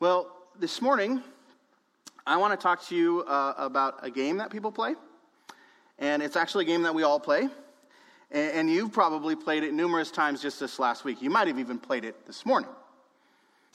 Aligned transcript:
Well, 0.00 0.34
this 0.58 0.80
morning, 0.80 1.22
I 2.26 2.38
want 2.38 2.58
to 2.58 2.62
talk 2.62 2.82
to 2.86 2.96
you 2.96 3.20
uh, 3.24 3.52
about 3.58 3.98
a 4.00 4.10
game 4.10 4.38
that 4.38 4.50
people 4.50 4.72
play. 4.72 4.94
And 5.98 6.22
it's 6.22 6.36
actually 6.36 6.64
a 6.64 6.68
game 6.68 6.84
that 6.84 6.94
we 6.94 7.02
all 7.02 7.20
play. 7.20 7.50
And, 8.30 8.52
and 8.52 8.70
you've 8.70 8.92
probably 8.92 9.36
played 9.36 9.62
it 9.62 9.74
numerous 9.74 10.10
times 10.10 10.40
just 10.40 10.58
this 10.58 10.78
last 10.78 11.04
week. 11.04 11.20
You 11.20 11.28
might 11.28 11.48
have 11.48 11.58
even 11.58 11.78
played 11.78 12.06
it 12.06 12.26
this 12.26 12.46
morning. 12.46 12.70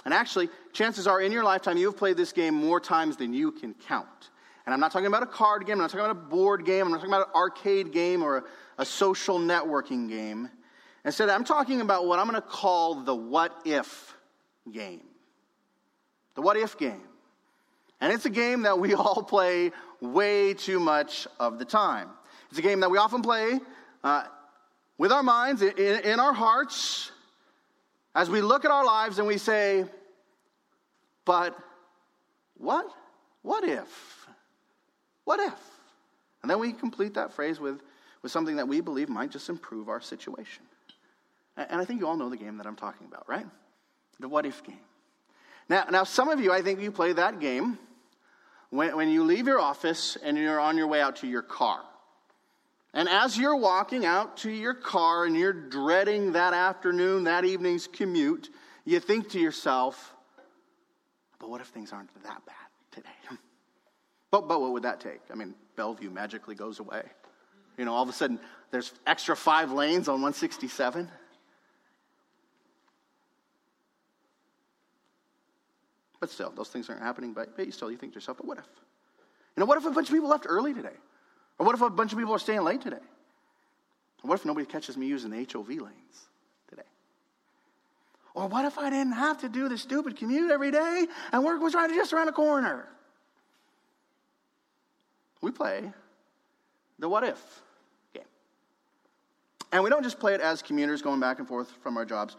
And 0.04 0.16
actually, 0.16 0.50
chances 0.74 1.06
are 1.06 1.22
in 1.22 1.32
your 1.32 1.44
lifetime, 1.44 1.78
you 1.78 1.86
have 1.86 1.98
played 1.98 2.18
this 2.18 2.32
game 2.32 2.56
more 2.56 2.80
times 2.80 3.18
than 3.18 3.32
you 3.32 3.52
can 3.52 3.76
count. 3.76 4.32
And 4.66 4.74
I'm 4.74 4.80
not 4.80 4.92
talking 4.92 5.06
about 5.06 5.22
a 5.22 5.28
card 5.28 5.68
game, 5.68 5.74
I'm 5.74 5.82
not 5.82 5.92
talking 5.92 6.08
about 6.08 6.18
a 6.18 6.28
board 6.28 6.66
game, 6.66 6.88
I'm 6.88 6.92
not 6.92 7.02
talking 7.02 7.14
about 7.14 7.28
an 7.28 7.36
arcade 7.36 7.92
game 7.92 8.24
or 8.24 8.38
a, 8.38 8.44
a 8.80 8.86
social 8.86 9.38
networking 9.38 10.10
game. 10.10 10.50
Instead, 11.04 11.30
I'm 11.30 11.44
talking 11.44 11.82
about 11.82 12.08
what 12.08 12.18
I'm 12.18 12.28
going 12.28 12.42
to 12.42 12.48
call 12.48 12.96
the 12.96 13.14
what 13.14 13.62
if 13.64 14.16
game. 14.72 15.04
The 16.36 16.42
what 16.42 16.58
if 16.58 16.78
game. 16.78 17.02
And 18.02 18.14
it's 18.14 18.26
a 18.26 18.30
game 18.30 18.64
that 18.64 18.78
we 18.78 18.94
all 18.96 19.24
play 19.24 19.72
way 20.02 20.54
too 20.54 20.80
much 20.80 21.28
of 21.40 21.60
the 21.60 21.66
time. 21.66 22.10
It's 22.50 22.60
a 22.60 22.62
game 22.62 22.82
that 22.82 22.92
we 22.92 22.98
often 22.98 23.22
play 23.22 23.60
uh, 24.04 24.26
with 24.98 25.12
our 25.12 25.24
minds, 25.24 25.62
in, 25.62 25.78
in 25.78 26.20
our 26.20 26.34
hearts, 26.34 27.12
as 28.14 28.30
we 28.30 28.42
look 28.42 28.64
at 28.64 28.72
our 28.72 28.86
lives 28.86 29.18
and 29.20 29.28
we 29.28 29.38
say, 29.38 29.86
but 31.26 31.58
what? 32.58 32.88
What 33.42 33.64
if? 33.64 34.28
What 35.26 35.40
if? 35.40 35.54
And 36.42 36.50
then 36.50 36.60
we 36.60 36.72
complete 36.72 37.16
that 37.16 37.34
phrase 37.34 37.60
with, 37.60 37.82
with 38.22 38.32
something 38.32 38.58
that 38.58 38.68
we 38.68 38.80
believe 38.80 39.10
might 39.10 39.32
just 39.32 39.50
improve 39.50 39.90
our 39.90 40.00
situation. 40.00 40.64
And 41.58 41.82
I 41.82 41.86
think 41.86 42.00
you 42.00 42.08
all 42.08 42.18
know 42.18 42.30
the 42.30 42.38
game 42.38 42.58
that 42.58 42.68
I'm 42.68 42.76
talking 42.76 43.08
about, 43.08 43.28
right? 43.28 43.46
The 44.20 44.30
what 44.30 44.46
if 44.46 44.64
game. 44.64 44.80
Now, 45.70 45.86
now 45.92 46.04
some 46.04 46.30
of 46.30 46.40
you, 46.40 46.52
I 46.52 46.62
think 46.62 46.80
you 46.80 46.92
play 46.92 47.14
that 47.14 47.40
game 47.40 47.78
when, 48.70 48.96
when 48.96 49.10
you 49.10 49.24
leave 49.24 49.48
your 49.48 49.60
office 49.60 50.18
and 50.24 50.38
you're 50.38 50.60
on 50.60 50.78
your 50.78 50.88
way 50.88 51.02
out 51.02 51.18
to 51.18 51.28
your 51.28 51.42
car. 51.42 51.82
And 52.94 53.10
as 53.10 53.38
you're 53.38 53.58
walking 53.58 54.06
out 54.06 54.38
to 54.38 54.50
your 54.50 54.74
car 54.74 55.26
and 55.26 55.36
you're 55.36 55.54
dreading 55.54 56.32
that 56.34 56.54
afternoon, 56.54 57.26
that 57.26 57.44
evening's 57.44 57.88
commute, 57.88 58.50
you 58.86 59.00
think 59.00 59.30
to 59.32 59.40
yourself, 59.40 60.14
but 61.40 61.50
what 61.50 61.60
if 61.60 61.68
things 61.68 61.92
aren't 61.92 62.14
that 62.24 62.46
bad 62.46 62.56
today? 62.92 63.10
But, 64.32 64.50
but 64.50 64.60
what 64.60 64.74
would 64.74 64.84
that 64.84 65.00
take? 65.00 65.22
I 65.32 65.36
mean, 65.36 65.54
Bellevue 65.78 66.10
magically 66.10 66.56
goes 66.56 66.82
away. 66.82 67.04
You 67.78 67.86
know, 67.86 67.94
all 67.94 68.04
of 68.04 68.10
a 68.10 68.12
sudden, 68.12 68.38
there's 68.70 68.92
extra 69.08 69.34
five 69.34 69.72
lanes 69.72 70.10
on 70.10 70.16
167. 70.16 71.10
But 76.26 76.32
still, 76.32 76.52
those 76.56 76.70
things 76.70 76.90
aren't 76.90 77.04
happening, 77.04 77.34
but, 77.34 77.56
but 77.56 77.72
still, 77.72 77.92
you 77.92 77.98
think 77.98 78.14
to 78.14 78.16
yourself, 78.16 78.38
but 78.38 78.48
what 78.48 78.58
if? 78.58 78.66
You 79.56 79.62
know, 79.62 79.68
what 79.68 79.78
if 79.78 79.86
a 79.86 79.92
bunch 79.92 80.10
of 80.10 80.16
people 80.16 80.28
left 80.28 80.48
early 80.50 80.74
today? 80.74 80.98
Or 81.60 81.68
what 81.68 81.76
if 81.76 81.82
a 81.82 81.90
bunch 81.92 82.14
of 82.14 82.18
people 82.18 82.34
are 82.34 82.40
staying 82.40 82.64
late 82.64 82.82
today? 82.82 82.96
Or 84.24 84.30
what 84.30 84.40
if 84.40 84.44
nobody 84.44 84.66
catches 84.66 84.98
me 84.98 85.06
using 85.06 85.30
the 85.30 85.48
HOV 85.54 85.70
lanes 85.70 86.28
today? 86.68 86.82
Or 88.34 88.48
what 88.48 88.66
if 88.66 88.80
I 88.80 88.90
didn't 88.90 89.14
have 89.14 89.42
to 89.42 89.50
do 89.50 89.70
this 89.70 89.84
stupid 89.84 90.18
commute 90.18 90.50
every 90.50 90.72
day 90.72 91.06
and 91.32 91.44
work 91.44 91.62
was 91.62 91.76
right 91.76 91.92
just 91.92 92.12
around 92.12 92.26
the 92.26 92.32
corner? 92.32 92.88
We 95.42 95.52
play 95.52 95.94
the 96.98 97.08
what 97.08 97.24
if 97.24 97.62
game. 98.16 98.24
And 99.72 99.84
we 99.84 99.92
don't 99.92 100.02
just 100.02 100.20
play 100.20 100.34
it 100.34 100.42
as 100.42 100.64
commuters 100.64 101.04
going 101.04 101.20
back 101.20 101.38
and 101.38 101.48
forth 101.48 101.70
from 101.84 101.98
our 101.98 102.04
jobs, 102.04 102.36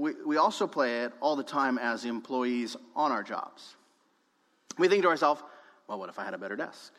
we, 0.00 0.12
we 0.26 0.36
also 0.36 0.66
play 0.66 1.02
it 1.02 1.12
all 1.20 1.36
the 1.36 1.44
time 1.44 1.78
as 1.78 2.04
employees 2.04 2.76
on 2.96 3.12
our 3.12 3.22
jobs. 3.22 3.76
We 4.78 4.88
think 4.88 5.02
to 5.02 5.08
ourselves, 5.08 5.42
well, 5.88 5.98
what 5.98 6.08
if 6.08 6.18
I 6.18 6.24
had 6.24 6.34
a 6.34 6.38
better 6.38 6.56
desk? 6.56 6.92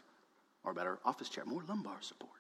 or 0.64 0.72
a 0.72 0.76
better 0.76 1.00
office 1.06 1.30
chair, 1.30 1.44
more 1.46 1.64
lumbar 1.68 1.98
support. 2.02 2.32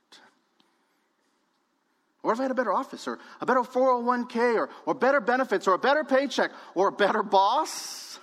Or 2.23 2.33
if 2.33 2.39
I 2.39 2.44
had 2.44 2.52
a 2.52 2.55
better 2.55 2.71
office, 2.71 3.08
or 3.08 3.17
a 3.39 3.45
better 3.45 3.61
401k, 3.61 4.55
or, 4.55 4.70
or 4.86 4.94
better 4.94 5.20
benefits, 5.20 5.67
or 5.67 5.73
a 5.73 5.80
better 5.80 6.04
paycheck, 6.04 6.52
or 6.76 6.89
a 6.89 6.92
better 6.92 7.23
boss? 7.23 8.20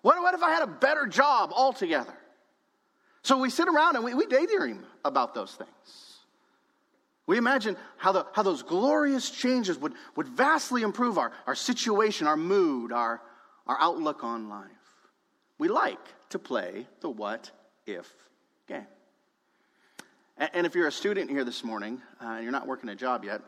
What, 0.00 0.20
what 0.22 0.34
if 0.34 0.42
I 0.42 0.50
had 0.50 0.62
a 0.62 0.66
better 0.66 1.06
job 1.06 1.52
altogether? 1.52 2.14
So 3.22 3.36
we 3.36 3.50
sit 3.50 3.68
around 3.68 3.96
and 3.96 4.04
we, 4.04 4.14
we 4.14 4.26
daydream 4.26 4.84
about 5.04 5.34
those 5.34 5.52
things. 5.52 6.11
We 7.32 7.38
imagine 7.38 7.78
how, 7.96 8.12
the, 8.12 8.26
how 8.34 8.42
those 8.42 8.62
glorious 8.62 9.30
changes 9.30 9.78
would, 9.78 9.94
would 10.16 10.28
vastly 10.28 10.82
improve 10.82 11.16
our, 11.16 11.32
our 11.46 11.54
situation, 11.54 12.26
our 12.26 12.36
mood, 12.36 12.92
our, 12.92 13.22
our 13.66 13.78
outlook 13.80 14.22
on 14.22 14.50
life. 14.50 14.68
We 15.56 15.68
like 15.68 16.28
to 16.28 16.38
play 16.38 16.86
the 17.00 17.08
what 17.08 17.50
if 17.86 18.12
game. 18.68 18.86
And 20.36 20.66
if 20.66 20.74
you're 20.74 20.88
a 20.88 20.92
student 20.92 21.30
here 21.30 21.42
this 21.42 21.64
morning 21.64 22.02
uh, 22.22 22.32
and 22.32 22.42
you're 22.42 22.52
not 22.52 22.66
working 22.66 22.90
a 22.90 22.94
job 22.94 23.24
yet, 23.24 23.40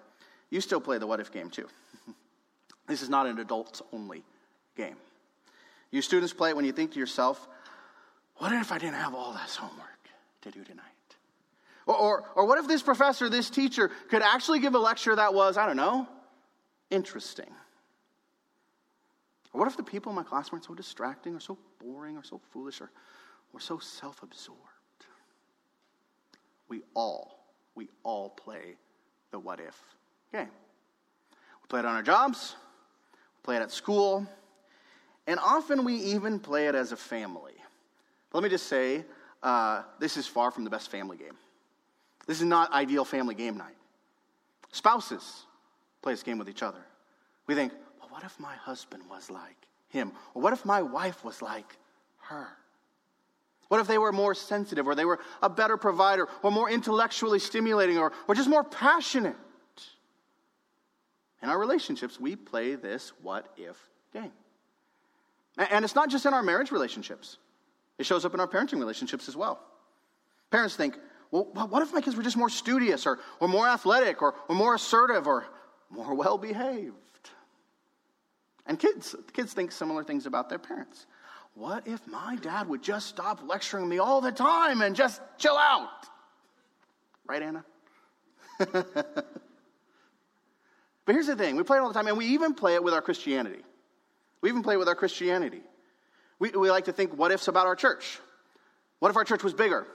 you 0.49 0.63
still 0.63 0.81
play 0.81 0.97
the 0.97 1.07
what 1.07 1.21
if 1.21 1.31
game 1.31 1.51
too. 1.51 1.69
this 2.89 3.03
is 3.03 3.11
not 3.11 3.27
an 3.27 3.39
adults 3.39 3.83
only 3.93 4.23
game. 4.79 4.97
You 5.91 6.01
students 6.01 6.33
play 6.33 6.49
it 6.49 6.57
when 6.57 6.65
you 6.65 6.73
think 6.73 6.93
to 6.93 6.99
yourself, 6.99 7.47
what 8.37 8.51
if 8.51 8.73
I 8.73 8.79
didn't 8.79 8.95
have 8.95 9.15
all 9.15 9.35
this 9.35 9.57
homework 9.57 10.09
to 10.41 10.51
do 10.51 10.65
tonight? 10.65 10.94
Or, 11.87 11.97
or, 11.97 12.25
or 12.35 12.47
what 12.47 12.59
if 12.59 12.67
this 12.67 12.83
professor, 12.83 13.29
this 13.29 13.51
teacher, 13.51 13.91
could 14.09 14.23
actually 14.23 14.61
give 14.61 14.75
a 14.75 14.79
lecture 14.79 15.15
that 15.15 15.35
was, 15.35 15.57
I 15.57 15.67
don't 15.67 15.77
know, 15.77 16.09
interesting? 16.91 17.51
Or 19.53 19.61
what 19.61 19.69
if 19.69 19.77
the 19.77 19.83
people 19.83 20.11
in 20.11 20.17
my 20.17 20.23
class 20.23 20.51
weren't 20.51 20.65
so 20.65 20.75
distracting 20.75 21.35
or 21.35 21.41
so 21.41 21.59
boring 21.79 22.17
or 22.17 22.25
so 22.25 22.41
foolish 22.51 22.81
or, 22.81 22.91
or 23.53 23.61
so 23.61 23.79
self 23.79 24.23
absorbed? 24.23 24.61
we 26.69 26.83
all, 26.95 27.39
we 27.75 27.89
all 28.03 28.31
play 28.31 28.77
the 29.31 29.39
what 29.39 29.61
if 29.61 29.81
game. 30.33 30.49
We 31.63 31.67
play 31.69 31.81
it 31.81 31.87
on 31.87 31.95
our 31.95 32.03
jobs, 32.03 32.57
we 33.13 33.45
play 33.45 33.57
it 33.57 33.63
at 33.63 33.71
school, 33.71 34.27
and 35.27 35.39
often 35.39 35.85
we 35.85 35.95
even 35.95 36.39
play 36.39 36.67
it 36.67 36.75
as 36.75 36.93
a 36.93 36.97
family. 36.97 37.55
But 38.31 38.39
let 38.39 38.45
me 38.45 38.51
just 38.51 38.67
say, 38.67 39.05
uh, 39.43 39.83
this 39.99 40.17
is 40.17 40.27
far 40.27 40.51
from 40.51 40.65
the 40.65 40.71
best 40.71 40.91
family 40.91 41.17
game. 41.17 41.37
This 42.27 42.39
is 42.39 42.47
not 42.47 42.73
ideal 42.73 43.05
family 43.05 43.35
game 43.35 43.57
night. 43.57 43.77
Spouses 44.73 45.47
play 46.03 46.13
this 46.13 46.23
game 46.23 46.39
with 46.39 46.49
each 46.49 46.63
other. 46.63 46.85
We 47.47 47.55
think, 47.55 47.73
well, 48.01 48.09
what 48.11 48.25
if 48.25 48.39
my 48.41 48.55
husband 48.55 49.03
was 49.09 49.31
like 49.31 49.57
him? 49.89 50.13
Or 50.35 50.43
what 50.43 50.53
if 50.53 50.65
my 50.65 50.83
wife 50.83 51.25
was 51.25 51.43
like 51.43 51.77
her? 52.23 52.49
What 53.69 53.81
if 53.81 53.87
they 53.87 53.99
were 53.99 54.13
more 54.13 54.35
sensitive, 54.35 54.87
or 54.87 54.95
they 54.95 55.05
were 55.05 55.21
a 55.43 55.49
better 55.49 55.77
provider, 55.77 56.29
or 56.43 56.51
more 56.51 56.71
intellectually 56.71 57.39
stimulating, 57.39 57.99
or, 57.99 58.13
or 58.29 58.35
just 58.35 58.49
more 58.49 58.65
passionate? 58.65 59.37
In 61.43 61.49
our 61.49 61.59
relationships, 61.59 62.19
we 62.19 62.37
play 62.37 62.75
this 62.75 63.13
what 63.23 63.53
if 63.57 63.77
game. 64.13 64.33
And 65.57 65.85
it's 65.85 65.95
not 65.95 66.11
just 66.11 66.27
in 66.27 66.35
our 66.35 66.43
marriage 66.43 66.71
relationships, 66.73 67.39
it 67.99 68.07
shows 68.07 68.25
up 68.25 68.35
in 68.35 68.41
our 68.41 68.49
parenting 68.49 68.79
relationships 68.79 69.29
as 69.29 69.37
well. 69.37 69.61
Parents 70.51 70.75
think, 70.75 70.99
well, 71.35 71.67
what 71.67 71.83
if 71.83 71.93
my 71.93 72.01
kids 72.01 72.15
were 72.15 72.23
just 72.23 72.37
more 72.37 72.49
studious, 72.49 73.07
or, 73.07 73.19
or 73.41 73.49
more 73.49 73.67
athletic, 73.67 74.23
or, 74.23 74.37
or 74.49 74.55
more 74.55 74.77
assertive, 74.77 75.27
or 75.27 75.45
more 75.91 76.15
well 76.15 76.39
behaved? 76.39 76.95
And 78.67 78.79
kids, 78.79 79.17
kids 79.33 79.53
think 79.53 79.73
similar 79.73 80.05
things 80.05 80.27
about 80.27 80.49
their 80.49 80.61
parents. 80.61 81.07
What 81.55 81.89
if 81.89 82.07
my 82.07 82.37
dad 82.37 82.69
would 82.69 82.83
just 82.83 83.09
stop 83.09 83.41
lecturing 83.45 83.89
me 83.89 83.99
all 83.99 84.21
the 84.21 84.31
time 84.31 84.81
and 84.81 84.95
just 84.95 85.21
chill 85.37 85.57
out? 85.57 85.89
Right, 87.27 87.43
Anna? 87.43 87.65
but 88.59 89.27
here's 91.09 91.27
the 91.27 91.35
thing 91.35 91.57
we 91.57 91.65
play 91.65 91.79
it 91.79 91.81
all 91.81 91.89
the 91.89 91.95
time, 91.95 92.07
and 92.07 92.17
we 92.17 92.27
even 92.27 92.55
play 92.55 92.77
it 92.77 92.85
with 92.85 92.95
our 92.95 93.03
Christianity. 93.03 93.63
We 94.41 94.51
even 94.51 94.63
play 94.63 94.75
it 94.75 94.79
with 94.79 94.89
our 94.89 94.95
Christianity. 94.95 95.63
We, 96.39 96.51
we 96.51 96.71
like 96.71 96.85
to 96.85 96.93
think, 96.93 97.19
what 97.19 97.33
ifs 97.33 97.49
about 97.49 97.67
our 97.67 97.75
church? 97.75 98.21
What 99.01 99.09
if 99.09 99.17
our 99.17 99.25
church 99.25 99.43
was 99.43 99.53
bigger? 99.53 99.89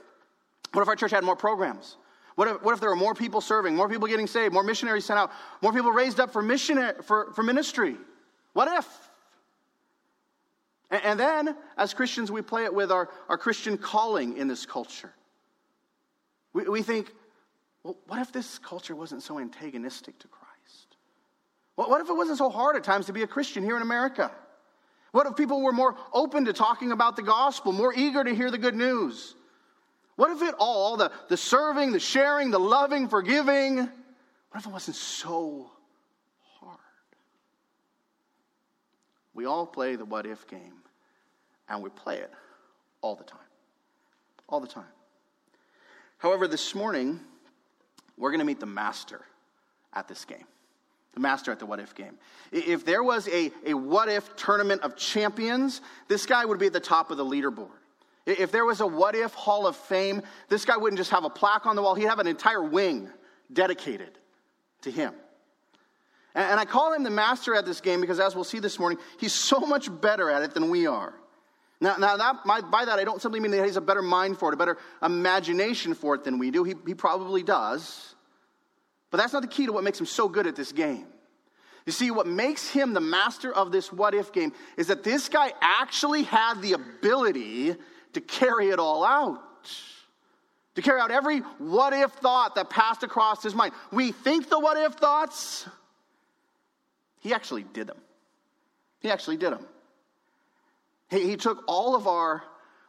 What 0.74 0.82
if 0.82 0.88
our 0.88 0.96
church 0.96 1.12
had 1.12 1.24
more 1.24 1.36
programs? 1.36 1.98
What 2.36 2.48
if, 2.48 2.64
what 2.64 2.74
if 2.74 2.80
there 2.80 2.90
were 2.90 2.96
more 2.96 3.14
people 3.14 3.42
serving, 3.42 3.76
more 3.76 3.90
people 3.90 4.08
getting 4.08 4.28
saved, 4.28 4.54
more 4.54 4.64
missionaries 4.64 5.06
sent 5.06 5.20
out, 5.20 5.32
more 5.62 5.74
people 5.74 5.92
raised 5.92 6.20
up 6.20 6.32
for, 6.32 6.42
mission, 6.42 6.94
for, 7.04 7.34
for 7.34 7.44
ministry? 7.44 7.98
What 8.54 8.68
if? 8.80 9.10
And 10.92 11.20
then, 11.20 11.56
as 11.78 11.94
Christians, 11.94 12.32
we 12.32 12.42
play 12.42 12.64
it 12.64 12.74
with 12.74 12.92
our, 12.92 13.10
our 13.28 13.38
Christian 13.38 13.78
calling 13.78 14.38
in 14.38 14.48
this 14.48 14.66
culture. 14.66 15.14
We, 16.54 16.64
we 16.64 16.82
think, 16.82 17.12
well, 17.84 17.98
what 18.08 18.20
if 18.20 18.32
this 18.32 18.58
culture 18.58 18.96
wasn't 18.96 19.22
so 19.22 19.38
antagonistic 19.40 20.18
to 20.20 20.28
Christ? 20.28 20.96
What, 21.76 21.90
what 21.90 22.02
if 22.02 22.10
it 22.10 22.14
wasn't 22.14 22.38
so 22.38 22.50
hard 22.50 22.76
at 22.76 22.84
times 22.84 23.06
to 23.06 23.14
be 23.14 23.24
a 23.24 23.28
Christian 23.28 23.64
here 23.64 23.76
in 23.76 23.82
America? 23.82 24.32
What 25.12 25.28
if 25.28 25.36
people 25.36 25.62
were 25.62 25.72
more 25.72 25.96
open 26.14 26.46
to 26.46 26.54
talking 26.54 26.92
about 26.92 27.16
the 27.16 27.24
gospel, 27.24 27.72
more 27.72 27.94
eager 27.94 28.24
to 28.24 28.34
hear 28.34 28.50
the 28.50 28.58
good 28.58 28.76
news? 28.76 29.36
What 30.20 30.32
if 30.32 30.42
it 30.42 30.54
all, 30.60 30.98
the, 30.98 31.14
the 31.30 31.38
serving, 31.38 31.94
the 31.94 32.00
sharing, 32.02 32.52
the 32.52 32.60
loving, 32.60 33.08
forgiving, 33.08 33.78
what 33.78 33.90
if 34.56 34.66
it 34.66 34.70
wasn't 34.70 34.98
so 34.98 35.72
hard? 36.60 36.78
We 39.34 39.46
all 39.46 39.66
play 39.66 39.96
the 39.96 40.04
what 40.04 40.26
if 40.26 40.46
game 40.46 40.74
and 41.70 41.82
we 41.82 41.90
play 41.90 42.18
it 42.18 42.34
all 43.00 43.16
the 43.16 43.24
time. 43.24 43.40
All 44.50 44.60
the 44.60 44.68
time. 44.68 44.92
However, 46.18 46.50
this 46.50 46.76
morning, 46.76 47.22
we're 48.18 48.32
going 48.32 48.40
to 48.40 48.46
meet 48.46 48.60
the 48.60 48.66
master 48.66 49.22
at 49.94 50.10
this 50.10 50.26
game. 50.26 50.44
The 51.14 51.22
master 51.22 51.54
at 51.54 51.60
the 51.60 51.66
what 51.66 51.80
if 51.80 51.96
game. 51.96 52.18
If 52.52 52.84
there 52.84 53.04
was 53.04 53.30
a, 53.30 53.54
a 53.66 53.74
what 53.74 54.10
if 54.10 54.36
tournament 54.36 54.82
of 54.82 54.98
champions, 54.98 55.80
this 56.10 56.26
guy 56.26 56.44
would 56.44 56.60
be 56.60 56.66
at 56.66 56.74
the 56.74 56.82
top 56.82 57.10
of 57.10 57.16
the 57.16 57.24
leaderboard. 57.24 57.79
If 58.30 58.52
there 58.52 58.66
was 58.66 58.82
a 58.82 58.88
what 58.88 59.16
if 59.16 59.34
hall 59.34 59.66
of 59.66 59.76
fame, 59.76 60.22
this 60.50 60.66
guy 60.66 60.78
wouldn't 60.78 60.98
just 60.98 61.12
have 61.12 61.24
a 61.24 61.30
plaque 61.30 61.66
on 61.66 61.76
the 61.76 61.82
wall, 61.82 61.96
he'd 61.96 62.06
have 62.06 62.20
an 62.20 62.28
entire 62.28 62.64
wing 62.64 63.10
dedicated 63.52 64.18
to 64.82 64.92
him. 64.92 65.14
And 66.36 66.60
I 66.60 66.66
call 66.66 66.94
him 66.94 67.04
the 67.04 67.10
master 67.10 67.56
at 67.56 67.66
this 67.66 67.82
game 67.82 68.02
because, 68.02 68.20
as 68.20 68.36
we'll 68.36 68.44
see 68.44 68.60
this 68.60 68.78
morning, 68.78 69.00
he's 69.20 69.34
so 69.34 69.60
much 69.60 69.90
better 70.02 70.30
at 70.30 70.44
it 70.44 70.54
than 70.54 70.70
we 70.70 70.86
are. 70.86 71.14
Now, 71.82 71.96
now 71.98 72.18
that, 72.18 72.46
my, 72.46 72.62
by 72.62 72.86
that, 72.86 73.00
I 73.00 73.04
don't 73.04 73.22
simply 73.22 73.40
mean 73.40 73.52
that 73.52 73.58
he 73.58 73.64
has 73.64 73.78
a 73.78 73.82
better 73.82 74.02
mind 74.02 74.38
for 74.38 74.50
it, 74.50 74.54
a 74.54 74.58
better 74.58 74.78
imagination 75.02 75.96
for 75.96 76.14
it 76.16 76.24
than 76.24 76.38
we 76.38 76.52
do. 76.52 76.64
He, 76.64 76.76
he 76.86 76.94
probably 76.94 77.42
does. 77.42 78.16
But 79.12 79.18
that's 79.18 79.34
not 79.34 79.42
the 79.42 79.48
key 79.48 79.66
to 79.66 79.74
what 79.74 79.84
makes 79.84 80.00
him 80.00 80.06
so 80.06 80.30
good 80.30 80.46
at 80.46 80.56
this 80.56 80.72
game. 80.72 81.08
You 81.86 81.92
see, 81.92 82.12
what 82.12 82.28
makes 82.28 82.70
him 82.70 82.94
the 82.94 83.02
master 83.02 83.52
of 83.52 83.72
this 83.72 83.92
what 83.92 84.14
if 84.14 84.32
game 84.32 84.54
is 84.78 84.88
that 84.88 85.04
this 85.04 85.30
guy 85.30 85.52
actually 85.62 86.24
had 86.24 86.62
the 86.62 86.74
ability 86.74 87.76
to 88.14 88.22
carry 88.22 88.70
it 88.70 88.80
all 88.80 89.04
out. 89.04 89.42
To 90.76 90.82
carry 90.82 91.02
out 91.02 91.12
every 91.12 91.40
what 91.58 91.94
if 91.94 92.12
thought 92.12 92.56
that 92.56 92.70
passed 92.70 93.04
across 93.04 93.44
his 93.44 93.54
mind. 93.54 93.74
We 93.92 94.12
think 94.12 94.50
the 94.50 94.60
what 94.60 94.78
if 94.78 94.94
thoughts, 94.94 95.68
he 97.20 97.34
actually 97.34 97.64
did 97.64 97.88
them. 97.88 97.98
He 99.02 99.10
actually 99.10 99.38
did 99.38 99.52
them. 99.52 99.66
He, 101.10 101.28
he 101.28 101.38
took 101.38 101.64
all 101.68 101.96
of 101.96 102.08
our, 102.08 102.44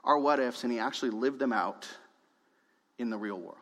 our 0.05 0.19
what 0.19 0.39
ifs 0.39 0.63
and 0.63 0.73
he 0.73 0.79
actually 0.79 1.11
lived 1.11 1.39
them 1.39 1.53
out 1.53 1.89
in 2.99 3.11
the 3.11 3.17
real 3.17 3.39
world. 3.39 3.57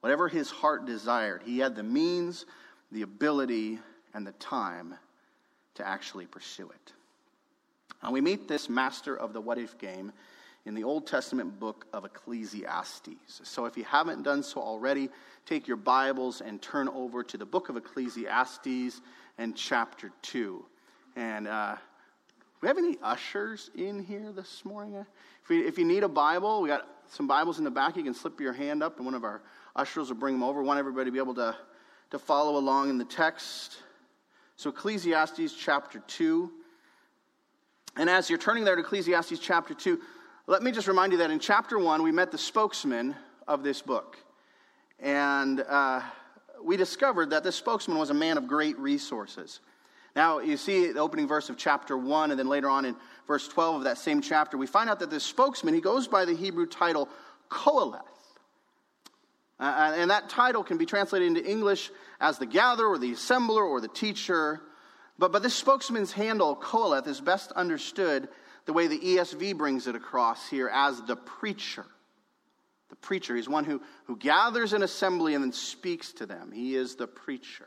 Whatever 0.00 0.28
his 0.28 0.50
heart 0.50 0.86
desired, 0.86 1.42
he 1.44 1.58
had 1.58 1.74
the 1.74 1.82
means, 1.82 2.46
the 2.92 3.02
ability, 3.02 3.80
and 4.14 4.26
the 4.26 4.32
time 4.32 4.94
to 5.74 5.86
actually 5.86 6.26
pursue 6.26 6.70
it. 6.70 6.92
And 8.02 8.12
we 8.12 8.20
meet 8.20 8.46
this 8.46 8.68
master 8.68 9.16
of 9.16 9.32
the 9.32 9.40
what 9.40 9.58
if 9.58 9.76
game 9.78 10.12
in 10.68 10.74
the 10.74 10.84
Old 10.84 11.06
Testament 11.06 11.58
book 11.58 11.86
of 11.94 12.04
Ecclesiastes. 12.04 13.40
So 13.42 13.64
if 13.64 13.74
you 13.78 13.84
haven't 13.84 14.22
done 14.22 14.42
so 14.42 14.60
already, 14.60 15.08
take 15.46 15.66
your 15.66 15.78
Bibles 15.78 16.42
and 16.42 16.60
turn 16.60 16.90
over 16.90 17.24
to 17.24 17.38
the 17.38 17.46
book 17.46 17.70
of 17.70 17.78
Ecclesiastes 17.78 19.00
and 19.38 19.56
chapter 19.56 20.12
2. 20.20 20.62
And 21.16 21.48
uh, 21.48 21.76
we 22.60 22.68
have 22.68 22.76
any 22.76 22.98
ushers 23.02 23.70
in 23.76 24.04
here 24.04 24.30
this 24.30 24.62
morning? 24.66 25.06
If, 25.42 25.50
if 25.50 25.78
you 25.78 25.86
need 25.86 26.02
a 26.04 26.08
Bible, 26.08 26.60
we 26.60 26.68
got 26.68 26.86
some 27.08 27.26
Bibles 27.26 27.56
in 27.56 27.64
the 27.64 27.70
back. 27.70 27.96
You 27.96 28.04
can 28.04 28.12
slip 28.12 28.38
your 28.38 28.52
hand 28.52 28.82
up, 28.82 28.98
and 28.98 29.06
one 29.06 29.14
of 29.14 29.24
our 29.24 29.40
ushers 29.74 30.10
will 30.10 30.16
bring 30.16 30.34
them 30.34 30.42
over. 30.42 30.60
We 30.60 30.66
want 30.66 30.78
everybody 30.78 31.06
to 31.06 31.12
be 31.12 31.18
able 31.18 31.34
to, 31.36 31.56
to 32.10 32.18
follow 32.18 32.58
along 32.58 32.90
in 32.90 32.98
the 32.98 33.06
text. 33.06 33.78
So, 34.56 34.68
Ecclesiastes 34.68 35.54
chapter 35.54 36.02
2. 36.06 36.52
And 37.96 38.10
as 38.10 38.28
you're 38.28 38.38
turning 38.38 38.64
there 38.64 38.76
to 38.76 38.82
Ecclesiastes 38.82 39.38
chapter 39.40 39.72
2, 39.72 39.98
let 40.48 40.62
me 40.62 40.72
just 40.72 40.88
remind 40.88 41.12
you 41.12 41.18
that 41.18 41.30
in 41.30 41.40
chapter 41.40 41.78
1, 41.78 42.02
we 42.02 42.10
met 42.10 42.32
the 42.32 42.38
spokesman 42.38 43.14
of 43.46 43.62
this 43.62 43.82
book. 43.82 44.16
And 44.98 45.60
uh, 45.60 46.00
we 46.64 46.78
discovered 46.78 47.30
that 47.30 47.44
this 47.44 47.54
spokesman 47.54 47.98
was 47.98 48.08
a 48.08 48.14
man 48.14 48.38
of 48.38 48.46
great 48.46 48.78
resources. 48.78 49.60
Now, 50.16 50.38
you 50.38 50.56
see 50.56 50.90
the 50.90 51.00
opening 51.00 51.28
verse 51.28 51.50
of 51.50 51.58
chapter 51.58 51.98
1, 51.98 52.30
and 52.30 52.40
then 52.40 52.48
later 52.48 52.70
on 52.70 52.86
in 52.86 52.96
verse 53.26 53.46
12 53.46 53.76
of 53.76 53.84
that 53.84 53.98
same 53.98 54.22
chapter, 54.22 54.56
we 54.56 54.66
find 54.66 54.88
out 54.88 55.00
that 55.00 55.10
this 55.10 55.22
spokesman, 55.22 55.74
he 55.74 55.82
goes 55.82 56.08
by 56.08 56.24
the 56.24 56.34
Hebrew 56.34 56.64
title 56.64 57.10
Koheleth. 57.50 58.00
Uh, 59.60 59.92
and 59.96 60.10
that 60.10 60.30
title 60.30 60.64
can 60.64 60.78
be 60.78 60.86
translated 60.86 61.28
into 61.28 61.44
English 61.44 61.90
as 62.22 62.38
the 62.38 62.46
gatherer 62.46 62.88
or 62.88 62.98
the 62.98 63.12
assembler 63.12 63.68
or 63.68 63.82
the 63.82 63.88
teacher. 63.88 64.62
But, 65.18 65.30
but 65.30 65.42
this 65.42 65.54
spokesman's 65.54 66.12
handle, 66.12 66.56
Koheleth, 66.56 67.06
is 67.06 67.20
best 67.20 67.52
understood 67.52 68.30
the 68.68 68.74
way 68.74 68.86
the 68.86 68.98
ESV 68.98 69.56
brings 69.56 69.86
it 69.86 69.94
across 69.94 70.46
here 70.46 70.68
as 70.68 71.00
the 71.00 71.16
preacher. 71.16 71.86
The 72.90 72.96
preacher. 72.96 73.34
He's 73.34 73.48
one 73.48 73.64
who, 73.64 73.80
who 74.04 74.14
gathers 74.14 74.74
an 74.74 74.82
assembly 74.82 75.34
and 75.34 75.42
then 75.42 75.54
speaks 75.54 76.12
to 76.12 76.26
them. 76.26 76.52
He 76.52 76.76
is 76.76 76.94
the 76.94 77.06
preacher. 77.06 77.66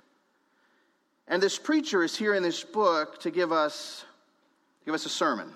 And 1.28 1.42
this 1.42 1.58
preacher 1.58 2.04
is 2.04 2.16
here 2.16 2.36
in 2.36 2.44
this 2.44 2.64
book 2.64 3.20
to 3.22 3.32
give 3.32 3.52
us, 3.52 4.06
give 4.86 4.94
us 4.94 5.08
a 5.08 5.10
sermon, 5.10 5.52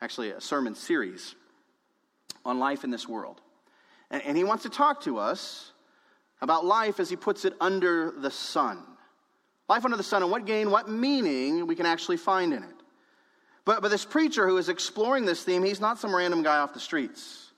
actually, 0.00 0.30
a 0.30 0.40
sermon 0.40 0.74
series 0.74 1.34
on 2.42 2.58
life 2.58 2.82
in 2.82 2.90
this 2.90 3.06
world. 3.06 3.42
And, 4.10 4.22
and 4.22 4.38
he 4.38 4.44
wants 4.44 4.62
to 4.62 4.70
talk 4.70 5.02
to 5.02 5.18
us 5.18 5.70
about 6.40 6.64
life 6.64 6.98
as 6.98 7.10
he 7.10 7.16
puts 7.16 7.44
it 7.44 7.52
under 7.60 8.10
the 8.10 8.30
sun. 8.30 8.82
Life 9.68 9.84
under 9.84 9.98
the 9.98 10.02
sun 10.02 10.22
and 10.22 10.32
what 10.32 10.46
gain, 10.46 10.70
what 10.70 10.88
meaning 10.88 11.66
we 11.66 11.76
can 11.76 11.84
actually 11.84 12.16
find 12.16 12.54
in 12.54 12.62
it. 12.62 12.75
But, 13.66 13.82
but 13.82 13.90
this 13.90 14.04
preacher 14.04 14.48
who 14.48 14.56
is 14.56 14.70
exploring 14.70 15.26
this 15.26 15.42
theme, 15.42 15.62
he's 15.62 15.80
not 15.80 15.98
some 15.98 16.14
random 16.14 16.42
guy 16.42 16.56
off 16.58 16.72
the 16.72 16.80
streets. 16.80 17.50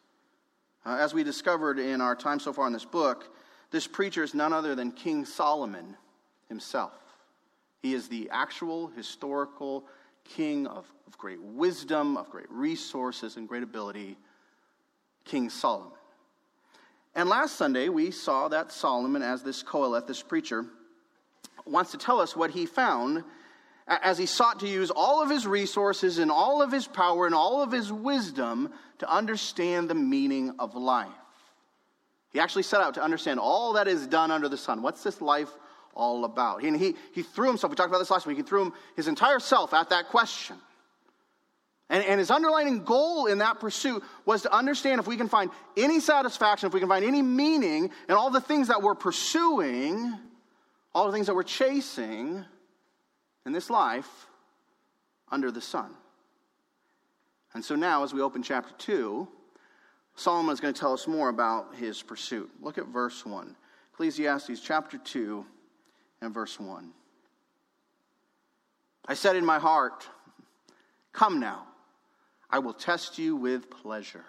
Uh, 0.85 0.97
as 0.97 1.13
we 1.13 1.23
discovered 1.23 1.79
in 1.79 2.01
our 2.01 2.17
time 2.17 2.41
so 2.41 2.53
far 2.53 2.67
in 2.67 2.73
this 2.73 2.87
book, 2.87 3.37
this 3.71 3.87
preacher 3.87 4.25
is 4.25 4.35
none 4.35 4.55
other 4.55 4.75
than 4.75 4.91
King 4.91 5.27
Solomon 5.27 5.97
himself. 6.49 6.95
He 7.83 7.93
is 7.93 8.09
the 8.09 8.31
actual 8.33 8.89
historical 8.89 9.85
king 10.25 10.67
of, 10.67 10.91
of 11.07 11.19
great 11.19 11.43
wisdom, 11.43 12.17
of 12.17 12.31
great 12.31 12.51
resources, 12.51 13.37
and 13.37 13.47
great 13.47 13.63
ability, 13.63 14.17
King 15.27 15.51
Solomon. 15.51 15.93
And 17.15 17.29
last 17.29 17.57
Sunday, 17.57 17.91
we 17.91 18.11
saw 18.11 18.49
that 18.49 18.73
Solomon, 18.73 19.23
as 19.23 19.43
this 19.43 19.63
Koheleth, 19.63 20.07
this 20.07 20.23
preacher, 20.23 20.65
wants 21.67 21.91
to 21.91 21.99
tell 21.99 22.19
us 22.19 22.35
what 22.35 22.51
he 22.51 22.65
found 22.65 23.25
as 23.89 24.19
he 24.19 24.27
sought 24.27 24.61
to 24.61 24.69
use 24.69 24.91
all 24.91 25.23
of 25.23 25.31
his 25.31 25.47
resources 25.47 26.19
and 26.19 26.31
all 26.31 26.61
of 26.61 26.71
his 26.71 26.87
power 26.87 27.27
and 27.27 27.35
all 27.35 27.63
of 27.63 27.73
his 27.73 27.91
wisdom 27.91 28.71
to 28.99 29.11
understand 29.11 29.89
the 29.89 29.95
meaning 29.95 30.55
of 30.59 30.75
life. 30.75 31.09
He 32.31 32.41
actually 32.41 32.65
set 32.65 32.83
out 32.83 32.95
to 32.95 33.03
understand 33.03 33.41
all 33.41 33.73
that 33.75 33.89
is 33.89 34.07
done 34.07 34.31
under 34.31 34.49
the 34.49 34.59
sun. 34.59 34.83
What's 34.83 35.03
this 35.03 35.23
life 35.23 35.49
all 35.95 36.27
about? 36.27 36.63
And 36.63 36.77
he, 36.77 36.95
he 37.15 37.23
threw 37.23 37.49
himself, 37.49 37.71
we 37.71 37.77
talked 37.77 37.89
about 37.89 37.99
this 37.99 38.11
last 38.11 38.27
week, 38.27 38.37
he 38.37 38.43
threw 38.43 38.67
him, 38.67 38.73
his 38.97 39.09
entire 39.09 39.41
self 39.41 39.73
at 39.73 39.91
that 39.91 40.09
question. 40.09 40.57
And, 41.89 42.05
and 42.05 42.19
his 42.21 42.31
underlying 42.31 42.85
goal 42.85 43.27
in 43.27 43.39
that 43.39 43.61
pursuit 43.61 44.03
was 44.27 44.43
to 44.43 44.55
understand 44.55 45.01
if 45.01 45.07
we 45.07 45.17
can 45.17 45.31
find 45.31 45.51
any 45.75 46.01
satisfaction, 46.01 46.67
if 46.67 46.75
we 46.75 46.81
can 46.81 46.89
find 46.91 47.03
any 47.03 47.23
meaning 47.23 47.91
in 48.11 48.15
all 48.15 48.29
the 48.29 48.43
things 48.43 48.69
that 48.69 48.83
we're 48.83 48.95
pursuing, 48.95 50.15
all 50.95 51.07
the 51.07 51.13
things 51.13 51.29
that 51.29 51.35
we're 51.35 51.43
chasing 51.45 52.45
in 53.49 53.55
this 53.55 53.71
life 53.71 54.27
under 55.33 55.51
the 55.51 55.61
sun. 55.61 55.91
And 57.55 57.65
so 57.65 57.75
now, 57.75 58.05
as 58.05 58.13
we 58.13 58.21
open 58.21 58.43
chapter 58.43 58.75
2, 58.77 59.27
Solomon 60.17 60.53
is 60.53 60.61
going 60.61 60.75
to 60.75 60.79
tell 60.79 60.93
us 60.93 61.09
more 61.09 61.31
about 61.31 61.75
his 61.75 62.03
pursuit. 62.03 62.51
Look 62.61 62.77
at 62.77 62.89
verse 62.89 63.25
1. 63.25 63.57
Ecclesiastes 63.95 64.61
chapter 64.61 64.99
2 64.99 65.47
and 66.21 66.35
verse 66.35 66.61
1. 66.61 66.91
I 69.07 69.15
said 69.15 69.35
in 69.35 69.47
my 69.47 69.59
heart, 69.59 70.07
Come 71.15 71.41
now 71.41 71.65
I 72.51 72.59
will 72.59 72.75
test 72.75 73.19
you 73.19 73.35
with 73.35 73.71
pleasure. 73.71 74.27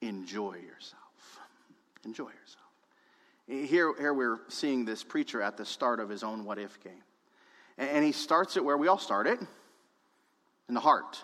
Enjoy 0.00 0.54
yourself. 0.54 1.40
Enjoy 2.04 2.30
yourself. 2.30 3.70
Here, 3.70 3.94
here 3.96 4.12
we're 4.12 4.40
seeing 4.48 4.84
this 4.84 5.04
preacher 5.04 5.40
at 5.40 5.56
the 5.56 5.64
start 5.64 6.00
of 6.00 6.08
his 6.08 6.24
own 6.24 6.44
what 6.44 6.58
if 6.58 6.82
game. 6.82 7.05
And 7.78 8.04
he 8.04 8.12
starts 8.12 8.56
it 8.56 8.64
where 8.64 8.76
we 8.76 8.88
all 8.88 8.98
start 8.98 9.26
it 9.26 9.38
in 10.68 10.74
the 10.74 10.80
heart. 10.80 11.22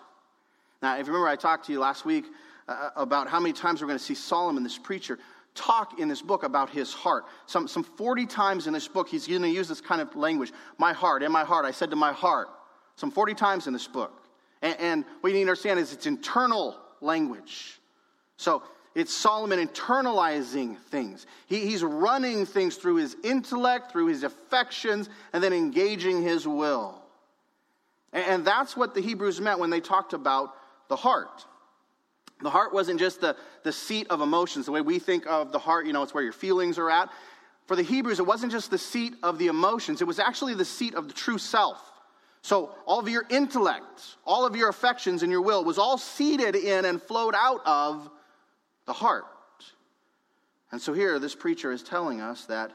Now, 0.81 0.97
if 0.97 1.07
you 1.07 1.13
remember, 1.13 1.27
I 1.27 1.35
talked 1.35 1.65
to 1.67 1.71
you 1.71 1.79
last 1.79 2.05
week 2.05 2.25
uh, 2.67 2.89
about 2.95 3.27
how 3.27 3.39
many 3.39 3.53
times 3.53 3.81
we're 3.81 3.87
going 3.87 3.99
to 3.99 4.03
see 4.03 4.15
Solomon, 4.15 4.63
this 4.63 4.77
preacher, 4.77 5.17
talk 5.55 5.99
in 5.99 6.07
this 6.07 6.21
book 6.21 6.43
about 6.43 6.69
his 6.69 6.93
heart. 6.93 7.25
Some, 7.45 7.67
some 7.67 7.83
40 7.83 8.25
times 8.25 8.67
in 8.67 8.73
this 8.73 8.87
book, 8.87 9.07
he's 9.07 9.27
going 9.27 9.41
to 9.41 9.49
use 9.49 9.67
this 9.67 9.81
kind 9.81 10.01
of 10.01 10.15
language. 10.15 10.51
My 10.77 10.93
heart, 10.93 11.23
in 11.23 11.31
my 11.31 11.43
heart, 11.43 11.65
I 11.65 11.71
said 11.71 11.89
to 11.91 11.95
my 11.95 12.11
heart. 12.11 12.49
Some 12.95 13.11
40 13.11 13.33
times 13.33 13.67
in 13.67 13.73
this 13.73 13.87
book. 13.87 14.27
And, 14.61 14.79
and 14.79 15.05
what 15.21 15.29
you 15.29 15.35
need 15.35 15.45
to 15.45 15.49
understand 15.49 15.79
is 15.79 15.93
it's 15.93 16.05
internal 16.05 16.77
language. 17.01 17.79
So 18.37 18.63
it's 18.95 19.13
Solomon 19.13 19.65
internalizing 19.65 20.77
things. 20.77 21.25
He, 21.47 21.59
he's 21.59 21.83
running 21.83 22.45
things 22.45 22.75
through 22.75 22.97
his 22.97 23.15
intellect, 23.23 23.91
through 23.91 24.07
his 24.07 24.23
affections, 24.23 25.09
and 25.33 25.43
then 25.43 25.53
engaging 25.53 26.21
his 26.21 26.47
will. 26.47 27.01
And, 28.11 28.25
and 28.25 28.45
that's 28.45 28.77
what 28.77 28.93
the 28.93 29.01
Hebrews 29.01 29.41
meant 29.41 29.59
when 29.59 29.71
they 29.71 29.79
talked 29.79 30.13
about 30.13 30.53
the 30.89 30.95
heart. 30.95 31.45
The 32.41 32.49
heart 32.49 32.73
wasn't 32.73 32.99
just 32.99 33.21
the, 33.21 33.35
the 33.63 33.71
seat 33.71 34.07
of 34.09 34.21
emotions, 34.21 34.65
the 34.65 34.71
way 34.71 34.81
we 34.81 34.99
think 34.99 35.25
of 35.27 35.51
the 35.51 35.59
heart, 35.59 35.87
you 35.87 35.93
know, 35.93 36.03
it's 36.03 36.13
where 36.13 36.23
your 36.23 36.33
feelings 36.33 36.77
are 36.77 36.89
at. 36.89 37.09
For 37.65 37.75
the 37.75 37.83
Hebrews, 37.83 38.19
it 38.19 38.27
wasn't 38.27 38.51
just 38.51 38.69
the 38.69 38.77
seat 38.77 39.15
of 39.23 39.39
the 39.39 39.47
emotions, 39.47 40.01
it 40.01 40.07
was 40.07 40.19
actually 40.19 40.53
the 40.53 40.65
seat 40.65 40.93
of 40.93 41.07
the 41.07 41.13
true 41.13 41.37
self. 41.37 41.81
So, 42.41 42.75
all 42.85 42.99
of 42.99 43.07
your 43.07 43.23
intellect, 43.29 44.17
all 44.25 44.45
of 44.45 44.57
your 44.57 44.67
affections 44.67 45.23
and 45.23 45.31
your 45.31 45.41
will 45.41 45.63
was 45.63 45.77
all 45.77 45.97
seated 45.97 46.57
in 46.57 46.83
and 46.83 47.01
flowed 47.01 47.33
out 47.37 47.61
of 47.65 48.09
the 48.85 48.93
heart. 48.93 49.25
And 50.71 50.81
so, 50.81 50.93
here, 50.93 51.19
this 51.19 51.35
preacher 51.35 51.71
is 51.71 51.83
telling 51.83 52.21
us 52.21 52.45
that 52.45 52.71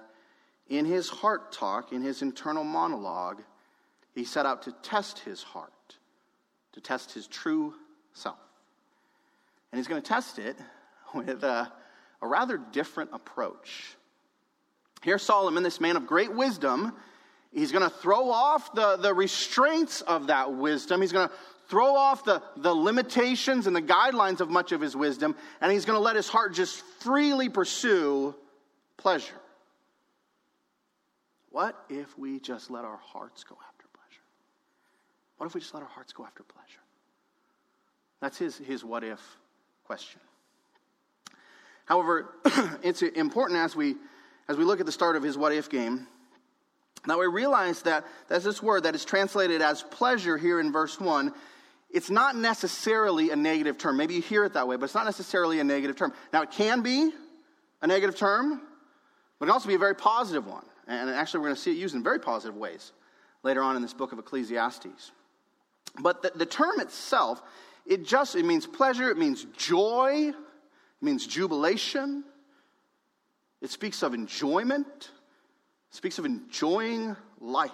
in 0.68 0.84
his 0.84 1.08
heart 1.08 1.52
talk, 1.52 1.92
in 1.92 2.02
his 2.02 2.22
internal 2.22 2.64
monologue, 2.64 3.42
he 4.14 4.24
set 4.24 4.46
out 4.46 4.62
to 4.62 4.72
test 4.82 5.20
his 5.20 5.42
heart, 5.42 5.72
to 6.72 6.80
test 6.80 7.12
his 7.12 7.26
true 7.26 7.74
self. 8.12 8.38
And 9.72 9.78
he's 9.78 9.88
going 9.88 10.00
to 10.00 10.08
test 10.08 10.38
it 10.38 10.56
with 11.14 11.42
a, 11.44 11.72
a 12.22 12.26
rather 12.26 12.56
different 12.56 13.10
approach. 13.12 13.96
Here, 15.02 15.18
Solomon, 15.18 15.62
this 15.62 15.80
man 15.80 15.96
of 15.96 16.06
great 16.06 16.32
wisdom, 16.32 16.92
He's 17.52 17.72
going 17.72 17.88
to 17.88 17.90
throw 17.90 18.30
off 18.30 18.74
the, 18.74 18.96
the 18.96 19.14
restraints 19.14 20.02
of 20.02 20.26
that 20.26 20.52
wisdom. 20.52 21.00
He's 21.00 21.12
going 21.12 21.28
to 21.28 21.34
throw 21.68 21.94
off 21.94 22.24
the, 22.24 22.42
the 22.56 22.72
limitations 22.72 23.66
and 23.66 23.76
the 23.76 23.82
guidelines 23.82 24.40
of 24.40 24.48
much 24.48 24.72
of 24.72 24.80
his 24.80 24.96
wisdom, 24.96 25.36
and 25.60 25.70
he's 25.70 25.84
going 25.84 25.96
to 25.96 26.02
let 26.02 26.16
his 26.16 26.28
heart 26.28 26.54
just 26.54 26.82
freely 27.00 27.48
pursue 27.48 28.34
pleasure. 28.96 29.40
What 31.50 31.76
if 31.88 32.18
we 32.18 32.40
just 32.40 32.70
let 32.70 32.84
our 32.84 32.96
hearts 32.96 33.44
go 33.44 33.56
after 33.66 33.86
pleasure? 33.92 34.22
What 35.36 35.46
if 35.46 35.54
we 35.54 35.60
just 35.60 35.74
let 35.74 35.82
our 35.82 35.88
hearts 35.88 36.12
go 36.12 36.24
after 36.24 36.42
pleasure? 36.42 36.80
That's 38.20 38.38
his, 38.38 38.56
his 38.58 38.84
what 38.84 39.04
if 39.04 39.20
question. 39.84 40.20
However, 41.84 42.34
it's 42.82 43.02
important 43.02 43.60
as 43.60 43.76
we, 43.76 43.94
as 44.48 44.56
we 44.56 44.64
look 44.64 44.80
at 44.80 44.86
the 44.86 44.92
start 44.92 45.16
of 45.16 45.22
his 45.22 45.38
what 45.38 45.52
if 45.52 45.70
game 45.70 46.06
now 47.06 47.18
we 47.18 47.26
realize 47.26 47.82
that 47.82 48.04
there's 48.28 48.44
this 48.44 48.62
word 48.62 48.82
that 48.82 48.94
is 48.94 49.04
translated 49.04 49.62
as 49.62 49.82
pleasure 49.82 50.36
here 50.36 50.60
in 50.60 50.72
verse 50.72 51.00
1. 51.00 51.32
It's 51.90 52.10
not 52.10 52.36
necessarily 52.36 53.30
a 53.30 53.36
negative 53.36 53.78
term. 53.78 53.96
Maybe 53.96 54.14
you 54.14 54.20
hear 54.20 54.44
it 54.44 54.52
that 54.54 54.68
way, 54.68 54.76
but 54.76 54.84
it's 54.84 54.94
not 54.94 55.06
necessarily 55.06 55.60
a 55.60 55.64
negative 55.64 55.96
term. 55.96 56.12
Now 56.32 56.42
it 56.42 56.50
can 56.50 56.82
be 56.82 57.10
a 57.80 57.86
negative 57.86 58.16
term, 58.16 58.60
but 59.38 59.44
it 59.44 59.48
can 59.48 59.50
also 59.52 59.68
be 59.68 59.74
a 59.74 59.78
very 59.78 59.94
positive 59.94 60.46
one. 60.46 60.64
And 60.86 61.10
actually, 61.10 61.40
we're 61.40 61.46
going 61.46 61.56
to 61.56 61.62
see 61.62 61.72
it 61.72 61.76
used 61.76 61.94
in 61.94 62.02
very 62.02 62.18
positive 62.18 62.56
ways 62.56 62.92
later 63.42 63.62
on 63.62 63.76
in 63.76 63.82
this 63.82 63.94
book 63.94 64.12
of 64.12 64.18
Ecclesiastes. 64.18 65.12
But 66.00 66.22
the, 66.22 66.32
the 66.34 66.46
term 66.46 66.80
itself, 66.80 67.42
it 67.86 68.04
just 68.04 68.36
it 68.36 68.44
means 68.44 68.66
pleasure, 68.66 69.10
it 69.10 69.18
means 69.18 69.46
joy, 69.56 70.30
it 70.30 71.02
means 71.02 71.26
jubilation. 71.26 72.24
It 73.60 73.70
speaks 73.70 74.02
of 74.02 74.14
enjoyment 74.14 75.10
speaks 75.90 76.18
of 76.18 76.24
enjoying 76.24 77.16
life. 77.40 77.70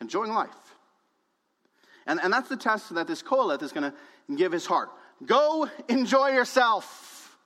Enjoying 0.00 0.32
life. 0.32 0.48
And, 2.06 2.20
and 2.22 2.32
that's 2.32 2.48
the 2.48 2.56
test 2.56 2.94
that 2.94 3.06
this 3.06 3.22
Qoheleth 3.22 3.62
is 3.62 3.72
going 3.72 3.90
to 3.90 4.36
give 4.36 4.52
his 4.52 4.66
heart. 4.66 4.90
Go 5.24 5.68
enjoy 5.88 6.28
yourself. 6.28 7.36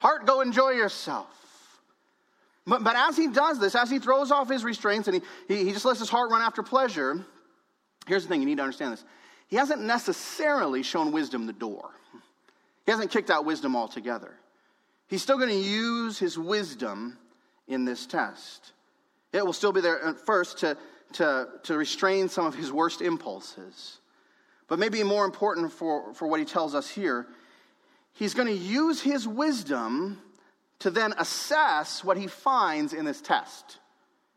Heart, 0.00 0.26
go 0.26 0.40
enjoy 0.40 0.70
yourself. 0.70 1.28
But, 2.66 2.82
but 2.84 2.96
as 2.96 3.16
he 3.16 3.28
does 3.28 3.58
this, 3.58 3.74
as 3.74 3.90
he 3.90 3.98
throws 3.98 4.30
off 4.30 4.48
his 4.48 4.64
restraints 4.64 5.08
and 5.08 5.22
he, 5.48 5.54
he, 5.54 5.64
he 5.64 5.72
just 5.72 5.84
lets 5.84 5.98
his 5.98 6.08
heart 6.08 6.30
run 6.30 6.42
after 6.42 6.62
pleasure, 6.62 7.24
here's 8.06 8.22
the 8.22 8.28
thing 8.28 8.40
you 8.40 8.46
need 8.46 8.56
to 8.56 8.62
understand 8.62 8.92
this. 8.92 9.04
He 9.48 9.56
hasn't 9.56 9.82
necessarily 9.82 10.82
shown 10.82 11.12
wisdom 11.12 11.46
the 11.46 11.52
door, 11.52 11.90
he 12.84 12.92
hasn't 12.92 13.10
kicked 13.10 13.30
out 13.30 13.44
wisdom 13.44 13.76
altogether. 13.76 14.34
He's 15.06 15.22
still 15.22 15.36
going 15.36 15.50
to 15.50 15.54
use 15.54 16.18
his 16.18 16.38
wisdom 16.38 17.18
in 17.68 17.84
this 17.84 18.06
test. 18.06 18.72
It 19.32 19.44
will 19.44 19.52
still 19.52 19.72
be 19.72 19.80
there 19.80 20.02
at 20.02 20.18
first 20.18 20.58
to, 20.58 20.76
to, 21.14 21.48
to 21.64 21.76
restrain 21.76 22.28
some 22.28 22.46
of 22.46 22.54
his 22.54 22.72
worst 22.72 23.00
impulses. 23.00 23.98
But 24.68 24.78
maybe 24.78 25.02
more 25.02 25.24
important 25.24 25.72
for, 25.72 26.14
for 26.14 26.26
what 26.28 26.40
he 26.40 26.46
tells 26.46 26.74
us 26.74 26.88
here, 26.88 27.26
he's 28.12 28.34
going 28.34 28.48
to 28.48 28.54
use 28.54 29.00
his 29.00 29.26
wisdom 29.26 30.20
to 30.80 30.90
then 30.90 31.14
assess 31.18 32.04
what 32.04 32.16
he 32.16 32.26
finds 32.26 32.92
in 32.92 33.04
this 33.04 33.20
test. 33.20 33.78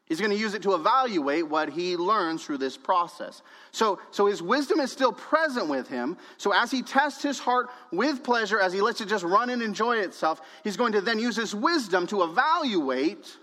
He's 0.06 0.22
going 0.22 0.32
to 0.32 0.38
use 0.38 0.54
it 0.54 0.62
to 0.62 0.74
evaluate 0.74 1.50
what 1.50 1.70
he 1.70 1.98
learns 1.98 2.46
through 2.46 2.60
this 2.60 2.78
process. 2.78 3.42
So, 3.72 4.00
so 4.12 4.28
his 4.28 4.42
wisdom 4.42 4.80
is 4.80 4.90
still 4.90 5.12
present 5.12 5.68
with 5.68 5.90
him. 5.90 6.16
So 6.38 6.54
as 6.54 6.72
he 6.72 6.82
tests 6.82 7.22
his 7.22 7.40
heart 7.40 7.68
with 7.92 8.24
pleasure, 8.24 8.58
as 8.58 8.72
he 8.72 8.80
lets 8.80 9.02
it 9.02 9.10
just 9.10 9.26
run 9.26 9.50
and 9.50 9.62
enjoy 9.62 9.98
itself, 9.98 10.40
he's 10.64 10.78
going 10.78 10.94
to 10.94 11.02
then 11.02 11.20
use 11.20 11.36
his 11.36 11.54
wisdom 11.54 12.08
to 12.08 12.24
evaluate 12.24 13.36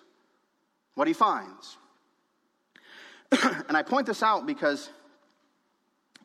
what 0.95 1.07
he 1.07 1.12
finds. 1.12 1.76
and 3.69 3.76
I 3.76 3.83
point 3.83 4.07
this 4.07 4.23
out 4.23 4.47
because 4.47 4.91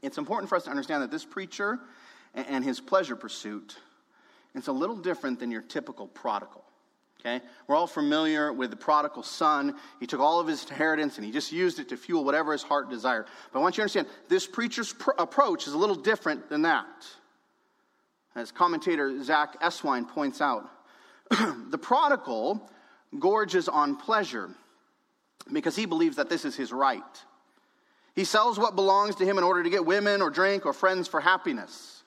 it's 0.02 0.18
important 0.18 0.50
for 0.50 0.56
us 0.56 0.64
to 0.64 0.70
understand 0.70 1.04
that 1.04 1.12
this 1.12 1.26
preacher 1.26 1.80
and 2.34 2.64
his 2.64 2.80
pleasure 2.80 3.16
pursuit 3.16 3.78
it's 4.56 4.68
a 4.68 4.72
little 4.72 4.96
different 4.96 5.40
than 5.40 5.52
your 5.52 5.62
typical 5.62 6.08
prodigal. 6.08 6.64
Okay? 7.20 7.42
We're 7.68 7.76
all 7.76 7.88
familiar 7.88 8.52
with 8.52 8.70
the 8.70 8.76
prodigal 8.76 9.24
son. 9.24 9.76
He 10.00 10.08
took 10.08 10.20
all 10.20 10.40
of 10.40 10.48
his 10.48 10.64
inheritance 10.64 11.18
and 11.18 11.26
he 11.26 11.32
just 11.32 11.52
used 11.52 11.80
it 11.80 11.90
to 11.90 11.98
fuel 11.98 12.24
whatever 12.24 12.54
his 12.54 12.64
heart 12.64 12.90
desired. 12.90 13.26
But 13.52 13.60
I 13.60 13.62
want 13.62 13.76
you 13.76 13.82
to 13.82 13.84
understand 13.84 14.08
this 14.30 14.48
preacher's 14.48 14.94
pr- 14.94 15.12
approach 15.18 15.68
is 15.68 15.74
a 15.74 15.78
little 15.78 15.96
different 15.96 16.50
than 16.50 16.64
that. 16.64 16.88
As 18.36 18.52
commentator 18.52 19.22
Zach 19.24 19.60
Eswine 19.62 20.08
points 20.08 20.40
out, 20.40 20.70
the 21.70 21.78
prodigal 21.78 22.70
gorges 23.18 23.68
on 23.68 23.98
pleasure 23.98 24.50
because 25.52 25.76
he 25.76 25.86
believes 25.86 26.18
that 26.18 26.30
this 26.30 26.46
is 26.46 26.56
his 26.56 26.72
right. 26.72 27.02
He 28.16 28.24
sells 28.24 28.60
what 28.60 28.76
belongs 28.76 29.16
to 29.16 29.26
him 29.26 29.38
in 29.38 29.44
order 29.44 29.64
to 29.64 29.70
get 29.70 29.86
women 29.86 30.22
or 30.22 30.30
drink 30.30 30.66
or 30.66 30.74
friends 30.74 31.08
for 31.08 31.20
happiness. 31.20 32.04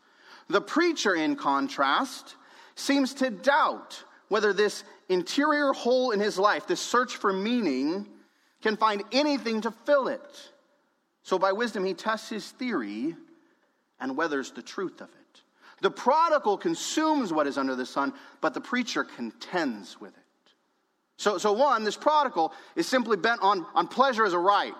The 0.48 0.60
preacher, 0.60 1.14
in 1.14 1.36
contrast, 1.36 2.36
seems 2.74 3.14
to 3.14 3.30
doubt 3.30 4.04
whether 4.28 4.52
this 4.52 4.84
interior 5.08 5.72
hole 5.72 6.10
in 6.10 6.20
his 6.20 6.38
life, 6.38 6.66
this 6.66 6.80
search 6.80 7.16
for 7.16 7.32
meaning, 7.32 8.08
can 8.62 8.76
find 8.76 9.02
anything 9.12 9.60
to 9.62 9.70
fill 9.70 10.08
it. 10.08 10.50
So, 11.22 11.38
by 11.38 11.52
wisdom, 11.52 11.84
he 11.84 11.94
tests 11.94 12.28
his 12.28 12.50
theory 12.50 13.14
and 14.00 14.16
weathers 14.16 14.50
the 14.50 14.62
truth 14.62 15.00
of 15.00 15.08
it. 15.08 15.42
The 15.80 15.90
prodigal 15.90 16.58
consumes 16.58 17.32
what 17.32 17.46
is 17.46 17.58
under 17.58 17.74
the 17.74 17.86
sun, 17.86 18.12
but 18.40 18.54
the 18.54 18.60
preacher 18.60 19.04
contends 19.04 20.00
with 20.00 20.16
it. 20.16 20.21
So, 21.22 21.38
so 21.38 21.52
one, 21.52 21.84
this 21.84 21.96
prodigal 21.96 22.52
is 22.74 22.88
simply 22.88 23.16
bent 23.16 23.42
on, 23.42 23.64
on 23.76 23.86
pleasure 23.86 24.24
as 24.24 24.32
a 24.32 24.38
right. 24.40 24.74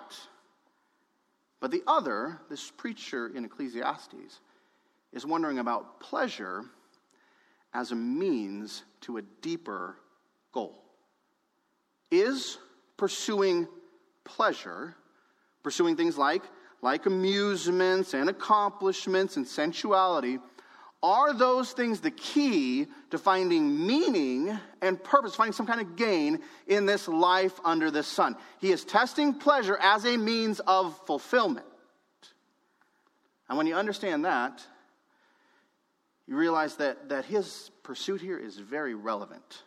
But 1.61 1.71
the 1.71 1.81
other, 1.87 2.41
this 2.49 2.69
preacher 2.69 3.31
in 3.33 3.45
Ecclesiastes, 3.45 4.41
is 5.13 5.25
wondering 5.25 5.59
about 5.59 6.01
pleasure 6.01 6.65
as 7.73 7.93
a 7.93 7.95
means 7.95 8.83
to 9.01 9.19
a 9.19 9.21
deeper 9.21 9.95
goal. 10.51 10.83
Is 12.11 12.57
pursuing 12.97 13.65
pleasure, 14.25 14.97
pursuing 15.63 15.95
things 15.95 16.17
like, 16.17 16.43
like 16.81 17.05
amusements 17.05 18.13
and 18.13 18.29
accomplishments 18.29 19.37
and 19.37 19.47
sensuality, 19.47 20.39
are 21.03 21.33
those 21.33 21.73
things 21.73 21.99
the 21.99 22.11
key 22.11 22.87
to 23.11 23.17
finding 23.17 23.85
meaning 23.85 24.57
and 24.81 25.03
purpose, 25.03 25.35
finding 25.35 25.51
some 25.51 25.67
kind 25.67 25.81
of 25.81 25.97
gain 25.97 26.39
in 26.65 26.85
this 26.85 27.09
life 27.09 27.59
under 27.65 27.91
the 27.91 28.01
sun? 28.01 28.37
He 28.59 28.71
is 28.71 28.85
testing 28.85 29.33
pleasure 29.33 29.77
as 29.81 30.05
a 30.05 30.17
means 30.17 30.61
of 30.61 30.97
fulfillment. 31.05 31.65
And 33.49 33.57
when 33.57 33.67
you 33.67 33.75
understand 33.75 34.23
that, 34.23 34.65
you 36.25 36.37
realize 36.37 36.77
that, 36.77 37.09
that 37.09 37.25
his 37.25 37.69
pursuit 37.83 38.21
here 38.21 38.37
is 38.37 38.57
very 38.57 38.95
relevant 38.95 39.63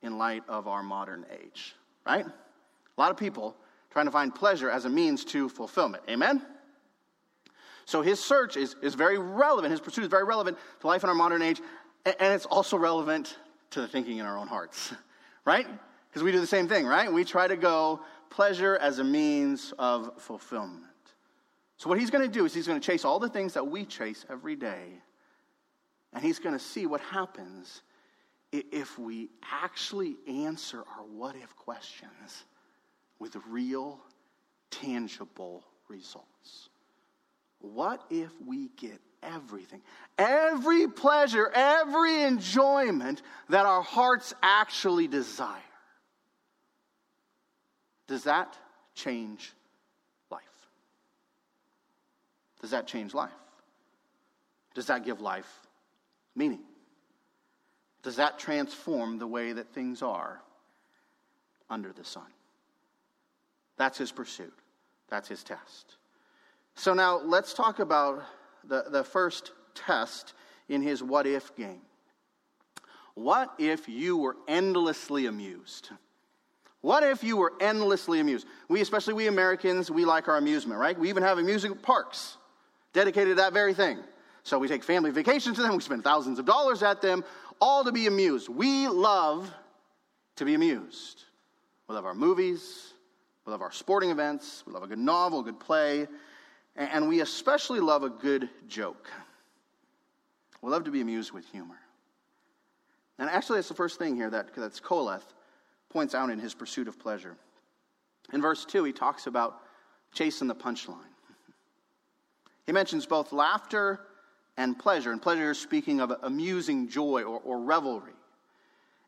in 0.00 0.16
light 0.16 0.44
of 0.48 0.68
our 0.68 0.82
modern 0.82 1.26
age, 1.42 1.74
right? 2.06 2.24
A 2.24 3.00
lot 3.00 3.10
of 3.10 3.16
people 3.16 3.56
trying 3.90 4.06
to 4.06 4.12
find 4.12 4.32
pleasure 4.32 4.70
as 4.70 4.84
a 4.84 4.88
means 4.88 5.24
to 5.26 5.48
fulfillment. 5.48 6.04
Amen? 6.08 6.40
So 7.84 8.02
his 8.02 8.22
search 8.22 8.56
is, 8.56 8.76
is 8.82 8.94
very 8.94 9.18
relevant. 9.18 9.70
His 9.70 9.80
pursuit 9.80 10.02
is 10.02 10.08
very 10.08 10.24
relevant 10.24 10.58
to 10.80 10.86
life 10.86 11.02
in 11.02 11.08
our 11.08 11.14
modern 11.14 11.42
age, 11.42 11.60
and, 12.04 12.16
and 12.20 12.34
it's 12.34 12.46
also 12.46 12.76
relevant 12.76 13.36
to 13.70 13.80
the 13.80 13.88
thinking 13.88 14.18
in 14.18 14.26
our 14.26 14.38
own 14.38 14.48
hearts, 14.48 14.92
right? 15.44 15.66
Because 16.08 16.22
we 16.22 16.32
do 16.32 16.40
the 16.40 16.46
same 16.46 16.68
thing, 16.68 16.86
right? 16.86 17.12
We 17.12 17.24
try 17.24 17.48
to 17.48 17.56
go 17.56 18.00
pleasure 18.30 18.76
as 18.80 18.98
a 18.98 19.04
means 19.04 19.72
of 19.78 20.20
fulfillment. 20.20 20.84
So 21.76 21.88
what 21.88 21.98
he's 21.98 22.10
going 22.10 22.24
to 22.24 22.32
do 22.32 22.44
is 22.44 22.54
he's 22.54 22.66
going 22.66 22.80
to 22.80 22.86
chase 22.86 23.04
all 23.04 23.18
the 23.18 23.28
things 23.28 23.54
that 23.54 23.66
we 23.66 23.84
chase 23.84 24.24
every 24.30 24.56
day, 24.56 25.02
and 26.12 26.22
he's 26.22 26.38
going 26.38 26.54
to 26.56 26.64
see 26.64 26.86
what 26.86 27.00
happens 27.00 27.82
if 28.52 28.98
we 28.98 29.30
actually 29.50 30.16
answer 30.28 30.78
our 30.78 31.04
what 31.04 31.34
if 31.36 31.56
questions 31.56 32.44
with 33.18 33.36
real, 33.48 33.98
tangible 34.70 35.64
results. 35.88 36.68
What 37.62 38.04
if 38.10 38.30
we 38.44 38.68
get 38.76 39.00
everything, 39.22 39.80
every 40.18 40.88
pleasure, 40.88 41.50
every 41.54 42.22
enjoyment 42.22 43.22
that 43.48 43.66
our 43.66 43.82
hearts 43.82 44.34
actually 44.42 45.06
desire? 45.06 45.60
Does 48.08 48.24
that 48.24 48.56
change 48.94 49.52
life? 50.30 50.42
Does 52.60 52.72
that 52.72 52.86
change 52.86 53.14
life? 53.14 53.30
Does 54.74 54.86
that 54.86 55.04
give 55.04 55.20
life 55.20 55.48
meaning? 56.34 56.60
Does 58.02 58.16
that 58.16 58.38
transform 58.38 59.18
the 59.18 59.26
way 59.26 59.52
that 59.52 59.72
things 59.72 60.02
are 60.02 60.42
under 61.70 61.92
the 61.92 62.04
sun? 62.04 62.26
That's 63.76 63.98
his 63.98 64.10
pursuit. 64.10 64.52
That's 65.08 65.28
his 65.28 65.44
test. 65.44 65.96
So 66.74 66.94
now 66.94 67.20
let's 67.20 67.54
talk 67.54 67.78
about 67.78 68.22
the, 68.64 68.84
the 68.90 69.04
first 69.04 69.52
test 69.74 70.34
in 70.68 70.82
his 70.82 71.02
what 71.02 71.26
if 71.26 71.54
game. 71.56 71.82
What 73.14 73.52
if 73.58 73.88
you 73.88 74.16
were 74.16 74.36
endlessly 74.48 75.26
amused? 75.26 75.90
What 76.80 77.04
if 77.04 77.22
you 77.22 77.36
were 77.36 77.52
endlessly 77.60 78.20
amused? 78.20 78.46
We, 78.68 78.80
especially 78.80 79.14
we 79.14 79.28
Americans, 79.28 79.90
we 79.90 80.04
like 80.04 80.28
our 80.28 80.36
amusement, 80.36 80.80
right? 80.80 80.98
We 80.98 81.08
even 81.08 81.22
have 81.22 81.38
amusement 81.38 81.82
parks 81.82 82.36
dedicated 82.92 83.36
to 83.36 83.42
that 83.42 83.52
very 83.52 83.74
thing. 83.74 83.98
So 84.42 84.58
we 84.58 84.66
take 84.66 84.82
family 84.82 85.10
vacations 85.10 85.56
to 85.56 85.62
them, 85.62 85.76
we 85.76 85.82
spend 85.82 86.02
thousands 86.02 86.40
of 86.40 86.46
dollars 86.46 86.82
at 86.82 87.00
them, 87.00 87.24
all 87.60 87.84
to 87.84 87.92
be 87.92 88.08
amused. 88.08 88.48
We 88.48 88.88
love 88.88 89.52
to 90.36 90.44
be 90.44 90.54
amused. 90.54 91.22
We 91.88 91.94
love 91.94 92.04
our 92.04 92.14
movies, 92.14 92.94
we 93.46 93.52
love 93.52 93.62
our 93.62 93.70
sporting 93.70 94.10
events, 94.10 94.64
we 94.66 94.72
love 94.72 94.82
a 94.82 94.88
good 94.88 94.98
novel, 94.98 95.40
a 95.40 95.44
good 95.44 95.60
play, 95.60 96.08
and 96.76 97.08
we 97.08 97.20
especially 97.20 97.80
love 97.80 98.02
a 98.02 98.10
good 98.10 98.48
joke. 98.68 99.10
We 100.62 100.70
love 100.70 100.84
to 100.84 100.90
be 100.90 101.00
amused 101.00 101.32
with 101.32 101.44
humor. 101.46 101.78
And 103.18 103.28
actually, 103.28 103.58
that's 103.58 103.68
the 103.68 103.74
first 103.74 103.98
thing 103.98 104.16
here 104.16 104.30
that 104.30 104.54
that's 104.54 104.80
Qoheleth 104.80 105.22
points 105.90 106.14
out 106.14 106.30
in 106.30 106.38
his 106.38 106.54
pursuit 106.54 106.88
of 106.88 106.98
pleasure. 106.98 107.36
In 108.32 108.40
verse 108.40 108.64
2, 108.64 108.84
he 108.84 108.92
talks 108.92 109.26
about 109.26 109.60
chasing 110.12 110.48
the 110.48 110.54
punchline. 110.54 110.96
He 112.66 112.72
mentions 112.72 113.06
both 113.06 113.32
laughter 113.32 114.00
and 114.56 114.78
pleasure, 114.78 115.12
and 115.12 115.20
pleasure 115.20 115.50
is 115.50 115.58
speaking 115.58 116.00
of 116.00 116.12
amusing 116.22 116.88
joy 116.88 117.22
or, 117.22 117.40
or 117.44 117.60
revelry. 117.60 118.12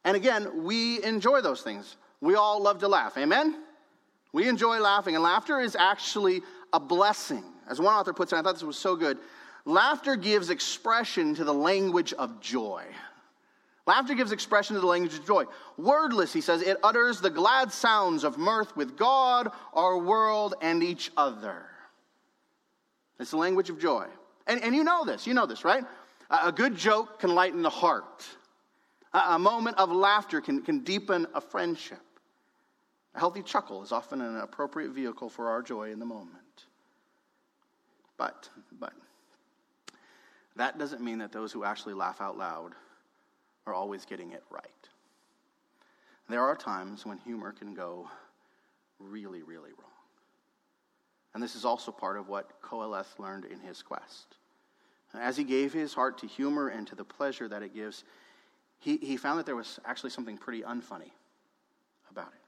And 0.04 0.16
again, 0.16 0.64
we 0.64 1.02
enjoy 1.02 1.40
those 1.40 1.62
things. 1.62 1.96
We 2.20 2.34
all 2.34 2.60
love 2.60 2.80
to 2.80 2.88
laugh. 2.88 3.16
Amen? 3.16 3.62
We 4.32 4.48
enjoy 4.48 4.80
laughing, 4.80 5.14
and 5.14 5.22
laughter 5.22 5.60
is 5.60 5.76
actually 5.76 6.42
a 6.72 6.80
blessing. 6.80 7.44
As 7.68 7.80
one 7.80 7.94
author 7.94 8.12
puts 8.12 8.32
it, 8.32 8.36
I 8.36 8.42
thought 8.42 8.54
this 8.54 8.62
was 8.62 8.76
so 8.76 8.96
good. 8.96 9.18
Laughter 9.64 10.16
gives 10.16 10.50
expression 10.50 11.34
to 11.36 11.44
the 11.44 11.54
language 11.54 12.12
of 12.12 12.40
joy. 12.40 12.84
Laughter 13.86 14.14
gives 14.14 14.32
expression 14.32 14.74
to 14.74 14.80
the 14.80 14.86
language 14.86 15.14
of 15.14 15.26
joy. 15.26 15.44
Wordless, 15.76 16.32
he 16.32 16.40
says, 16.40 16.62
it 16.62 16.78
utters 16.82 17.20
the 17.20 17.30
glad 17.30 17.70
sounds 17.70 18.24
of 18.24 18.38
mirth 18.38 18.76
with 18.76 18.96
God, 18.96 19.50
our 19.74 19.98
world, 19.98 20.54
and 20.62 20.82
each 20.82 21.10
other. 21.16 21.66
It's 23.20 23.30
the 23.30 23.36
language 23.36 23.70
of 23.70 23.78
joy. 23.78 24.06
And, 24.46 24.62
and 24.62 24.74
you 24.74 24.84
know 24.84 25.04
this, 25.04 25.26
you 25.26 25.34
know 25.34 25.46
this, 25.46 25.64
right? 25.64 25.84
A, 26.30 26.50
good 26.50 26.76
joke 26.76 27.20
can 27.20 27.34
lighten 27.34 27.62
the 27.62 27.70
heart, 27.70 28.24
a, 29.12 29.18
a 29.18 29.38
moment 29.38 29.78
of 29.78 29.90
laughter 29.90 30.40
can, 30.40 30.62
can 30.62 30.80
deepen 30.80 31.26
a 31.34 31.40
friendship. 31.40 32.00
A 33.14 33.18
healthy 33.18 33.42
chuckle 33.42 33.82
is 33.82 33.92
often 33.92 34.20
an 34.20 34.38
appropriate 34.38 34.90
vehicle 34.90 35.28
for 35.28 35.50
our 35.50 35.62
joy 35.62 35.92
in 35.92 35.98
the 35.98 36.06
moment. 36.06 36.43
But, 38.16 38.48
but, 38.78 38.92
that 40.56 40.78
doesn't 40.78 41.02
mean 41.02 41.18
that 41.18 41.32
those 41.32 41.52
who 41.52 41.64
actually 41.64 41.94
laugh 41.94 42.20
out 42.20 42.38
loud 42.38 42.72
are 43.66 43.74
always 43.74 44.04
getting 44.04 44.32
it 44.32 44.44
right. 44.50 44.68
There 46.28 46.42
are 46.42 46.56
times 46.56 47.04
when 47.04 47.18
humor 47.18 47.52
can 47.52 47.74
go 47.74 48.08
really, 48.98 49.42
really 49.42 49.70
wrong. 49.70 49.90
And 51.34 51.42
this 51.42 51.56
is 51.56 51.64
also 51.64 51.90
part 51.90 52.16
of 52.16 52.28
what 52.28 52.62
Qoheleth 52.62 53.18
learned 53.18 53.44
in 53.46 53.58
his 53.60 53.82
quest. 53.82 54.36
As 55.12 55.36
he 55.36 55.44
gave 55.44 55.72
his 55.72 55.94
heart 55.94 56.18
to 56.18 56.26
humor 56.26 56.68
and 56.68 56.86
to 56.86 56.94
the 56.94 57.04
pleasure 57.04 57.48
that 57.48 57.62
it 57.62 57.74
gives, 57.74 58.04
he, 58.78 58.96
he 58.96 59.16
found 59.16 59.38
that 59.38 59.46
there 59.46 59.56
was 59.56 59.78
actually 59.84 60.10
something 60.10 60.36
pretty 60.36 60.62
unfunny 60.62 61.10
about 62.10 62.28
it. 62.28 62.40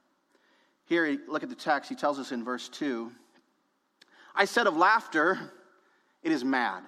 Here, 0.85 1.19
look 1.29 1.43
at 1.43 1.49
the 1.49 1.57
text. 1.57 1.89
He 1.89 1.97
tells 1.97 2.19
us 2.19 2.33
in 2.33 2.45
verse 2.45 2.69
2 2.69 3.11
I 4.37 4.45
said 4.45 4.67
of 4.67 4.77
laughter, 4.77 5.39
it 6.23 6.33
is 6.33 6.45
mad. 6.45 6.83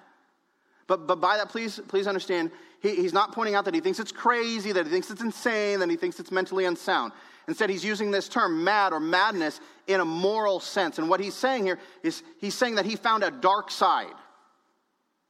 But, 0.87 1.07
but 1.07 1.21
by 1.21 1.37
that, 1.37 1.49
please, 1.49 1.79
please 1.87 2.07
understand, 2.07 2.51
he, 2.81 2.95
he's 2.95 3.13
not 3.13 3.31
pointing 3.31 3.55
out 3.55 3.65
that 3.65 3.73
he 3.73 3.79
thinks 3.79 3.99
it's 3.99 4.11
crazy, 4.11 4.71
that 4.71 4.85
he 4.85 4.91
thinks 4.91 5.09
it's 5.11 5.21
insane, 5.21 5.79
that 5.79 5.89
he 5.89 5.95
thinks 5.95 6.19
it's 6.19 6.31
mentally 6.31 6.65
unsound. 6.65 7.11
Instead, 7.47 7.69
he's 7.69 7.83
using 7.83 8.11
this 8.11 8.29
term, 8.29 8.63
mad 8.63 8.93
or 8.93 8.99
madness, 8.99 9.59
in 9.87 9.99
a 9.99 10.05
moral 10.05 10.59
sense. 10.59 10.99
And 10.99 11.09
what 11.09 11.19
he's 11.19 11.33
saying 11.33 11.65
here 11.65 11.79
is 12.03 12.21
he's 12.39 12.55
saying 12.55 12.75
that 12.75 12.85
he 12.85 12.95
found 12.95 13.23
a 13.23 13.31
dark 13.31 13.71
side 13.71 14.13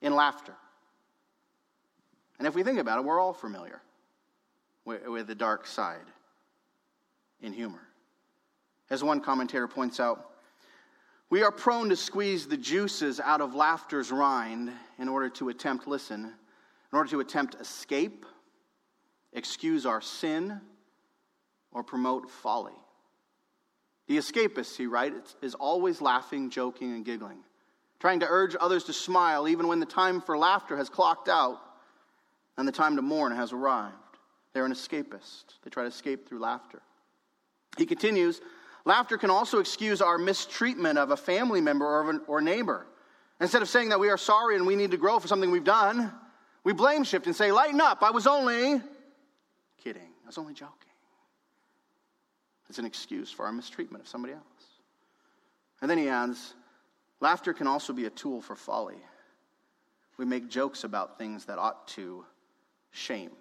in 0.01 0.15
laughter. 0.15 0.53
And 2.37 2.47
if 2.47 2.55
we 2.55 2.63
think 2.63 2.79
about 2.79 2.99
it, 2.99 3.05
we're 3.05 3.19
all 3.19 3.33
familiar 3.33 3.81
with, 4.85 5.05
with 5.07 5.27
the 5.27 5.35
dark 5.35 5.67
side 5.67 6.05
in 7.41 7.53
humor. 7.53 7.81
As 8.89 9.03
one 9.03 9.21
commentator 9.21 9.67
points 9.67 9.99
out, 9.99 10.28
we 11.29 11.43
are 11.43 11.51
prone 11.51 11.89
to 11.89 11.95
squeeze 11.95 12.47
the 12.47 12.57
juices 12.57 13.19
out 13.19 13.41
of 13.41 13.53
laughter's 13.53 14.11
rind 14.11 14.71
in 14.97 15.07
order 15.07 15.29
to 15.29 15.49
attempt, 15.49 15.87
listen, 15.87 16.25
in 16.25 16.97
order 16.97 17.09
to 17.11 17.19
attempt 17.19 17.55
escape, 17.59 18.25
excuse 19.33 19.85
our 19.85 20.01
sin, 20.01 20.59
or 21.71 21.83
promote 21.83 22.31
folly. 22.31 22.73
The 24.07 24.17
escapist, 24.17 24.75
he 24.75 24.87
writes, 24.87 25.35
is 25.41 25.53
always 25.53 26.01
laughing, 26.01 26.49
joking, 26.49 26.93
and 26.93 27.05
giggling, 27.05 27.43
trying 27.99 28.21
to 28.21 28.27
urge 28.27 28.55
others 28.59 28.85
to 28.85 28.93
smile 28.93 29.47
even 29.47 29.67
when 29.67 29.79
the 29.79 29.85
time 29.85 30.19
for 30.21 30.35
laughter 30.35 30.75
has 30.77 30.89
clocked 30.89 31.29
out 31.29 31.59
and 32.57 32.67
the 32.67 32.71
time 32.71 32.95
to 32.95 33.03
mourn 33.03 33.35
has 33.35 33.53
arrived. 33.53 33.95
They're 34.53 34.65
an 34.65 34.73
escapist. 34.73 35.43
They 35.63 35.69
try 35.69 35.83
to 35.83 35.89
escape 35.89 36.27
through 36.27 36.39
laughter. 36.39 36.81
He 37.77 37.85
continues 37.85 38.41
Laughter 38.85 39.17
can 39.17 39.29
also 39.29 39.59
excuse 39.59 40.01
our 40.01 40.17
mistreatment 40.17 40.97
of 40.97 41.11
a 41.11 41.17
family 41.17 41.61
member 41.61 41.85
or, 41.85 42.09
an, 42.09 42.21
or 42.27 42.41
neighbor. 42.41 42.87
Instead 43.41 43.61
of 43.61 43.69
saying 43.69 43.89
that 43.89 43.99
we 43.99 44.09
are 44.09 44.17
sorry 44.17 44.55
and 44.55 44.65
we 44.65 44.75
need 44.75 44.91
to 44.91 44.97
grow 44.97 45.19
for 45.19 45.27
something 45.27 45.51
we've 45.51 45.63
done, 45.63 46.11
we 46.63 46.73
blame 46.73 47.03
shift 47.03 47.25
and 47.25 47.35
say, 47.35 47.51
Lighten 47.51 47.79
up, 47.81 48.03
I 48.03 48.11
was 48.11 48.27
only 48.27 48.81
kidding, 49.77 50.11
I 50.23 50.27
was 50.27 50.37
only 50.37 50.53
joking. 50.53 50.75
It's 52.69 52.79
an 52.79 52.85
excuse 52.85 53.31
for 53.31 53.45
our 53.45 53.51
mistreatment 53.51 54.03
of 54.03 54.07
somebody 54.07 54.33
else. 54.33 54.43
And 55.81 55.89
then 55.89 55.97
he 55.97 56.07
adds, 56.09 56.53
Laughter 57.21 57.53
can 57.53 57.67
also 57.67 57.93
be 57.93 58.05
a 58.05 58.09
tool 58.09 58.41
for 58.41 58.55
folly. 58.55 58.97
We 60.17 60.25
make 60.25 60.49
jokes 60.49 60.83
about 60.83 61.17
things 61.17 61.45
that 61.45 61.57
ought 61.57 61.87
to 61.89 62.25
shame 62.91 63.31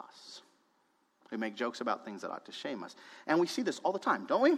us. 0.00 0.42
We 1.30 1.36
make 1.36 1.56
jokes 1.56 1.80
about 1.80 2.04
things 2.04 2.22
that 2.22 2.30
ought 2.30 2.46
to 2.46 2.52
shame 2.52 2.82
us. 2.84 2.94
And 3.26 3.38
we 3.38 3.46
see 3.46 3.62
this 3.62 3.80
all 3.80 3.92
the 3.92 3.98
time, 3.98 4.24
don't 4.26 4.42
we? 4.42 4.56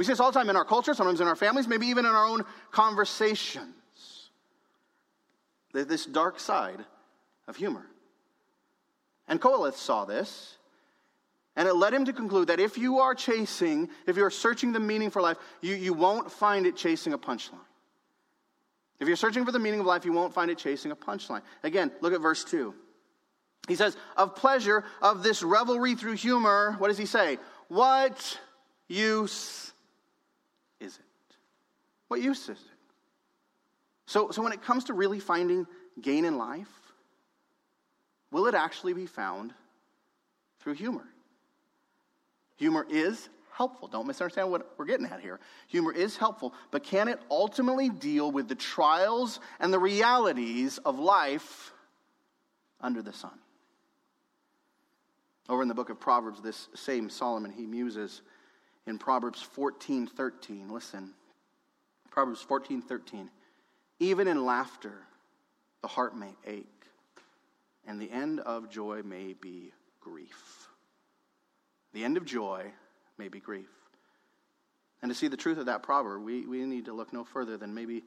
We 0.00 0.04
see 0.04 0.12
this 0.12 0.20
all 0.20 0.32
the 0.32 0.38
time 0.38 0.48
in 0.48 0.56
our 0.56 0.64
culture, 0.64 0.94
sometimes 0.94 1.20
in 1.20 1.26
our 1.26 1.36
families, 1.36 1.68
maybe 1.68 1.88
even 1.88 2.06
in 2.06 2.10
our 2.10 2.24
own 2.24 2.46
conversations. 2.70 4.30
This 5.74 6.06
dark 6.06 6.40
side 6.40 6.82
of 7.46 7.56
humor. 7.56 7.84
And 9.28 9.38
Qoheleth 9.38 9.74
saw 9.74 10.06
this, 10.06 10.56
and 11.54 11.68
it 11.68 11.74
led 11.74 11.92
him 11.92 12.06
to 12.06 12.14
conclude 12.14 12.48
that 12.48 12.60
if 12.60 12.78
you 12.78 13.00
are 13.00 13.14
chasing, 13.14 13.90
if 14.06 14.16
you're 14.16 14.30
searching 14.30 14.72
the 14.72 14.80
meaning 14.80 15.10
for 15.10 15.20
life, 15.20 15.36
you, 15.60 15.74
you 15.74 15.92
won't 15.92 16.32
find 16.32 16.64
it 16.64 16.78
chasing 16.78 17.12
a 17.12 17.18
punchline. 17.18 17.58
If 19.00 19.06
you're 19.06 19.18
searching 19.18 19.44
for 19.44 19.52
the 19.52 19.58
meaning 19.58 19.80
of 19.80 19.86
life, 19.86 20.06
you 20.06 20.12
won't 20.12 20.32
find 20.32 20.50
it 20.50 20.56
chasing 20.56 20.92
a 20.92 20.96
punchline. 20.96 21.42
Again, 21.62 21.92
look 22.00 22.14
at 22.14 22.22
verse 22.22 22.42
2. 22.44 22.74
He 23.68 23.74
says, 23.74 23.98
Of 24.16 24.34
pleasure, 24.34 24.82
of 25.02 25.22
this 25.22 25.42
revelry 25.42 25.94
through 25.94 26.14
humor, 26.14 26.76
what 26.78 26.88
does 26.88 26.96
he 26.96 27.04
say? 27.04 27.36
What 27.68 28.40
use? 28.88 29.74
What 32.10 32.20
use 32.20 32.42
is 32.48 32.58
it? 32.58 32.58
So, 34.06 34.32
so 34.32 34.42
when 34.42 34.52
it 34.52 34.62
comes 34.62 34.82
to 34.84 34.94
really 34.94 35.20
finding 35.20 35.64
gain 36.02 36.24
in 36.24 36.38
life, 36.38 36.66
will 38.32 38.48
it 38.48 38.54
actually 38.56 38.94
be 38.94 39.06
found 39.06 39.54
through 40.58 40.72
humor? 40.72 41.04
Humor 42.56 42.84
is 42.90 43.28
helpful. 43.52 43.86
Don't 43.86 44.08
misunderstand 44.08 44.50
what 44.50 44.74
we're 44.76 44.86
getting 44.86 45.06
at 45.06 45.20
here. 45.20 45.38
Humor 45.68 45.92
is 45.92 46.16
helpful, 46.16 46.52
but 46.72 46.82
can 46.82 47.06
it 47.06 47.20
ultimately 47.30 47.88
deal 47.88 48.32
with 48.32 48.48
the 48.48 48.56
trials 48.56 49.38
and 49.60 49.72
the 49.72 49.78
realities 49.78 50.78
of 50.78 50.98
life 50.98 51.72
under 52.80 53.02
the 53.02 53.12
sun? 53.12 53.38
Over 55.48 55.62
in 55.62 55.68
the 55.68 55.74
book 55.74 55.90
of 55.90 56.00
Proverbs, 56.00 56.42
this 56.42 56.66
same 56.74 57.08
Solomon, 57.08 57.52
he 57.52 57.66
muses 57.66 58.22
in 58.88 58.98
Proverbs 58.98 59.40
14 59.40 60.08
13. 60.08 60.68
Listen. 60.70 61.14
Proverbs 62.10 62.42
14 62.42 62.82
13. 62.82 63.30
Even 63.98 64.28
in 64.28 64.44
laughter, 64.44 64.94
the 65.82 65.88
heart 65.88 66.16
may 66.16 66.34
ache, 66.46 66.66
and 67.86 68.00
the 68.00 68.10
end 68.10 68.40
of 68.40 68.70
joy 68.70 69.02
may 69.02 69.34
be 69.34 69.72
grief. 70.00 70.68
The 71.92 72.04
end 72.04 72.16
of 72.16 72.24
joy 72.24 72.66
may 73.18 73.28
be 73.28 73.40
grief. 73.40 73.68
And 75.02 75.10
to 75.10 75.14
see 75.14 75.28
the 75.28 75.36
truth 75.36 75.58
of 75.58 75.66
that 75.66 75.82
proverb, 75.82 76.22
we, 76.22 76.46
we 76.46 76.64
need 76.64 76.86
to 76.86 76.92
look 76.92 77.12
no 77.12 77.24
further 77.24 77.56
than 77.56 77.74
maybe 77.74 78.02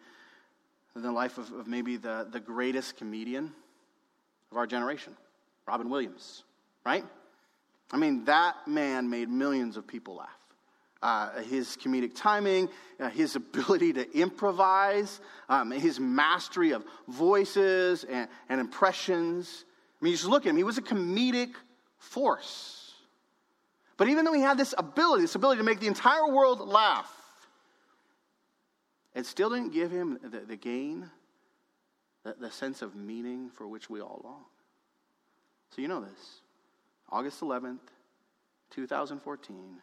than 0.93 1.03
the 1.03 1.11
life 1.11 1.37
of, 1.37 1.51
of 1.51 1.67
maybe 1.67 1.97
the, 1.97 2.27
the 2.31 2.39
greatest 2.39 2.97
comedian 2.97 3.51
of 4.51 4.57
our 4.57 4.67
generation, 4.67 5.15
Robin 5.67 5.89
Williams, 5.89 6.43
right? 6.85 7.03
I 7.91 7.97
mean, 7.97 8.25
that 8.25 8.55
man 8.67 9.09
made 9.09 9.29
millions 9.29 9.75
of 9.77 9.87
people 9.87 10.15
laugh. 10.15 10.29
Uh, 11.03 11.41
his 11.41 11.75
comedic 11.75 12.15
timing, 12.15 12.69
uh, 12.97 13.09
his 13.09 13.35
ability 13.43 13.91
to 13.91 14.09
improvise, 14.17 15.19
um, 15.49 15.69
his 15.69 15.99
mastery 15.99 16.71
of 16.71 16.85
voices 17.09 18.05
and, 18.05 18.29
and 18.47 18.61
impressions. 18.61 19.65
I 20.01 20.05
mean, 20.05 20.11
you 20.11 20.17
just 20.17 20.29
look 20.29 20.45
at 20.45 20.51
him, 20.51 20.55
he 20.55 20.63
was 20.63 20.77
a 20.77 20.81
comedic 20.81 21.55
force. 21.97 22.93
But 23.97 24.07
even 24.07 24.23
though 24.23 24.31
he 24.31 24.39
had 24.39 24.57
this 24.57 24.73
ability, 24.77 25.23
this 25.23 25.35
ability 25.35 25.57
to 25.57 25.65
make 25.65 25.81
the 25.81 25.87
entire 25.87 26.25
world 26.25 26.61
laugh, 26.61 27.13
it 29.13 29.25
still 29.25 29.49
didn't 29.49 29.73
give 29.73 29.91
him 29.91 30.19
the, 30.23 30.39
the 30.39 30.55
gain, 30.55 31.09
the, 32.23 32.33
the 32.39 32.49
sense 32.49 32.81
of 32.81 32.95
meaning 32.95 33.49
for 33.49 33.67
which 33.67 33.89
we 33.89 33.99
all 33.99 34.21
long. 34.23 34.45
So 35.75 35.81
you 35.81 35.89
know 35.89 35.99
this. 35.99 36.39
August 37.09 37.41
11th, 37.41 37.79
2014, 38.71 39.81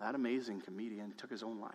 that 0.00 0.14
amazing 0.14 0.60
comedian 0.60 1.14
took 1.16 1.30
his 1.30 1.42
own 1.42 1.60
life. 1.60 1.72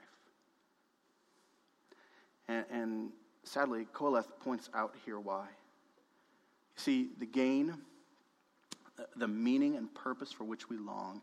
And, 2.48 2.66
and 2.72 3.10
sadly, 3.44 3.88
Qoheleth 3.94 4.28
points 4.40 4.70
out 4.74 4.96
here 5.06 5.20
why. 5.20 5.46
You 5.46 6.82
see, 6.82 7.10
the 7.20 7.26
gain, 7.26 7.74
the 9.16 9.28
meaning 9.28 9.76
and 9.76 9.94
purpose 9.94 10.32
for 10.32 10.44
which 10.44 10.70
we 10.70 10.78
long, 10.78 11.22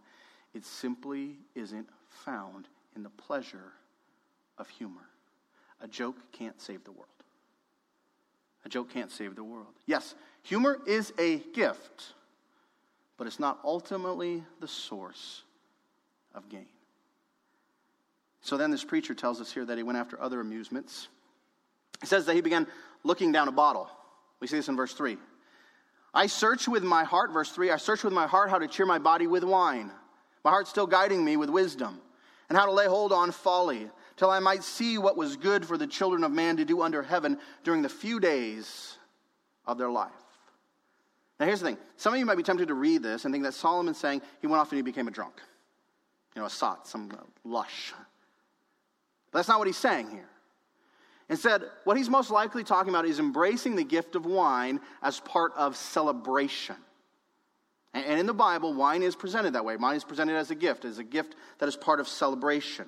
it 0.55 0.65
simply 0.65 1.37
isn't 1.55 1.89
found 2.09 2.67
in 2.97 3.03
the 3.03 3.11
pleasure 3.11 3.73
of 4.57 4.69
humor. 4.69 5.09
A 5.81 5.89
joke 5.89 6.17
can't 6.33 6.61
save 6.61 6.85
the 6.85 6.93
world. 6.93 7.07
A 8.65 8.69
joke 8.69 8.91
can't 8.93 9.11
save 9.11 9.37
the 9.37 9.45
world. 9.45 9.75
Yes, 9.87 10.15
humor 10.43 10.79
is 10.87 11.13
a 11.19 11.39
gift, 11.55 12.15
but 13.17 13.27
it's 13.27 13.39
not 13.39 13.61
ultimately 13.65 14.43
the 14.61 14.69
source 14.69 15.43
of 16.35 16.49
gain. 16.49 16.67
So 18.40 18.57
then 18.57 18.70
this 18.70 18.85
preacher 18.85 19.14
tells 19.14 19.40
us 19.40 19.53
here 19.53 19.64
that 19.64 19.77
he 19.77 19.83
went 19.83 19.98
after 19.98 20.20
other 20.20 20.40
amusements. 20.40 21.09
He 22.01 22.07
says 22.07 22.27
that 22.27 22.35
he 22.35 22.40
began 22.40 22.66
looking 23.03 23.33
down 23.33 23.48
a 23.48 23.53
bottle. 23.53 23.90
We 24.40 24.46
see 24.46 24.57
this 24.57 24.68
in 24.68 24.77
verse 24.77 24.94
3. 24.94 25.18
I 26.14 26.27
search 26.27 26.68
with 26.68 26.83
my 26.83 27.05
heart, 27.05 27.33
verse 27.33 27.51
3, 27.51 27.70
I 27.70 27.77
search 27.77 28.03
with 28.03 28.12
my 28.12 28.27
heart 28.27 28.51
how 28.51 28.59
to 28.59 28.68
cheer 28.68 28.87
my 28.87 28.98
body 28.98 29.27
with 29.27 29.44
wine. 29.44 29.90
My 30.44 30.51
heart 30.51 30.68
still 30.68 30.87
guiding 30.87 31.24
me 31.24 31.37
with 31.37 31.51
wisdom, 31.51 32.01
and 32.48 32.57
how 32.57 32.64
to 32.64 32.72
lay 32.72 32.87
hold 32.87 33.12
on 33.12 33.31
folly, 33.31 33.90
till 34.16 34.31
I 34.31 34.38
might 34.38 34.62
see 34.62 34.98
what 34.98 35.16
was 35.16 35.37
good 35.37 35.66
for 35.66 35.77
the 35.77 35.87
children 35.87 36.24
of 36.24 36.33
man 36.33 36.57
to 36.57 36.64
do 36.64 36.83
under 36.83 37.03
heaven 37.03 37.38
during 37.62 37.83
the 37.83 37.88
few 37.88 38.20
days 38.20 38.96
of 39.66 39.79
their 39.79 39.90
life. 39.90 40.11
Now, 41.38 41.46
here's 41.46 41.61
the 41.61 41.66
thing. 41.66 41.79
Some 41.96 42.14
of 42.14 42.18
you 42.18 42.27
might 42.27 42.37
be 42.37 42.42
tempted 42.42 42.68
to 42.68 42.74
read 42.74 43.03
this 43.03 43.24
and 43.24 43.33
think 43.33 43.44
that 43.44 43.55
Solomon's 43.55 43.98
saying 43.98 44.22
he 44.40 44.46
went 44.46 44.61
off 44.61 44.72
and 44.72 44.77
he 44.79 44.83
became 44.83 45.07
a 45.07 45.11
drunk. 45.12 45.35
You 46.35 46.40
know, 46.40 46.46
a 46.46 46.51
sot, 46.51 46.88
some 46.88 47.12
uh, 47.12 47.22
lush. 47.44 47.92
But 49.31 49.41
that's 49.41 49.49
not 49.49 49.59
what 49.59 49.67
he's 49.67 49.77
saying 49.77 50.11
here. 50.11 50.29
Instead, 51.29 51.62
what 51.85 51.97
he's 51.97 52.09
most 52.09 52.31
likely 52.31 52.64
talking 52.64 52.88
about 52.88 53.05
is 53.05 53.19
embracing 53.19 53.77
the 53.77 53.85
gift 53.85 54.14
of 54.14 54.25
wine 54.25 54.81
as 55.03 55.21
part 55.21 55.53
of 55.57 55.77
celebration. 55.77 56.77
And 57.95 58.21
in 58.21 58.27
the 58.27 58.35
Bible, 58.35 58.75
wine 58.75 59.03
is 59.03 59.17
presented 59.17 59.55
that 59.55 59.64
way. 59.64 59.77
Wine 59.77 59.97
is 59.97 60.05
presented 60.05 60.37
as 60.37 60.51
a 60.51 60.55
gift, 60.55 60.85
as 60.85 60.99
a 60.99 61.05
gift 61.05 61.35
that 61.59 61.69
is 61.69 61.77
part 61.77 62.01
of 62.01 62.09
celebration. 62.09 62.87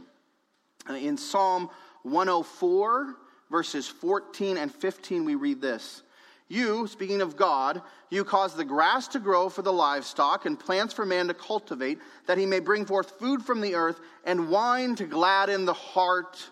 Uh, 0.88 0.94
in 0.94 1.16
Psalm 1.16 1.68
104, 2.04 3.16
verses 3.50 3.86
14 3.88 4.56
and 4.56 4.72
15, 4.72 5.24
we 5.24 5.34
read 5.34 5.60
this 5.60 6.02
You, 6.50 6.88
speaking 6.88 7.22
of 7.22 7.36
God, 7.36 7.80
you 8.10 8.24
cause 8.24 8.56
the 8.56 8.64
grass 8.64 9.06
to 9.08 9.20
grow 9.20 9.48
for 9.48 9.62
the 9.62 9.72
livestock 9.72 10.46
and 10.46 10.58
plants 10.58 10.92
for 10.92 11.06
man 11.06 11.28
to 11.28 11.34
cultivate, 11.34 12.00
that 12.26 12.38
he 12.38 12.44
may 12.44 12.58
bring 12.58 12.84
forth 12.84 13.20
food 13.20 13.40
from 13.40 13.60
the 13.60 13.76
earth 13.76 14.00
and 14.24 14.48
wine 14.48 14.96
to 14.96 15.06
gladden 15.06 15.64
the 15.64 15.72
heart 15.72 16.50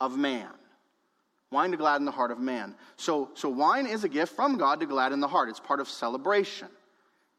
of 0.00 0.16
man. 0.16 0.48
Wine 1.50 1.72
to 1.72 1.76
gladden 1.76 2.04
the 2.04 2.12
heart 2.12 2.30
of 2.30 2.38
man. 2.38 2.76
So, 2.96 3.30
so 3.34 3.48
wine 3.48 3.86
is 3.86 4.04
a 4.04 4.08
gift 4.08 4.36
from 4.36 4.58
God 4.58 4.78
to 4.78 4.86
gladden 4.86 5.18
the 5.18 5.26
heart. 5.26 5.48
It's 5.48 5.58
part 5.58 5.80
of 5.80 5.88
celebration. 5.88 6.68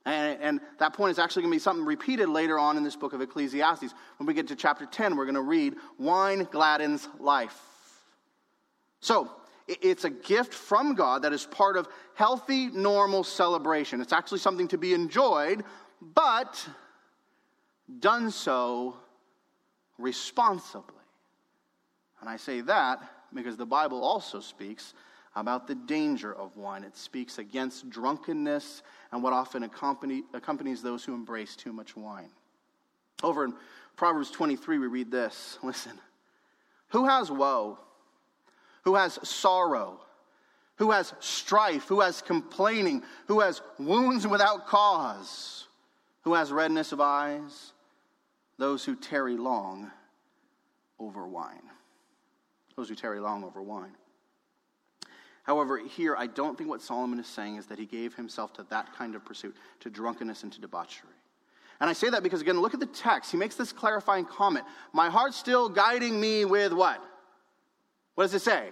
And, 0.05 0.41
and, 0.41 0.61
that 0.79 0.91
point 0.91 1.11
is 1.11 1.19
actually 1.19 1.43
going 1.43 1.53
to 1.53 1.55
be 1.55 1.61
something 1.61 1.85
repeated 1.85 2.27
later 2.27 2.59
on 2.59 2.75
in 2.75 2.83
this 2.83 2.97
book 2.97 3.13
of 3.13 3.21
Ecclesiastes. 3.21 3.93
When 4.17 4.27
we 4.27 4.33
get 4.33 4.47
to 4.49 4.57
chapter 4.57 4.85
10, 4.85 5.15
we're 5.15 5.25
going 5.25 5.35
to 5.35 5.41
read, 5.41 5.75
Wine 5.97 6.47
gladdens 6.51 7.07
life. 7.19 7.61
So, 8.99 9.31
it's 9.67 10.05
a 10.05 10.09
gift 10.09 10.53
from 10.53 10.95
God 10.95 11.23
that 11.23 11.33
is 11.33 11.45
part 11.45 11.75
of 11.75 11.87
healthy, 12.13 12.67
normal 12.67 13.23
celebration. 13.23 14.01
It's 14.01 14.13
actually 14.13 14.39
something 14.39 14.67
to 14.69 14.77
be 14.77 14.93
enjoyed, 14.93 15.63
but 16.01 16.67
done 17.99 18.31
so 18.31 18.95
responsibly. 19.97 20.95
And 22.21 22.29
I 22.29 22.37
say 22.37 22.61
that 22.61 23.01
because 23.33 23.57
the 23.57 23.65
Bible 23.65 24.03
also 24.03 24.39
speaks 24.39 24.93
about 25.35 25.67
the 25.67 25.75
danger 25.75 26.33
of 26.33 26.57
wine. 26.57 26.83
It 26.83 26.97
speaks 26.97 27.37
against 27.37 27.89
drunkenness 27.89 28.81
and 29.11 29.21
what 29.21 29.33
often 29.33 29.63
accompany, 29.63 30.23
accompanies 30.33 30.81
those 30.81 31.03
who 31.03 31.13
embrace 31.13 31.55
too 31.55 31.71
much 31.71 31.95
wine. 31.95 32.29
Over 33.21 33.45
in 33.45 33.53
Proverbs 33.95 34.31
23, 34.31 34.79
we 34.79 34.87
read 34.87 35.11
this 35.11 35.59
Listen, 35.63 35.99
who 36.89 37.05
has 37.05 37.31
woe? 37.31 37.79
Who 38.87 38.95
has 38.95 39.19
sorrow? 39.21 39.99
Who 40.77 40.91
has 40.91 41.13
strife? 41.19 41.89
Who 41.89 41.99
has 41.99 42.21
complaining? 42.21 43.03
Who 43.27 43.41
has 43.41 43.61
wounds 43.77 44.25
without 44.25 44.65
cause? 44.65 45.67
Who 46.21 46.35
has 46.35 46.53
redness 46.53 46.93
of 46.93 47.01
eyes? 47.01 47.73
Those 48.57 48.85
who 48.85 48.95
tarry 48.95 49.35
long 49.35 49.91
over 50.99 51.27
wine. 51.27 51.63
Those 52.77 52.87
who 52.87 52.95
tarry 52.95 53.19
long 53.19 53.43
over 53.43 53.61
wine. 53.61 53.91
However, 55.43 55.79
here, 55.79 56.15
I 56.15 56.27
don't 56.27 56.57
think 56.57 56.69
what 56.69 56.81
Solomon 56.81 57.19
is 57.19 57.27
saying 57.27 57.57
is 57.57 57.65
that 57.65 57.79
he 57.79 57.85
gave 57.85 58.15
himself 58.15 58.53
to 58.53 58.65
that 58.69 58.95
kind 58.95 59.15
of 59.15 59.25
pursuit, 59.25 59.57
to 59.81 59.89
drunkenness 59.89 60.43
and 60.43 60.53
to 60.53 60.61
debauchery. 60.61 61.09
And 61.81 61.89
I 61.89 61.93
say 61.93 62.09
that 62.09 62.23
because, 62.23 62.39
again, 62.39 62.61
look 62.61 62.73
at 62.73 62.79
the 62.79 62.85
text. 62.85 63.31
He 63.31 63.37
makes 63.37 63.55
this 63.55 63.73
clarifying 63.73 64.23
comment 64.23 64.65
My 64.93 65.09
heart's 65.09 65.35
still 65.35 65.67
guiding 65.67 66.21
me 66.21 66.45
with 66.45 66.71
what? 66.71 67.03
What 68.17 68.23
does 68.23 68.33
it 68.33 68.41
say? 68.41 68.71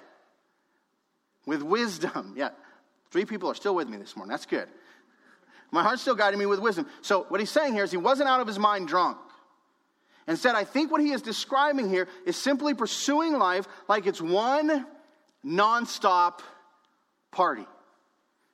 With 1.45 1.61
wisdom. 1.61 2.33
Yeah, 2.37 2.49
three 3.11 3.25
people 3.25 3.49
are 3.49 3.55
still 3.55 3.75
with 3.75 3.87
me 3.87 3.97
this 3.97 4.15
morning. 4.15 4.31
That's 4.31 4.45
good. 4.45 4.67
My 5.71 5.83
heart's 5.83 6.01
still 6.01 6.15
guiding 6.15 6.39
me 6.39 6.45
with 6.45 6.59
wisdom. 6.59 6.87
So, 7.01 7.25
what 7.29 7.39
he's 7.39 7.49
saying 7.49 7.73
here 7.73 7.83
is 7.83 7.91
he 7.91 7.97
wasn't 7.97 8.29
out 8.29 8.39
of 8.39 8.47
his 8.47 8.59
mind 8.59 8.87
drunk. 8.87 9.17
Instead, 10.27 10.55
I 10.55 10.63
think 10.63 10.91
what 10.91 11.01
he 11.01 11.11
is 11.11 11.21
describing 11.21 11.89
here 11.89 12.07
is 12.25 12.35
simply 12.35 12.73
pursuing 12.73 13.37
life 13.37 13.67
like 13.87 14.07
it's 14.07 14.21
one 14.21 14.85
nonstop 15.45 16.39
party. 17.31 17.65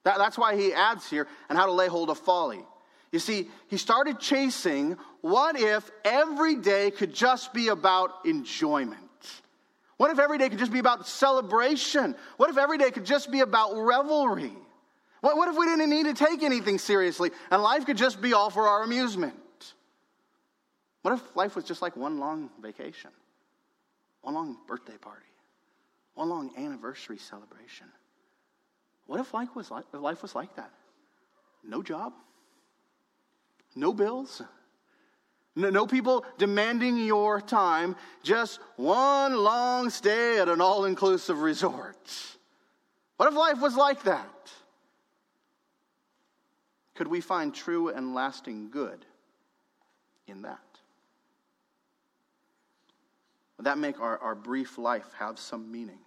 That, 0.03 0.17
that's 0.17 0.37
why 0.37 0.55
he 0.55 0.73
adds 0.73 1.09
here, 1.09 1.27
and 1.47 1.57
how 1.57 1.67
to 1.67 1.71
lay 1.71 1.87
hold 1.87 2.09
of 2.09 2.17
folly. 2.17 2.65
You 3.11 3.19
see, 3.19 3.49
he 3.67 3.77
started 3.77 4.19
chasing 4.19 4.97
what 5.21 5.59
if 5.59 5.89
every 6.03 6.55
day 6.55 6.91
could 6.91 7.13
just 7.13 7.53
be 7.53 7.67
about 7.67 8.25
enjoyment? 8.25 9.10
What 10.01 10.09
if 10.09 10.17
every 10.17 10.39
day 10.39 10.49
could 10.49 10.57
just 10.57 10.71
be 10.71 10.79
about 10.79 11.07
celebration? 11.07 12.15
What 12.37 12.49
if 12.49 12.57
every 12.57 12.79
day 12.79 12.89
could 12.89 13.05
just 13.05 13.29
be 13.29 13.41
about 13.41 13.75
revelry? 13.75 14.51
What, 15.19 15.37
what 15.37 15.47
if 15.47 15.55
we 15.55 15.67
didn't 15.67 15.91
need 15.91 16.07
to 16.07 16.15
take 16.15 16.41
anything 16.41 16.79
seriously 16.79 17.29
and 17.51 17.61
life 17.61 17.85
could 17.85 17.97
just 17.97 18.19
be 18.19 18.33
all 18.33 18.49
for 18.49 18.67
our 18.67 18.81
amusement? 18.81 19.35
What 21.03 21.13
if 21.13 21.35
life 21.35 21.55
was 21.55 21.65
just 21.65 21.83
like 21.83 21.95
one 21.95 22.17
long 22.17 22.49
vacation, 22.59 23.11
one 24.21 24.33
long 24.33 24.57
birthday 24.67 24.97
party, 24.97 25.21
one 26.15 26.29
long 26.29 26.49
anniversary 26.57 27.19
celebration? 27.19 27.85
What 29.05 29.19
if 29.19 29.31
life 29.35 29.55
was 29.55 29.69
like, 29.69 29.85
life 29.93 30.23
was 30.23 30.33
like 30.33 30.55
that? 30.55 30.71
No 31.63 31.83
job, 31.83 32.13
no 33.75 33.93
bills, 33.93 34.41
no, 35.55 35.85
people 35.85 36.25
demanding 36.37 36.97
your 36.97 37.41
time, 37.41 37.95
just 38.23 38.59
one 38.77 39.35
long 39.35 39.89
stay 39.89 40.39
at 40.39 40.47
an 40.47 40.61
all 40.61 40.85
inclusive 40.85 41.39
resort. 41.41 41.97
What 43.17 43.27
if 43.29 43.35
life 43.35 43.61
was 43.61 43.75
like 43.75 44.03
that? 44.03 44.27
Could 46.95 47.07
we 47.07 47.21
find 47.21 47.53
true 47.53 47.89
and 47.89 48.13
lasting 48.13 48.69
good 48.71 49.05
in 50.27 50.43
that? 50.43 50.59
Would 53.57 53.65
that 53.65 53.77
make 53.77 53.99
our, 53.99 54.17
our 54.19 54.35
brief 54.35 54.77
life 54.77 55.07
have 55.19 55.37
some 55.37 55.71
meaning? 55.71 55.99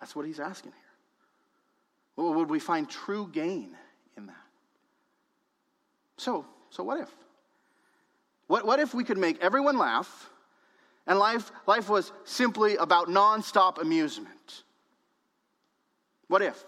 That's 0.00 0.14
what 0.14 0.26
he's 0.26 0.38
asking 0.38 0.72
here. 0.72 2.24
Would 2.34 2.50
we 2.50 2.58
find 2.58 2.88
true 2.88 3.28
gain 3.32 3.76
in 4.16 4.26
that? 4.26 4.36
So, 6.16 6.46
so 6.70 6.84
what 6.84 7.00
if? 7.00 7.10
What, 8.46 8.66
what 8.66 8.78
if 8.78 8.94
we 8.94 9.04
could 9.04 9.18
make 9.18 9.40
everyone 9.42 9.78
laugh 9.78 10.30
and 11.06 11.18
life, 11.18 11.50
life 11.66 11.88
was 11.88 12.12
simply 12.24 12.76
about 12.76 13.08
nonstop 13.08 13.80
amusement? 13.80 14.62
What 16.28 16.42
if? 16.42 16.62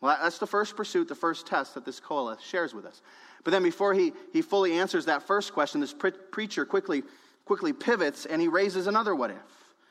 Well, 0.00 0.16
that's 0.20 0.38
the 0.38 0.46
first 0.46 0.76
pursuit, 0.76 1.08
the 1.08 1.14
first 1.14 1.46
test 1.46 1.74
that 1.74 1.84
this 1.84 2.00
Qoheleth 2.00 2.40
shares 2.40 2.74
with 2.74 2.84
us. 2.84 3.02
But 3.44 3.52
then 3.52 3.62
before 3.62 3.94
he, 3.94 4.12
he 4.32 4.42
fully 4.42 4.72
answers 4.72 5.06
that 5.06 5.22
first 5.22 5.52
question, 5.52 5.80
this 5.80 5.92
pre- 5.92 6.10
preacher 6.10 6.64
quickly, 6.64 7.02
quickly 7.44 7.72
pivots 7.72 8.26
and 8.26 8.40
he 8.40 8.48
raises 8.48 8.86
another 8.86 9.14
what 9.14 9.30
if. 9.30 9.36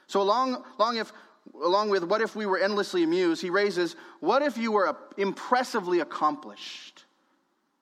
So 0.08 0.22
along, 0.22 0.64
along, 0.78 0.98
if, 0.98 1.14
along 1.64 1.90
with 1.90 2.04
what 2.04 2.22
if 2.22 2.36
we 2.36 2.46
were 2.46 2.60
endlessly 2.60 3.04
amused, 3.04 3.42
he 3.42 3.50
raises, 3.50 3.96
what 4.20 4.42
if 4.42 4.58
you 4.58 4.74
were 4.74 4.98
impressively 5.18 6.02
accomplished? 6.02 7.06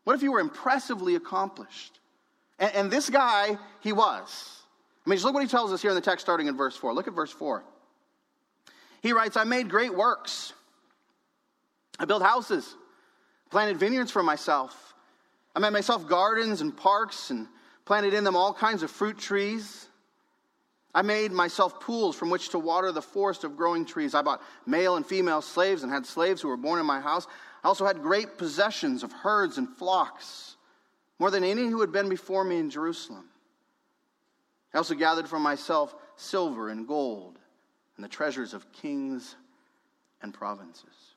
What 0.04 0.16
if 0.16 0.22
you 0.22 0.32
were 0.32 0.40
impressively 0.40 1.16
accomplished? 1.16 1.99
And, 2.60 2.76
and 2.76 2.92
this 2.92 3.10
guy, 3.10 3.58
he 3.82 3.94
was. 3.94 4.62
I 5.06 5.10
mean, 5.10 5.18
just 5.18 5.26
look 5.26 5.34
what 5.34 5.44
he 5.44 5.50
tells 5.50 5.74
us 5.74 5.82
here 5.82 5.92
in 5.92 5.96
the 5.96 6.02
text 6.02 6.26
starting 6.26 6.48
in 6.48 6.56
verse 6.56 6.76
4. 6.76 6.94
Look 6.94 7.08
at 7.08 7.14
verse 7.14 7.32
4. 7.32 7.64
He 9.02 9.14
writes, 9.14 9.38
I 9.38 9.46
made 9.46 9.70
great 9.70 9.96
works. 9.96 10.54
I 11.98 12.06
built 12.06 12.22
houses, 12.22 12.76
planted 13.50 13.78
vineyards 13.78 14.12
for 14.12 14.24
myself. 14.24 14.94
I 15.56 15.60
made 15.60 15.72
myself 15.72 16.08
gardens 16.08 16.62
and 16.62 16.76
parks 16.76 17.30
and 17.30 17.48
planted 17.86 18.14
in 18.14 18.24
them 18.24 18.36
all 18.36 18.54
kinds 18.54 18.84
of 18.84 18.92
fruit 18.92 19.18
trees. 19.18 19.88
I 20.94 21.02
made 21.02 21.32
myself 21.32 21.80
pools 21.80 22.16
from 22.16 22.30
which 22.30 22.50
to 22.50 22.60
water 22.60 22.92
the 22.92 23.02
forest 23.02 23.44
of 23.44 23.58
growing 23.58 23.86
trees. 23.86 24.16
I 24.16 24.22
bought 24.22 24.42
male 24.66 24.96
and 24.96 25.06
female 25.06 25.42
slaves 25.42 25.84
and 25.84 25.92
had 25.92 26.06
slaves 26.06 26.42
who 26.42 26.48
were 26.48 26.58
born 26.58 26.80
in 26.80 26.86
my 26.86 27.00
house. 27.00 27.28
I 27.64 27.68
also 27.68 27.86
had 27.86 28.02
great 28.02 28.38
possessions 28.38 29.04
of 29.04 29.12
herds 29.12 29.58
and 29.58 29.68
flocks, 29.68 30.56
more 31.20 31.30
than 31.30 31.44
any 31.44 31.68
who 31.68 31.82
had 31.82 31.92
been 31.92 32.10
before 32.10 32.44
me 32.44 32.58
in 32.58 32.70
Jerusalem. 32.70 33.26
I 34.74 34.78
also 34.78 34.96
gathered 34.96 35.28
for 35.28 35.40
myself 35.40 35.94
silver 36.16 36.70
and 36.70 36.88
gold 36.88 37.38
and 37.96 38.04
the 38.04 38.10
treasures 38.10 38.54
of 38.54 38.72
kings 38.72 39.36
and 40.22 40.34
provinces. 40.34 41.14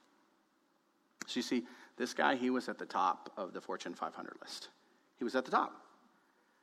So 1.27 1.39
you 1.39 1.43
see, 1.43 1.63
this 1.97 2.15
guy, 2.15 2.35
he 2.35 2.51
was 2.51 2.69
at 2.69 2.79
the 2.79 2.87
top 2.87 3.31
of 3.37 3.53
the 3.53 3.61
Fortune 3.61 3.95
500 3.95 4.35
list. 4.41 4.71
He 5.19 5.25
was 5.25 5.37
at 5.37 5.45
the 5.45 5.51
top. 5.51 5.73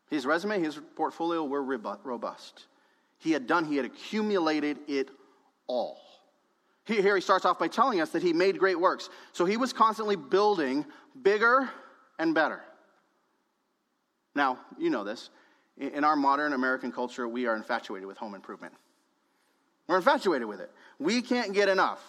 His 0.10 0.26
resume, 0.26 0.60
his 0.60 0.80
portfolio 0.96 1.44
were 1.44 1.64
robust. 1.64 2.66
He 3.20 3.32
had 3.32 3.48
done, 3.48 3.66
he 3.66 3.78
had 3.78 3.86
accumulated 3.86 4.80
it 4.88 5.10
all. 5.68 6.00
Here 6.86 7.16
he 7.16 7.22
starts 7.22 7.46
off 7.46 7.60
by 7.60 7.68
telling 7.68 8.02
us 8.02 8.10
that 8.10 8.24
he 8.24 8.34
made 8.34 8.58
great 8.58 8.80
works. 8.80 9.10
So 9.32 9.46
he 9.46 9.58
was 9.58 9.72
constantly 9.72 10.16
building 10.16 10.86
bigger 11.22 11.70
and 12.18 12.34
better. 12.34 12.64
Now, 14.36 14.60
you 14.78 14.90
know 14.90 15.04
this. 15.04 15.30
In 15.78 16.04
our 16.04 16.16
modern 16.16 16.54
American 16.54 16.92
culture, 16.92 17.28
we 17.28 17.46
are 17.46 17.56
infatuated 17.56 18.08
with 18.08 18.18
home 18.18 18.36
improvement. 18.36 18.74
We're 19.88 19.98
infatuated 19.98 20.48
with 20.48 20.60
it. 20.60 20.72
We 21.00 21.22
can't 21.22 21.54
get 21.54 21.70
enough. 21.70 22.02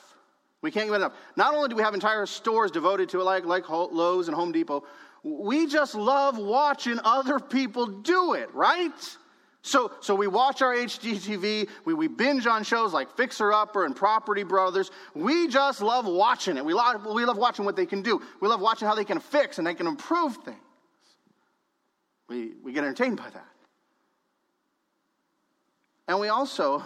We 0.60 0.70
can't 0.70 0.88
get 0.88 0.96
enough. 0.96 1.12
Not 1.36 1.54
only 1.54 1.68
do 1.68 1.76
we 1.76 1.82
have 1.82 1.94
entire 1.94 2.26
stores 2.26 2.70
devoted 2.70 3.08
to 3.10 3.20
it, 3.20 3.24
like, 3.24 3.44
like 3.44 3.68
Lowe's 3.68 4.28
and 4.28 4.34
Home 4.34 4.52
Depot, 4.52 4.84
we 5.22 5.66
just 5.66 5.94
love 5.94 6.36
watching 6.38 6.98
other 7.04 7.38
people 7.38 7.86
do 7.86 8.34
it, 8.34 8.52
right? 8.54 8.92
So, 9.62 9.92
so 10.00 10.14
we 10.14 10.26
watch 10.26 10.62
our 10.62 10.74
HGTV, 10.74 11.68
we, 11.84 11.94
we 11.94 12.08
binge 12.08 12.46
on 12.46 12.64
shows 12.64 12.92
like 12.92 13.14
Fixer 13.16 13.52
Upper 13.52 13.84
and 13.84 13.94
Property 13.94 14.42
Brothers. 14.42 14.90
We 15.14 15.48
just 15.48 15.82
love 15.82 16.06
watching 16.06 16.56
it. 16.56 16.64
We 16.64 16.72
love, 16.72 17.04
we 17.06 17.24
love 17.24 17.36
watching 17.36 17.64
what 17.64 17.76
they 17.76 17.86
can 17.86 18.00
do. 18.00 18.22
We 18.40 18.48
love 18.48 18.60
watching 18.60 18.88
how 18.88 18.94
they 18.94 19.04
can 19.04 19.20
fix 19.20 19.58
and 19.58 19.66
they 19.66 19.74
can 19.74 19.86
improve 19.86 20.36
things. 20.36 20.58
We, 22.30 22.52
we 22.62 22.72
get 22.72 22.84
entertained 22.84 23.16
by 23.16 23.28
that. 23.28 23.48
And 26.06 26.20
we 26.20 26.28
also, 26.28 26.82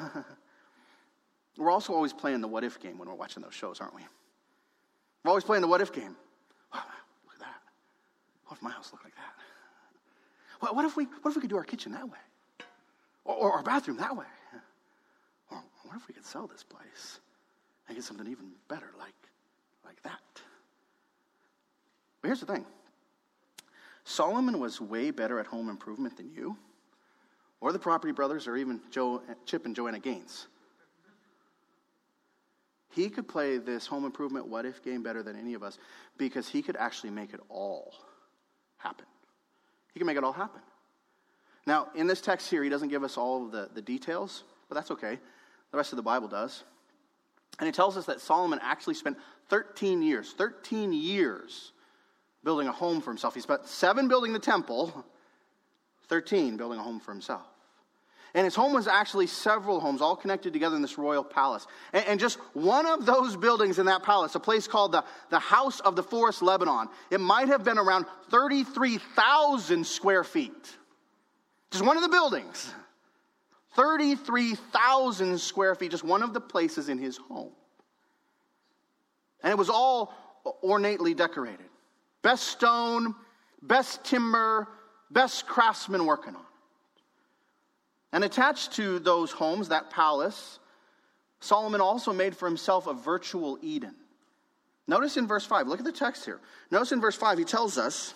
we're 1.58 1.70
also 1.70 1.92
always 1.92 2.14
playing 2.14 2.40
the 2.40 2.48
what 2.48 2.64
if 2.64 2.80
game 2.80 2.96
when 2.96 3.08
we're 3.08 3.14
watching 3.14 3.42
those 3.42 3.52
shows, 3.52 3.78
aren't 3.78 3.94
we? 3.94 4.00
We're 5.22 5.28
always 5.28 5.44
playing 5.44 5.60
the 5.60 5.68
what 5.68 5.82
if 5.82 5.92
game. 5.92 6.16
Oh, 6.72 6.82
look 7.26 7.34
at 7.34 7.40
that. 7.40 7.60
What 8.46 8.56
if 8.56 8.62
my 8.62 8.70
house 8.70 8.90
looked 8.90 9.04
like 9.04 9.14
that? 9.16 9.34
What, 10.60 10.76
what, 10.76 10.84
if, 10.86 10.96
we, 10.96 11.04
what 11.04 11.30
if 11.30 11.36
we 11.36 11.42
could 11.42 11.50
do 11.50 11.58
our 11.58 11.64
kitchen 11.64 11.92
that 11.92 12.08
way? 12.08 12.18
Or, 13.26 13.34
or 13.34 13.52
our 13.52 13.62
bathroom 13.62 13.98
that 13.98 14.16
way? 14.16 14.26
Or 15.50 15.62
what 15.84 15.96
if 15.96 16.08
we 16.08 16.14
could 16.14 16.24
sell 16.24 16.46
this 16.46 16.62
place 16.62 17.20
and 17.86 17.96
get 17.96 18.04
something 18.04 18.26
even 18.26 18.46
better 18.68 18.88
like, 18.98 19.12
like 19.84 20.02
that? 20.04 20.20
But 22.22 22.28
here's 22.28 22.40
the 22.40 22.46
thing 22.46 22.64
Solomon 24.04 24.60
was 24.60 24.80
way 24.80 25.10
better 25.10 25.40
at 25.40 25.46
home 25.46 25.68
improvement 25.68 26.16
than 26.16 26.30
you 26.30 26.56
or 27.64 27.72
the 27.72 27.78
Property 27.78 28.12
Brothers, 28.12 28.46
or 28.46 28.58
even 28.58 28.78
Joe, 28.90 29.22
Chip 29.46 29.64
and 29.64 29.74
Joanna 29.74 29.98
Gaines. 29.98 30.48
He 32.90 33.08
could 33.08 33.26
play 33.26 33.56
this 33.56 33.86
home 33.86 34.04
improvement 34.04 34.46
what 34.46 34.66
if 34.66 34.84
game 34.84 35.02
better 35.02 35.22
than 35.22 35.34
any 35.34 35.54
of 35.54 35.62
us 35.62 35.78
because 36.18 36.46
he 36.46 36.60
could 36.60 36.76
actually 36.76 37.08
make 37.08 37.32
it 37.32 37.40
all 37.48 37.94
happen. 38.76 39.06
He 39.94 39.98
can 39.98 40.06
make 40.06 40.18
it 40.18 40.24
all 40.24 40.34
happen. 40.34 40.60
Now, 41.66 41.88
in 41.94 42.06
this 42.06 42.20
text 42.20 42.50
here, 42.50 42.62
he 42.62 42.68
doesn't 42.68 42.88
give 42.88 43.02
us 43.02 43.16
all 43.16 43.46
of 43.46 43.50
the, 43.50 43.70
the 43.72 43.80
details, 43.80 44.44
but 44.68 44.74
that's 44.74 44.90
okay. 44.90 45.18
The 45.70 45.76
rest 45.78 45.92
of 45.92 45.96
the 45.96 46.02
Bible 46.02 46.28
does. 46.28 46.64
And 47.58 47.66
it 47.66 47.74
tells 47.74 47.96
us 47.96 48.04
that 48.04 48.20
Solomon 48.20 48.58
actually 48.62 48.94
spent 48.94 49.16
13 49.48 50.02
years, 50.02 50.34
13 50.36 50.92
years 50.92 51.72
building 52.44 52.68
a 52.68 52.72
home 52.72 53.00
for 53.00 53.10
himself. 53.10 53.34
He 53.34 53.40
spent 53.40 53.66
seven 53.66 54.06
building 54.06 54.32
the 54.32 54.38
temple, 54.38 55.04
13 56.08 56.56
building 56.56 56.78
a 56.78 56.82
home 56.82 57.00
for 57.00 57.10
himself. 57.10 57.46
And 58.34 58.44
his 58.44 58.56
home 58.56 58.72
was 58.72 58.88
actually 58.88 59.28
several 59.28 59.78
homes, 59.78 60.02
all 60.02 60.16
connected 60.16 60.52
together 60.52 60.74
in 60.74 60.82
this 60.82 60.98
royal 60.98 61.22
palace. 61.22 61.68
And, 61.92 62.04
and, 62.06 62.20
just 62.20 62.36
one 62.52 62.84
of 62.84 63.06
those 63.06 63.36
buildings 63.36 63.78
in 63.78 63.86
that 63.86 64.02
palace, 64.02 64.34
a 64.34 64.40
place 64.40 64.66
called 64.66 64.90
the, 64.90 65.04
the 65.30 65.38
House 65.38 65.78
of 65.78 65.94
the 65.94 66.02
Forest 66.02 66.42
Lebanon, 66.42 66.88
it 67.12 67.20
might 67.20 67.46
have 67.46 67.62
been 67.62 67.78
around 67.78 68.06
33,000 68.30 69.86
square 69.86 70.24
feet. 70.24 70.76
Just 71.70 71.84
one 71.84 71.96
of 71.96 72.02
the 72.02 72.08
buildings. 72.08 72.72
33,000 73.76 75.40
square 75.40 75.76
feet, 75.76 75.92
just 75.92 76.04
one 76.04 76.22
of 76.22 76.34
the 76.34 76.40
places 76.40 76.88
in 76.88 76.98
his 76.98 77.16
home. 77.16 77.52
And 79.42 79.52
it 79.52 79.56
was 79.56 79.70
all 79.70 80.12
ornately 80.62 81.14
decorated. 81.14 81.66
Best 82.24 82.44
stone, 82.44 83.14
best 83.60 84.02
timber, 84.02 84.66
best 85.10 85.46
craftsmen 85.46 86.06
working 86.06 86.34
on. 86.34 86.40
it. 86.40 87.02
And 88.14 88.24
attached 88.24 88.72
to 88.72 88.98
those 88.98 89.30
homes, 89.30 89.68
that 89.68 89.90
palace, 89.90 90.58
Solomon 91.40 91.82
also 91.82 92.14
made 92.14 92.34
for 92.34 92.46
himself 92.48 92.86
a 92.86 92.94
virtual 92.94 93.58
Eden. 93.60 93.94
Notice 94.86 95.18
in 95.18 95.26
verse 95.26 95.44
5, 95.44 95.68
look 95.68 95.80
at 95.80 95.84
the 95.84 95.92
text 95.92 96.24
here. 96.24 96.40
Notice 96.70 96.92
in 96.92 97.00
verse 97.02 97.14
5, 97.14 97.36
he 97.36 97.44
tells 97.44 97.76
us, 97.76 98.14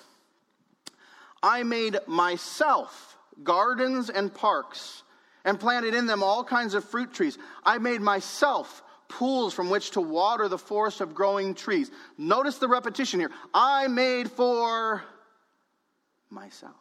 I 1.43 1.63
made 1.63 1.99
myself 2.07 3.19
gardens 3.43 4.09
and 4.09 4.33
parks 4.33 5.03
and 5.45 5.61
planted 5.61 5.93
in 5.93 6.07
them 6.07 6.23
all 6.23 6.43
kinds 6.43 6.73
of 6.73 6.83
fruit 6.83 7.13
trees. 7.13 7.37
I 7.63 7.77
made 7.77 8.01
myself 8.01 8.83
pools 9.09 9.55
from 9.55 9.71
which 9.71 9.91
to 9.93 10.01
water 10.01 10.49
the 10.49 10.59
forest 10.59 11.01
of 11.01 11.15
growing 11.15 11.55
trees. 11.55 11.91
Notice 12.17 12.59
the 12.59 12.69
repetition 12.69 13.21
here. 13.21 13.31
I 13.53 13.89
made 13.89 14.31
for 14.31 15.03
myself. 16.31 16.77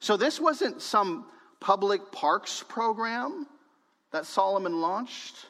So 0.00 0.16
this 0.16 0.40
wasn't 0.40 0.82
some 0.82 1.26
public 1.60 2.12
parks 2.12 2.64
program 2.68 3.46
that 4.10 4.26
Solomon 4.26 4.80
launched, 4.80 5.46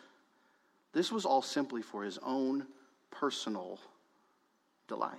this 0.92 1.10
was 1.10 1.24
all 1.24 1.42
simply 1.42 1.82
for 1.82 2.04
his 2.04 2.18
own 2.22 2.66
personal 3.10 3.78
delight. 4.88 5.16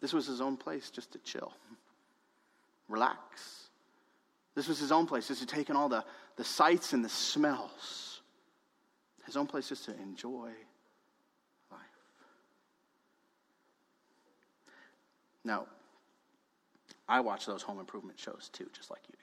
This 0.00 0.12
was 0.12 0.26
his 0.26 0.40
own 0.40 0.56
place 0.56 0.90
just 0.90 1.12
to 1.12 1.18
chill, 1.18 1.52
relax. 2.88 3.68
This 4.54 4.66
was 4.66 4.78
his 4.78 4.92
own 4.92 5.06
place 5.06 5.28
just 5.28 5.40
to 5.40 5.46
take 5.46 5.70
in 5.70 5.76
all 5.76 5.88
the, 5.88 6.04
the 6.36 6.44
sights 6.44 6.92
and 6.92 7.04
the 7.04 7.08
smells. 7.08 8.09
His 9.30 9.36
own 9.36 9.46
place 9.46 9.68
just 9.68 9.84
to 9.84 9.96
enjoy 10.00 10.50
life. 11.70 11.80
Now, 15.44 15.66
I 17.08 17.20
watch 17.20 17.46
those 17.46 17.62
home 17.62 17.78
improvement 17.78 18.18
shows 18.18 18.50
too, 18.52 18.68
just 18.76 18.90
like 18.90 19.02
you 19.08 19.14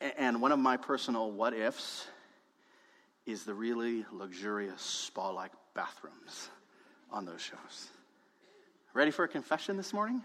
do. 0.00 0.12
And 0.18 0.42
one 0.42 0.50
of 0.50 0.58
my 0.58 0.76
personal 0.76 1.30
what 1.30 1.54
ifs 1.54 2.08
is 3.26 3.44
the 3.44 3.54
really 3.54 4.06
luxurious 4.10 4.82
spa 4.82 5.30
like 5.30 5.52
bathrooms 5.74 6.48
on 7.12 7.24
those 7.24 7.40
shows. 7.40 7.90
Ready 8.92 9.12
for 9.12 9.24
a 9.24 9.28
confession 9.28 9.76
this 9.76 9.92
morning? 9.92 10.20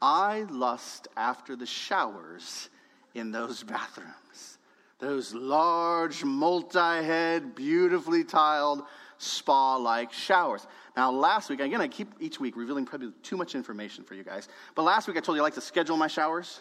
I 0.00 0.46
lust 0.48 1.08
after 1.18 1.54
the 1.54 1.66
showers 1.66 2.70
in 3.14 3.30
those 3.30 3.62
bathrooms. 3.62 4.56
Those 5.00 5.34
large, 5.34 6.24
multi 6.24 6.78
head, 6.78 7.54
beautifully 7.54 8.22
tiled 8.22 8.82
spa 9.18 9.76
like 9.76 10.12
showers. 10.12 10.66
Now, 10.96 11.10
last 11.10 11.48
week, 11.48 11.60
again, 11.60 11.80
I 11.80 11.88
keep 11.88 12.08
each 12.20 12.38
week 12.38 12.56
revealing 12.56 12.84
probably 12.84 13.12
too 13.22 13.36
much 13.36 13.54
information 13.54 14.04
for 14.04 14.14
you 14.14 14.24
guys, 14.24 14.48
but 14.74 14.82
last 14.82 15.08
week 15.08 15.16
I 15.16 15.20
told 15.20 15.36
you 15.36 15.42
I 15.42 15.44
like 15.44 15.54
to 15.54 15.60
schedule 15.60 15.96
my 15.96 16.06
showers. 16.06 16.60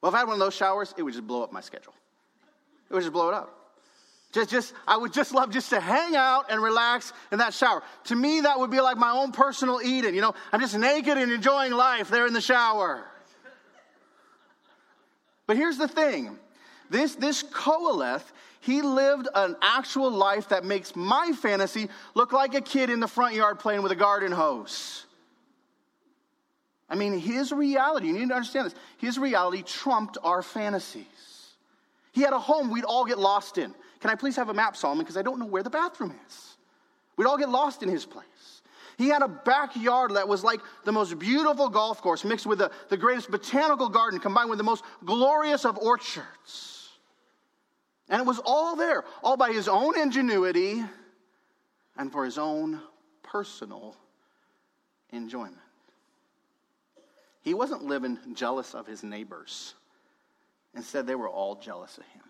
Well, 0.00 0.10
if 0.10 0.14
I 0.14 0.18
had 0.18 0.28
one 0.28 0.34
of 0.34 0.40
those 0.40 0.54
showers, 0.54 0.94
it 0.96 1.02
would 1.02 1.12
just 1.12 1.26
blow 1.26 1.42
up 1.42 1.52
my 1.52 1.60
schedule. 1.60 1.94
It 2.90 2.94
would 2.94 3.02
just 3.02 3.12
blow 3.12 3.28
it 3.28 3.34
up. 3.34 3.56
Just, 4.32 4.50
just, 4.50 4.74
I 4.86 4.96
would 4.96 5.12
just 5.12 5.34
love 5.34 5.50
just 5.50 5.70
to 5.70 5.80
hang 5.80 6.14
out 6.14 6.46
and 6.50 6.62
relax 6.62 7.12
in 7.32 7.38
that 7.38 7.52
shower. 7.52 7.82
To 8.04 8.14
me, 8.14 8.42
that 8.42 8.58
would 8.58 8.70
be 8.70 8.80
like 8.80 8.96
my 8.96 9.10
own 9.10 9.32
personal 9.32 9.80
Eden. 9.82 10.14
You 10.14 10.20
know, 10.20 10.34
I'm 10.52 10.60
just 10.60 10.78
naked 10.78 11.18
and 11.18 11.32
enjoying 11.32 11.72
life 11.72 12.10
there 12.10 12.26
in 12.26 12.32
the 12.32 12.40
shower. 12.40 13.04
But 15.46 15.56
here's 15.56 15.78
the 15.78 15.88
thing 15.88 16.38
this, 16.90 17.14
this 17.14 17.42
Qoheleth, 17.44 18.24
he 18.60 18.82
lived 18.82 19.28
an 19.34 19.56
actual 19.62 20.10
life 20.10 20.48
that 20.50 20.64
makes 20.64 20.94
my 20.94 21.32
fantasy 21.32 21.88
look 22.14 22.32
like 22.32 22.54
a 22.54 22.60
kid 22.60 22.90
in 22.90 23.00
the 23.00 23.08
front 23.08 23.34
yard 23.34 23.58
playing 23.58 23.82
with 23.82 23.92
a 23.92 23.96
garden 23.96 24.32
hose. 24.32 25.06
I 26.90 26.96
mean, 26.96 27.18
his 27.18 27.52
reality, 27.52 28.08
you 28.08 28.12
need 28.12 28.28
to 28.28 28.34
understand 28.34 28.66
this, 28.66 28.74
his 28.98 29.18
reality 29.18 29.62
trumped 29.62 30.18
our 30.22 30.42
fantasies. 30.42 31.06
He 32.12 32.22
had 32.22 32.32
a 32.32 32.38
home 32.38 32.70
we'd 32.70 32.84
all 32.84 33.04
get 33.04 33.18
lost 33.18 33.56
in. 33.56 33.72
Can 34.00 34.10
I 34.10 34.16
please 34.16 34.34
have 34.36 34.48
a 34.48 34.54
map, 34.54 34.76
Solomon? 34.76 35.04
Because 35.04 35.16
I 35.16 35.22
don't 35.22 35.38
know 35.38 35.46
where 35.46 35.62
the 35.62 35.70
bathroom 35.70 36.14
is. 36.26 36.56
We'd 37.16 37.26
all 37.26 37.38
get 37.38 37.48
lost 37.48 37.84
in 37.84 37.88
his 37.88 38.04
place. 38.04 38.24
He 38.98 39.08
had 39.08 39.22
a 39.22 39.28
backyard 39.28 40.14
that 40.16 40.26
was 40.26 40.42
like 40.42 40.60
the 40.84 40.92
most 40.92 41.18
beautiful 41.18 41.68
golf 41.68 42.02
course 42.02 42.24
mixed 42.24 42.44
with 42.44 42.58
the, 42.58 42.70
the 42.88 42.96
greatest 42.96 43.30
botanical 43.30 43.88
garden 43.88 44.20
combined 44.20 44.50
with 44.50 44.58
the 44.58 44.64
most 44.64 44.84
glorious 45.04 45.64
of 45.64 45.78
orchards. 45.78 46.79
And 48.10 48.20
it 48.20 48.26
was 48.26 48.40
all 48.44 48.74
there, 48.74 49.04
all 49.22 49.36
by 49.36 49.52
his 49.52 49.68
own 49.68 49.98
ingenuity 49.98 50.84
and 51.96 52.10
for 52.10 52.24
his 52.24 52.38
own 52.38 52.82
personal 53.22 53.96
enjoyment. 55.10 55.56
He 57.42 57.54
wasn't 57.54 57.84
living 57.84 58.18
jealous 58.34 58.74
of 58.74 58.86
his 58.86 59.04
neighbors. 59.04 59.74
Instead, 60.74 61.06
they 61.06 61.14
were 61.14 61.28
all 61.28 61.54
jealous 61.54 61.98
of 61.98 62.04
him. 62.06 62.22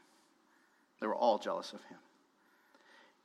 They 1.00 1.06
were 1.06 1.14
all 1.14 1.38
jealous 1.38 1.72
of 1.72 1.82
him. 1.84 1.98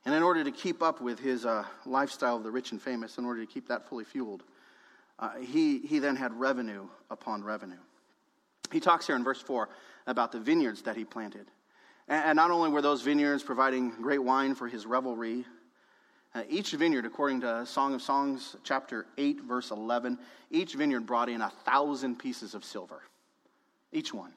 And 0.06 0.14
in 0.14 0.22
order 0.22 0.42
to 0.42 0.50
keep 0.50 0.82
up 0.82 1.00
with 1.00 1.18
his 1.18 1.44
uh, 1.44 1.64
lifestyle 1.84 2.36
of 2.36 2.42
the 2.42 2.50
rich 2.50 2.72
and 2.72 2.80
famous, 2.80 3.18
in 3.18 3.26
order 3.26 3.44
to 3.44 3.46
keep 3.46 3.68
that 3.68 3.88
fully 3.88 4.04
fueled, 4.04 4.44
uh, 5.18 5.36
he, 5.36 5.80
he 5.80 5.98
then 5.98 6.16
had 6.16 6.32
revenue 6.32 6.86
upon 7.10 7.44
revenue. 7.44 7.76
He 8.72 8.80
talks 8.80 9.06
here 9.06 9.16
in 9.16 9.24
verse 9.24 9.40
4 9.40 9.68
about 10.06 10.32
the 10.32 10.40
vineyards 10.40 10.82
that 10.82 10.96
he 10.96 11.04
planted. 11.04 11.50
And, 12.08 12.36
not 12.36 12.50
only 12.50 12.70
were 12.70 12.82
those 12.82 13.02
vineyards 13.02 13.42
providing 13.42 13.90
great 13.90 14.22
wine 14.22 14.54
for 14.54 14.68
his 14.68 14.86
revelry, 14.86 15.44
uh, 16.34 16.42
each 16.48 16.72
vineyard, 16.72 17.06
according 17.06 17.40
to 17.40 17.64
Song 17.66 17.94
of 17.94 18.02
Songs, 18.02 18.56
chapter 18.62 19.06
8, 19.16 19.40
verse 19.42 19.70
11, 19.70 20.18
each 20.50 20.74
vineyard 20.74 21.06
brought 21.06 21.28
in 21.28 21.40
a 21.40 21.50
thousand 21.64 22.18
pieces 22.18 22.54
of 22.54 22.64
silver. 22.64 23.02
Each 23.90 24.12
one. 24.12 24.32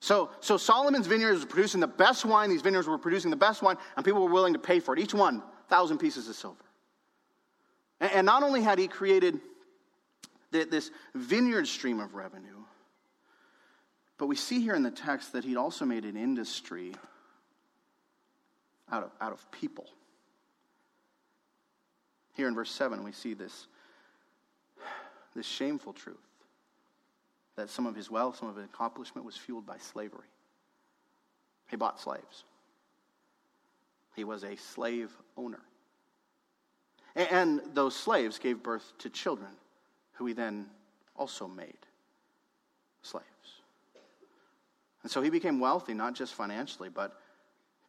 So, 0.00 0.30
so 0.40 0.56
Solomon's 0.56 1.06
vineyard 1.06 1.32
was 1.32 1.44
producing 1.44 1.80
the 1.80 1.86
best 1.86 2.24
wine. 2.24 2.48
These 2.48 2.62
vineyards 2.62 2.88
were 2.88 2.96
producing 2.96 3.30
the 3.30 3.36
best 3.36 3.60
wine, 3.60 3.76
and 3.96 4.04
people 4.04 4.24
were 4.24 4.32
willing 4.32 4.54
to 4.54 4.58
pay 4.58 4.80
for 4.80 4.94
it. 4.94 5.00
Each 5.00 5.12
one, 5.12 5.42
thousand 5.68 5.98
pieces 5.98 6.28
of 6.28 6.36
silver. 6.36 6.64
And, 8.00 8.12
and 8.12 8.26
not 8.26 8.42
only 8.42 8.62
had 8.62 8.78
he 8.78 8.88
created 8.88 9.40
the, 10.52 10.64
this 10.64 10.90
vineyard 11.14 11.66
stream 11.68 12.00
of 12.00 12.14
revenue, 12.14 12.59
but 14.20 14.26
we 14.26 14.36
see 14.36 14.60
here 14.60 14.74
in 14.74 14.82
the 14.82 14.90
text 14.90 15.32
that 15.32 15.44
he'd 15.44 15.56
also 15.56 15.86
made 15.86 16.04
an 16.04 16.14
industry 16.14 16.92
out 18.92 19.02
of, 19.02 19.10
out 19.18 19.32
of 19.32 19.50
people. 19.50 19.86
Here 22.34 22.46
in 22.46 22.54
verse 22.54 22.70
7, 22.70 23.02
we 23.02 23.12
see 23.12 23.32
this, 23.32 23.66
this 25.34 25.46
shameful 25.46 25.94
truth 25.94 26.18
that 27.56 27.70
some 27.70 27.86
of 27.86 27.96
his 27.96 28.10
wealth, 28.10 28.36
some 28.36 28.50
of 28.50 28.56
his 28.56 28.66
accomplishment 28.66 29.24
was 29.24 29.38
fueled 29.38 29.64
by 29.64 29.78
slavery. 29.78 30.28
He 31.70 31.76
bought 31.76 31.98
slaves. 31.98 32.44
He 34.16 34.24
was 34.24 34.44
a 34.44 34.54
slave 34.56 35.10
owner. 35.38 35.62
And 37.16 37.62
those 37.72 37.96
slaves 37.96 38.38
gave 38.38 38.62
birth 38.62 38.92
to 38.98 39.08
children 39.08 39.52
who 40.12 40.26
he 40.26 40.34
then 40.34 40.66
also 41.16 41.48
made 41.48 41.78
slaves. 43.00 43.29
And 45.02 45.10
so 45.10 45.22
he 45.22 45.30
became 45.30 45.60
wealthy, 45.60 45.94
not 45.94 46.14
just 46.14 46.34
financially, 46.34 46.88
but, 46.88 47.18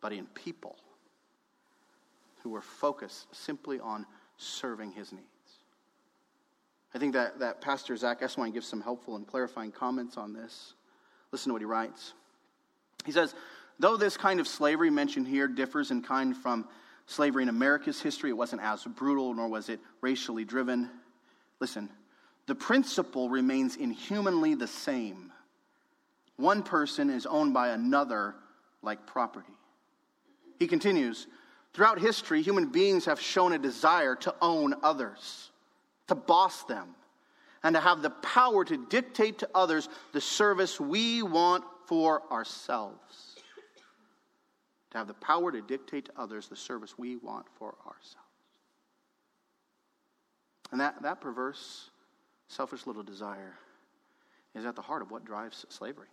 but 0.02 0.14
in 0.14 0.26
people 0.28 0.78
who 2.44 2.50
were 2.50 2.62
focused 2.62 3.34
simply 3.36 3.80
on 3.80 4.06
serving 4.38 4.92
his 4.92 5.12
needs. 5.12 5.26
I 6.94 7.00
think 7.00 7.14
that, 7.14 7.40
that 7.40 7.62
Pastor 7.62 7.96
Zach 7.96 8.22
Eswine 8.22 8.54
gives 8.54 8.68
some 8.68 8.82
helpful 8.82 9.16
and 9.16 9.26
clarifying 9.26 9.72
comments 9.72 10.18
on 10.18 10.34
this. 10.34 10.74
Listen 11.32 11.50
to 11.50 11.54
what 11.54 11.62
he 11.62 11.66
writes. 11.66 12.14
He 13.06 13.12
says, 13.12 13.34
Though 13.80 13.98
this 13.98 14.18
kind 14.18 14.40
of 14.40 14.48
slavery 14.48 14.90
mentioned 14.90 15.28
here 15.28 15.48
differs 15.48 15.92
in 15.92 16.02
kind 16.02 16.36
from 16.36 16.68
slavery 17.08 17.44
in 17.44 17.50
America's 17.50 18.02
history, 18.02 18.30
it 18.30 18.38
wasn't 18.38 18.62
as 18.62 18.84
brutal 18.84 19.34
nor 19.34 19.48
was 19.48 19.70
it 19.70 19.80
racially 20.02 20.46
driven. 20.46 20.90
Listen, 21.60 21.90
the 22.48 22.56
principle 22.56 23.30
remains 23.30 23.76
inhumanly 23.76 24.56
the 24.56 24.68
same. 24.68 25.32
One 26.38 26.64
person 26.64 27.10
is 27.10 27.26
owned 27.26 27.54
by 27.54 27.70
another 27.70 28.36
like 28.82 29.06
property. 29.06 29.54
He 30.60 30.68
continues, 30.68 31.28
throughout 31.74 32.00
history, 32.00 32.42
human 32.42 32.68
beings 32.68 33.06
have 33.06 33.20
shown 33.20 33.54
a 33.54 33.58
desire 33.58 34.16
to 34.18 34.36
own 34.42 34.76
others 34.84 35.52
to 36.12 36.16
boss 36.16 36.64
them, 36.64 36.90
and 37.64 37.74
to 37.74 37.80
have 37.80 38.02
the 38.02 38.10
power 38.10 38.66
to 38.66 38.76
dictate 38.90 39.40
to 39.40 39.50
others 39.56 39.88
the 40.12 40.20
service 40.20 40.78
we 40.78 41.24
want 41.24 41.64
for 41.86 42.24
ourselves. 42.30 43.36
To 44.92 44.98
have 44.98 45.08
the 45.08 45.14
power 45.14 45.54
to 45.54 45.62
dictate 45.62 46.06
to 46.08 46.12
others 46.18 46.50
the 46.50 46.58
service 46.58 46.98
we 46.98 47.16
want 47.16 47.46
for 47.58 47.76
ourselves. 47.88 48.18
And 50.72 50.82
that, 50.82 51.02
that 51.04 51.22
perverse, 51.22 51.92
selfish 52.50 52.86
little 52.86 53.04
desire 53.04 53.54
is 54.54 54.66
at 54.66 54.76
the 54.76 54.82
heart 54.82 55.02
of 55.02 55.12
what 55.12 55.24
drives 55.24 55.66
slavery. 55.70 56.10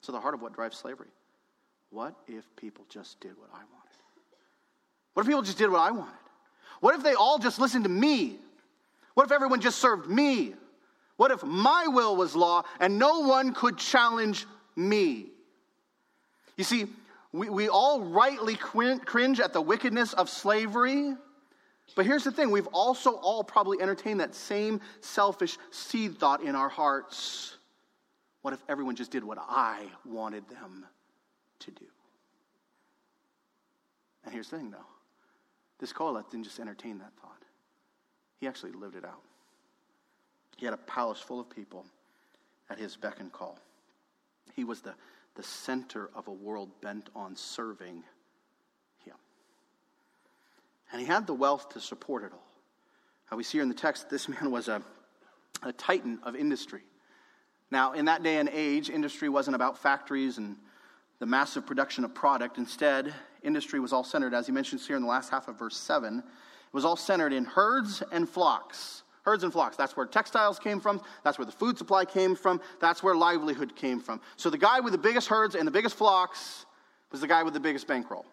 So, 0.00 0.12
the 0.12 0.20
heart 0.20 0.34
of 0.34 0.42
what 0.42 0.54
drives 0.54 0.76
slavery. 0.76 1.08
What 1.90 2.14
if 2.26 2.44
people 2.56 2.84
just 2.88 3.20
did 3.20 3.36
what 3.38 3.48
I 3.52 3.58
wanted? 3.58 3.88
What 5.14 5.22
if 5.22 5.26
people 5.28 5.42
just 5.42 5.58
did 5.58 5.70
what 5.70 5.80
I 5.80 5.90
wanted? 5.90 6.14
What 6.80 6.94
if 6.94 7.02
they 7.02 7.14
all 7.14 7.38
just 7.38 7.58
listened 7.58 7.84
to 7.84 7.90
me? 7.90 8.36
What 9.14 9.26
if 9.26 9.32
everyone 9.32 9.60
just 9.60 9.78
served 9.78 10.08
me? 10.08 10.54
What 11.16 11.32
if 11.32 11.42
my 11.42 11.88
will 11.88 12.14
was 12.14 12.36
law 12.36 12.62
and 12.78 12.98
no 12.98 13.20
one 13.20 13.52
could 13.52 13.76
challenge 13.76 14.46
me? 14.76 15.26
You 16.56 16.64
see, 16.64 16.86
we, 17.32 17.50
we 17.50 17.68
all 17.68 18.00
rightly 18.00 18.54
cringe 18.54 19.40
at 19.40 19.52
the 19.52 19.60
wickedness 19.60 20.12
of 20.12 20.28
slavery. 20.30 21.14
But 21.96 22.06
here's 22.06 22.24
the 22.24 22.30
thing 22.30 22.50
we've 22.50 22.68
also 22.68 23.12
all 23.14 23.42
probably 23.42 23.80
entertained 23.80 24.20
that 24.20 24.34
same 24.34 24.80
selfish 25.00 25.58
seed 25.72 26.18
thought 26.18 26.42
in 26.42 26.54
our 26.54 26.68
hearts. 26.68 27.57
What 28.42 28.54
if 28.54 28.62
everyone 28.68 28.96
just 28.96 29.10
did 29.10 29.24
what 29.24 29.38
I 29.40 29.86
wanted 30.04 30.48
them 30.48 30.86
to 31.60 31.70
do? 31.70 31.86
And 34.24 34.32
here's 34.32 34.48
the 34.48 34.58
thing, 34.58 34.70
though 34.70 34.86
this 35.78 35.92
Qoheleth 35.92 36.30
didn't 36.30 36.44
just 36.44 36.58
entertain 36.58 36.98
that 36.98 37.12
thought. 37.20 37.42
He 38.40 38.46
actually 38.46 38.72
lived 38.72 38.96
it 38.96 39.04
out. 39.04 39.22
He 40.56 40.64
had 40.64 40.74
a 40.74 40.78
palace 40.78 41.20
full 41.20 41.40
of 41.40 41.48
people 41.48 41.86
at 42.68 42.78
his 42.78 42.96
beck 42.96 43.20
and 43.20 43.32
call. 43.32 43.58
He 44.54 44.64
was 44.64 44.80
the, 44.80 44.94
the 45.36 45.42
center 45.42 46.10
of 46.14 46.26
a 46.26 46.32
world 46.32 46.68
bent 46.80 47.10
on 47.14 47.36
serving 47.36 48.02
him. 49.04 49.14
And 50.92 51.00
he 51.00 51.06
had 51.06 51.26
the 51.26 51.34
wealth 51.34 51.68
to 51.70 51.80
support 51.80 52.24
it 52.24 52.32
all. 52.32 52.46
Now, 53.30 53.36
we 53.36 53.44
see 53.44 53.58
here 53.58 53.62
in 53.62 53.68
the 53.68 53.74
text, 53.74 54.10
this 54.10 54.28
man 54.28 54.50
was 54.50 54.68
a, 54.68 54.82
a 55.62 55.72
titan 55.72 56.18
of 56.22 56.34
industry. 56.34 56.82
Now, 57.70 57.92
in 57.92 58.06
that 58.06 58.22
day 58.22 58.38
and 58.38 58.48
age, 58.50 58.88
industry 58.90 59.28
wasn't 59.28 59.54
about 59.54 59.78
factories 59.78 60.38
and 60.38 60.56
the 61.18 61.26
massive 61.26 61.66
production 61.66 62.04
of 62.04 62.14
product. 62.14 62.58
Instead, 62.58 63.12
industry 63.42 63.80
was 63.80 63.92
all 63.92 64.04
centered, 64.04 64.34
as 64.34 64.46
he 64.46 64.52
mentions 64.52 64.86
here 64.86 64.96
in 64.96 65.02
the 65.02 65.08
last 65.08 65.30
half 65.30 65.48
of 65.48 65.58
verse 65.58 65.76
7, 65.76 66.18
it 66.18 66.24
was 66.72 66.84
all 66.84 66.96
centered 66.96 67.32
in 67.32 67.44
herds 67.44 68.02
and 68.12 68.28
flocks. 68.28 69.02
Herds 69.22 69.42
and 69.42 69.52
flocks. 69.52 69.76
That's 69.76 69.96
where 69.96 70.06
textiles 70.06 70.58
came 70.58 70.80
from. 70.80 71.02
That's 71.24 71.38
where 71.38 71.46
the 71.46 71.52
food 71.52 71.76
supply 71.76 72.04
came 72.04 72.34
from. 72.34 72.60
That's 72.80 73.02
where 73.02 73.14
livelihood 73.14 73.76
came 73.76 74.00
from. 74.00 74.20
So 74.36 74.48
the 74.48 74.58
guy 74.58 74.80
with 74.80 74.92
the 74.92 74.98
biggest 74.98 75.28
herds 75.28 75.54
and 75.54 75.66
the 75.66 75.70
biggest 75.70 75.96
flocks 75.96 76.64
was 77.10 77.20
the 77.20 77.26
guy 77.26 77.42
with 77.42 77.52
the 77.52 77.60
biggest 77.60 77.86
bankroll. 77.86 78.24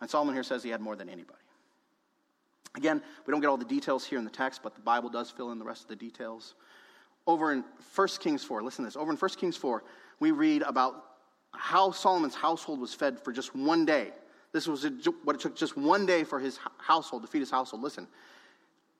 And 0.00 0.08
Solomon 0.10 0.34
here 0.34 0.42
says 0.42 0.62
he 0.62 0.70
had 0.70 0.80
more 0.80 0.94
than 0.94 1.08
anybody. 1.08 1.38
Again, 2.76 3.02
we 3.26 3.30
don't 3.30 3.40
get 3.40 3.48
all 3.48 3.56
the 3.56 3.64
details 3.64 4.04
here 4.04 4.18
in 4.18 4.24
the 4.24 4.30
text, 4.30 4.60
but 4.62 4.74
the 4.74 4.80
Bible 4.80 5.08
does 5.08 5.30
fill 5.30 5.52
in 5.52 5.58
the 5.58 5.64
rest 5.64 5.82
of 5.82 5.88
the 5.88 5.96
details. 5.96 6.54
Over 7.26 7.52
in 7.52 7.64
1 7.94 8.08
Kings 8.20 8.44
4, 8.44 8.62
listen 8.62 8.84
to 8.84 8.88
this. 8.88 8.96
Over 8.96 9.12
in 9.12 9.16
1 9.16 9.30
Kings 9.32 9.56
4, 9.56 9.82
we 10.20 10.30
read 10.30 10.62
about 10.62 11.04
how 11.52 11.90
Solomon's 11.90 12.34
household 12.34 12.80
was 12.80 12.92
fed 12.92 13.18
for 13.20 13.32
just 13.32 13.54
one 13.54 13.84
day. 13.84 14.10
This 14.52 14.66
was 14.66 14.86
what 15.24 15.36
it 15.36 15.40
took 15.40 15.56
just 15.56 15.76
one 15.76 16.06
day 16.06 16.24
for 16.24 16.38
his 16.38 16.58
household 16.78 17.22
to 17.22 17.28
feed 17.28 17.40
his 17.40 17.50
household. 17.50 17.82
Listen, 17.82 18.06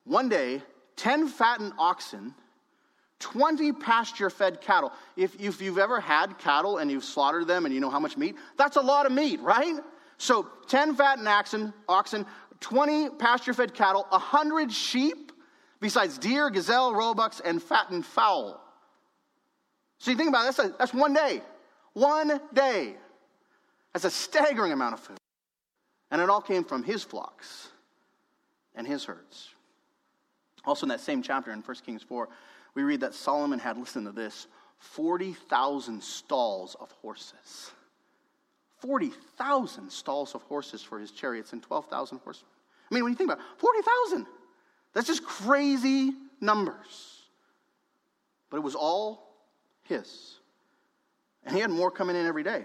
one 0.04 0.28
day, 0.28 0.62
10 0.96 1.28
fattened 1.28 1.72
oxen 1.78 2.34
20 3.20 3.72
pasture 3.72 4.28
fed 4.28 4.60
cattle. 4.60 4.92
If, 5.16 5.40
if 5.40 5.62
you've 5.62 5.78
ever 5.78 5.98
had 5.98 6.38
cattle 6.38 6.76
and 6.78 6.90
you've 6.90 7.04
slaughtered 7.04 7.46
them 7.46 7.64
and 7.64 7.74
you 7.74 7.80
know 7.80 7.88
how 7.88 7.98
much 7.98 8.18
meat, 8.18 8.36
that's 8.58 8.76
a 8.76 8.82
lot 8.82 9.06
of 9.06 9.12
meat, 9.12 9.40
right? 9.40 9.76
So 10.18 10.46
10 10.68 10.94
fattened 10.94 11.26
oxen, 11.26 11.72
oxen 11.88 12.26
20 12.60 13.10
pasture 13.10 13.54
fed 13.54 13.72
cattle, 13.72 14.06
100 14.10 14.70
sheep, 14.70 15.23
besides 15.84 16.16
deer, 16.16 16.48
gazelle, 16.48 16.94
roebucks, 16.94 17.40
and 17.40 17.62
fattened 17.62 18.06
fowl. 18.06 18.58
So 19.98 20.10
you 20.10 20.16
think 20.16 20.30
about 20.30 20.44
it, 20.44 20.56
that's, 20.56 20.58
a, 20.58 20.74
that's 20.78 20.94
one 20.94 21.12
day. 21.12 21.42
One 21.92 22.40
day. 22.54 22.94
That's 23.92 24.06
a 24.06 24.10
staggering 24.10 24.72
amount 24.72 24.94
of 24.94 25.00
food. 25.00 25.18
And 26.10 26.22
it 26.22 26.30
all 26.30 26.40
came 26.40 26.64
from 26.64 26.84
his 26.84 27.04
flocks 27.04 27.68
and 28.74 28.86
his 28.86 29.04
herds. 29.04 29.50
Also, 30.64 30.86
in 30.86 30.88
that 30.88 31.00
same 31.00 31.20
chapter 31.20 31.52
in 31.52 31.60
1 31.60 31.76
Kings 31.84 32.02
4, 32.02 32.30
we 32.74 32.82
read 32.82 33.00
that 33.00 33.12
Solomon 33.12 33.58
had, 33.58 33.76
listen 33.76 34.06
to 34.06 34.12
this, 34.12 34.46
40,000 34.78 36.02
stalls 36.02 36.76
of 36.80 36.92
horses. 37.02 37.72
40,000 38.78 39.90
stalls 39.90 40.34
of 40.34 40.40
horses 40.44 40.82
for 40.82 40.98
his 40.98 41.10
chariots 41.10 41.52
and 41.52 41.62
12,000 41.62 42.20
horsemen. 42.24 42.48
I 42.90 42.94
mean, 42.94 43.04
when 43.04 43.12
you 43.12 43.18
think 43.18 43.30
about 43.30 43.44
it, 43.44 43.60
40,000, 43.60 44.26
that's 44.94 45.06
just 45.06 45.24
crazy 45.24 46.12
numbers. 46.40 47.22
But 48.50 48.58
it 48.58 48.62
was 48.62 48.74
all 48.74 49.34
his. 49.82 50.36
And 51.44 51.54
he 51.54 51.60
had 51.60 51.70
more 51.70 51.90
coming 51.90 52.16
in 52.16 52.26
every 52.26 52.42
day. 52.42 52.64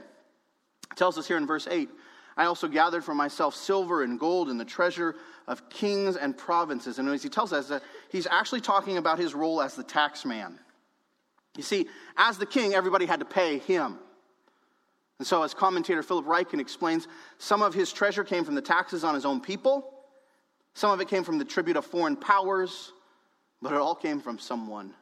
It 0.91 0.95
tells 0.95 1.17
us 1.17 1.27
here 1.27 1.37
in 1.37 1.47
verse 1.47 1.67
8 1.69 1.89
I 2.37 2.45
also 2.45 2.69
gathered 2.69 3.03
for 3.03 3.13
myself 3.13 3.53
silver 3.53 4.03
and 4.03 4.17
gold 4.17 4.47
and 4.49 4.57
the 4.57 4.65
treasure 4.65 5.15
of 5.45 5.69
kings 5.69 6.15
and 6.15 6.37
provinces. 6.37 6.97
And 6.97 7.09
as 7.09 7.21
he 7.21 7.27
tells 7.27 7.51
us 7.51 7.67
that 7.67 7.83
he's 8.09 8.27
actually 8.27 8.61
talking 8.61 8.97
about 8.97 9.19
his 9.19 9.35
role 9.35 9.61
as 9.61 9.75
the 9.75 9.83
tax 9.83 10.23
man. 10.23 10.57
You 11.57 11.63
see, 11.63 11.87
as 12.15 12.37
the 12.37 12.45
king, 12.45 12.73
everybody 12.73 13.05
had 13.05 13.19
to 13.19 13.25
pay 13.25 13.57
him. 13.57 13.99
And 15.17 15.27
so, 15.27 15.43
as 15.43 15.53
commentator 15.53 16.01
Philip 16.01 16.25
Ryken 16.25 16.61
explains, 16.61 17.09
some 17.39 17.61
of 17.61 17.73
his 17.73 17.91
treasure 17.91 18.23
came 18.23 18.45
from 18.45 18.55
the 18.55 18.61
taxes 18.61 19.03
on 19.03 19.15
his 19.15 19.25
own 19.25 19.41
people, 19.41 19.98
some 20.79 20.91
of 20.91 21.01
it 21.01 21.09
came 21.09 21.25
from 21.25 21.37
the 21.37 21.43
tribute 21.43 21.75
of 21.75 21.85
foreign 21.85 22.15
powers, 22.15 22.93
but 23.61 23.73
it 23.73 23.77
all 23.77 23.95
came 23.95 24.21
from 24.21 24.39
someone 24.39 24.93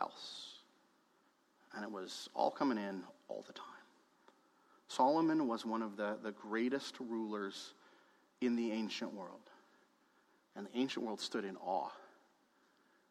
else 0.00 0.46
and 1.76 1.84
it 1.84 1.90
was 1.90 2.28
all 2.34 2.50
coming 2.50 2.76
in 2.76 3.04
all 3.28 3.44
the 3.46 3.52
time. 3.52 3.64
Solomon 4.88 5.46
was 5.46 5.64
one 5.64 5.80
of 5.80 5.96
the, 5.96 6.16
the 6.24 6.32
greatest 6.32 6.98
rulers 6.98 7.74
in 8.40 8.56
the 8.56 8.72
ancient 8.72 9.14
world. 9.14 9.38
And 10.56 10.66
the 10.66 10.76
ancient 10.76 11.06
world 11.06 11.20
stood 11.20 11.44
in 11.44 11.56
awe 11.58 11.90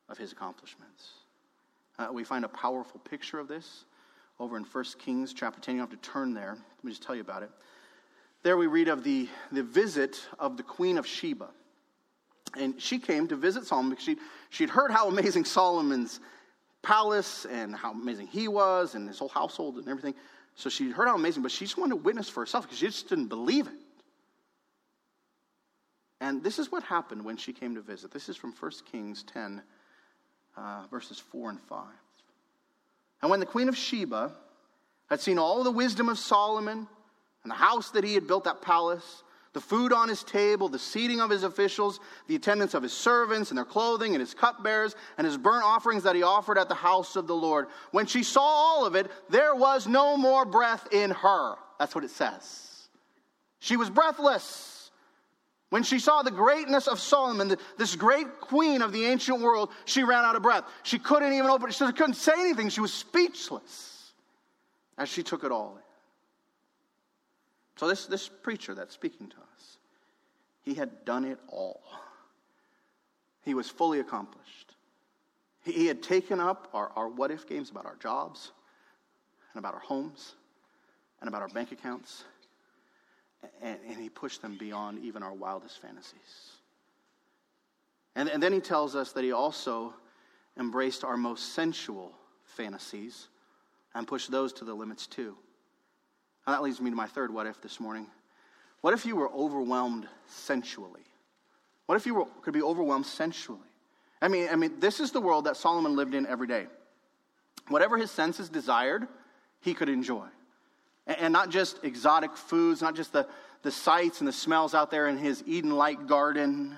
of 0.10 0.18
his 0.18 0.34
accomplishments. 0.34 1.12
Uh, 1.98 2.10
we 2.12 2.26
find 2.26 2.43
a 2.43 2.50
powerful 2.50 3.00
picture 3.00 3.39
of 3.39 3.48
this 3.48 3.86
over 4.38 4.58
in 4.58 4.64
1 4.64 4.84
Kings 5.00 5.34
chapter 5.34 5.62
10. 5.62 5.76
You 5.76 5.82
have 5.82 5.91
to 5.91 5.98
turn 5.98 6.34
there. 6.34 6.58
Let 6.58 6.84
me 6.84 6.91
just 6.91 7.04
tell 7.04 7.16
you 7.16 7.22
about 7.22 7.43
it. 7.43 7.52
There 8.43 8.58
we 8.58 8.68
read 8.68 8.89
of 8.89 9.06
the, 9.06 9.30
the 9.54 9.64
visit 9.64 10.28
of 10.39 10.58
the 10.58 10.64
Queen 10.64 10.98
of 10.98 11.08
Sheba. 11.08 11.50
And 12.58 12.80
she 12.82 13.00
came 13.00 13.28
to 13.28 13.36
visit 13.36 13.66
Solomon 13.66 13.91
because 13.91 14.06
she'd, 14.06 14.20
she'd 14.50 14.70
heard 14.70 14.91
how 14.91 15.10
amazing 15.10 15.46
Solomon's 15.46 16.20
palace 16.82 17.46
and 17.46 17.76
how 17.76 17.91
amazing 17.91 18.28
he 18.28 18.48
was 18.48 18.96
and 18.96 19.08
his 19.08 19.20
whole 19.20 19.30
household 19.30 19.78
and 19.78 19.88
everything. 19.88 20.14
So 20.56 20.70
she 20.70 20.91
heard 20.91 21.08
how 21.08 21.16
amazing, 21.16 21.43
but 21.43 21.52
she 21.52 21.66
just 21.66 21.78
wanted 21.78 21.91
to 21.91 21.96
witness 21.98 22.30
for 22.30 22.39
herself 22.41 22.66
because 22.66 22.78
she 22.78 22.86
just 22.86 23.10
didn't 23.10 23.28
believe 23.28 23.68
it. 23.68 23.74
And 26.22 26.43
this 26.43 26.60
is 26.60 26.72
what 26.72 26.84
happened 26.84 27.26
when 27.26 27.38
she 27.38 27.52
came 27.52 27.76
to 27.76 27.82
visit. 27.82 28.12
This 28.12 28.30
is 28.30 28.38
from 28.38 28.54
1 28.54 28.72
Kings 28.89 29.24
10, 29.24 29.62
uh, 30.56 30.84
verses 30.89 31.20
4 31.20 31.50
and 31.50 31.62
5. 31.62 31.86
And 33.22 33.30
when 33.30 33.39
the 33.39 33.46
queen 33.46 33.68
of 33.68 33.76
Sheba 33.76 34.32
had 35.10 35.20
seen 35.20 35.38
all 35.38 35.64
the 35.64 35.72
wisdom 35.72 36.08
of 36.08 36.18
Solomon 36.18 36.88
and 37.43 37.52
the 37.52 37.56
house 37.56 37.91
that 37.91 38.04
he 38.04 38.14
had 38.14 38.28
built, 38.28 38.46
that 38.46 38.62
palace, 38.62 39.24
the 39.56 39.62
food 39.62 39.93
on 39.93 40.10
his 40.10 40.22
table, 40.22 40.68
the 40.68 40.78
seating 40.78 41.22
of 41.22 41.30
his 41.30 41.43
officials, 41.43 42.01
the 42.28 42.36
attendance 42.36 42.74
of 42.74 42.84
his 42.84 42.91
servants 42.91 43.51
and 43.51 43.58
their 43.58 43.64
clothing, 43.64 44.14
and 44.14 44.20
his 44.20 44.34
cupbearers, 44.34 44.97
and 45.18 45.26
his 45.26 45.38
burnt 45.38 45.64
offerings 45.64 46.03
that 46.03 46.14
he 46.14 46.24
offered 46.24 46.58
at 46.58 46.68
the 46.68 46.76
house 46.76 47.16
of 47.16 47.26
the 47.26 47.34
Lord. 47.34 47.68
When 47.91 48.06
she 48.06 48.22
saw 48.22 48.41
all 48.41 48.86
of 48.86 48.95
it, 48.95 49.10
there 49.30 49.56
was 49.56 49.88
no 49.88 50.18
more 50.18 50.43
breath 50.43 50.89
in 50.91 51.10
her. 51.10 51.56
That's 51.80 51.95
what 51.95 52.03
it 52.03 52.10
says. 52.10 52.89
She 53.60 53.78
was 53.78 53.89
breathless. 53.89 54.91
When 55.70 55.84
she 55.84 55.99
saw 55.99 56.22
the 56.22 56.32
greatness 56.32 56.89
of 56.89 56.99
Solomon, 56.99 57.56
this 57.78 57.95
great 57.95 58.41
queen 58.41 58.82
of 58.82 58.91
the 58.91 59.06
ancient 59.06 59.39
world, 59.39 59.70
she 59.86 60.03
ran 60.03 60.26
out 60.26 60.36
of 60.36 60.43
breath. 60.43 60.66
She 60.84 60.99
couldn't 60.99 61.32
even 61.32 61.49
open, 61.49 61.72
she 61.72 61.86
couldn't 61.93 62.16
say 62.16 62.34
anything. 62.38 62.68
She 62.68 62.82
was 62.82 62.93
speechless 62.93 64.12
as 64.97 65.08
she 65.08 65.24
took 65.24 65.45
it 65.45 65.51
all 65.53 65.78
in. 65.78 65.85
So, 67.78 67.88
this, 67.88 68.06
this 68.06 68.30
preacher 68.30 68.74
that's 68.74 68.94
speaking 68.94 69.28
to 69.28 69.36
us, 69.36 69.78
he 70.64 70.74
had 70.74 71.06
done 71.06 71.26
it 71.26 71.40
all. 71.48 71.82
He 73.44 73.54
was 73.54 73.70
fully 73.70 74.00
accomplished. 74.00 74.76
He, 75.64 75.74
he 75.74 75.86
had 75.88 76.02
taken 76.02 76.40
up 76.40 76.70
our, 76.74 76.92
our 76.96 77.10
what 77.10 77.32
if 77.32 77.48
games 77.48 77.70
about 77.70 77.86
our 77.86 77.98
jobs, 77.98 78.52
and 79.54 79.60
about 79.60 79.74
our 79.74 79.82
homes, 79.82 80.36
and 81.20 81.28
about 81.28 81.42
our 81.42 81.50
bank 81.50 81.72
accounts, 81.72 82.24
and, 83.62 83.78
and 83.88 83.98
he 83.98 84.10
pushed 84.10 84.42
them 84.42 84.58
beyond 84.58 85.00
even 85.04 85.22
our 85.22 85.34
wildest 85.34 85.82
fantasies. 85.82 86.56
And, 88.16 88.30
and 88.30 88.42
then 88.42 88.54
he 88.54 88.62
tells 88.62 88.96
us 88.96 89.12
that 89.12 89.24
he 89.24 89.34
also 89.34 89.94
embraced 90.58 91.04
our 91.04 91.18
most 91.18 91.54
sensual 91.54 92.14
fantasies 92.46 93.28
and 93.94 94.08
pushed 94.08 94.32
those 94.32 94.54
to 94.54 94.66
the 94.66 94.74
limits 94.74 95.08
too. 95.08 95.36
Now 96.46 96.54
that 96.54 96.64
leads 96.64 96.80
me 96.80 96.89
to 96.89 96.96
my 96.96 97.08
third 97.08 97.34
what 97.34 97.48
if 97.48 97.62
this 97.62 97.80
morning. 97.80 98.08
What 98.82 98.93
if 98.93 99.06
you 99.06 99.16
were 99.16 99.32
overwhelmed 99.32 100.08
sensually? 100.28 101.02
What 101.88 101.96
if 101.96 102.06
you 102.06 102.16
were, 102.16 102.26
could 102.41 102.54
be 102.54 102.62
overwhelmed 102.62 103.06
sensually? 103.06 103.60
I 104.22 104.28
mean, 104.28 104.48
I 104.52 104.56
mean, 104.56 104.80
this 104.80 105.00
is 105.00 105.12
the 105.12 105.22
world 105.22 105.46
that 105.46 105.58
Solomon 105.58 105.96
lived 105.96 106.14
in 106.14 106.26
every 106.26 106.48
day. 106.48 106.68
Whatever 107.68 107.98
his 107.98 108.12
senses 108.12 108.50
desired, 108.50 109.08
he 109.62 109.74
could 109.74 109.89
enjoy. 109.89 110.28
And, 111.08 111.18
and 111.20 111.34
not 111.34 111.50
just 111.50 111.84
exotic 111.84 112.36
foods, 112.38 112.82
not 112.82 112.96
just 112.96 113.12
the, 113.12 113.28
the 113.64 113.72
sights 113.72 114.20
and 114.20 114.28
the 114.28 114.34
smells 114.34 114.74
out 114.74 114.91
there 114.91 115.08
in 115.08 115.18
his 115.18 115.43
Eden 115.48 115.72
like 115.72 116.08
garden, 116.08 116.76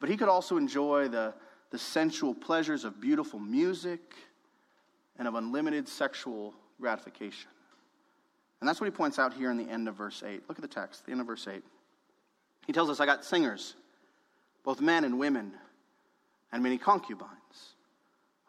but 0.00 0.08
he 0.08 0.16
could 0.16 0.28
also 0.28 0.56
enjoy 0.56 1.08
the, 1.08 1.34
the 1.70 1.78
sensual 1.78 2.34
pleasures 2.34 2.84
of 2.84 3.00
beautiful 3.00 3.38
music 3.38 4.00
and 5.18 5.28
of 5.28 5.34
unlimited 5.34 5.88
sexual 5.88 6.54
gratification. 6.80 7.50
And 8.60 8.68
that's 8.68 8.80
what 8.80 8.86
he 8.86 8.90
points 8.90 9.18
out 9.18 9.32
here 9.32 9.50
in 9.50 9.56
the 9.56 9.68
end 9.68 9.88
of 9.88 9.94
verse 9.94 10.22
8. 10.26 10.42
Look 10.48 10.58
at 10.58 10.62
the 10.62 10.68
text, 10.68 11.06
the 11.06 11.12
end 11.12 11.20
of 11.20 11.26
verse 11.26 11.46
8. 11.46 11.62
He 12.66 12.72
tells 12.72 12.90
us, 12.90 13.00
I 13.00 13.06
got 13.06 13.24
singers, 13.24 13.74
both 14.64 14.80
men 14.80 15.04
and 15.04 15.18
women, 15.18 15.52
and 16.52 16.62
many 16.62 16.78
concubines, 16.78 17.74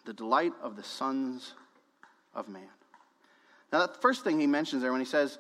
the 0.06 0.14
delight 0.14 0.54
of 0.62 0.76
the 0.76 0.84
sons 0.84 1.54
of 2.34 2.50
man. 2.50 2.68
Now, 3.72 3.80
that 3.80 4.02
first 4.02 4.24
thing 4.24 4.40
he 4.40 4.48
mentions 4.48 4.82
there 4.82 4.92
when 4.92 5.02
he 5.02 5.06
says, 5.06 5.38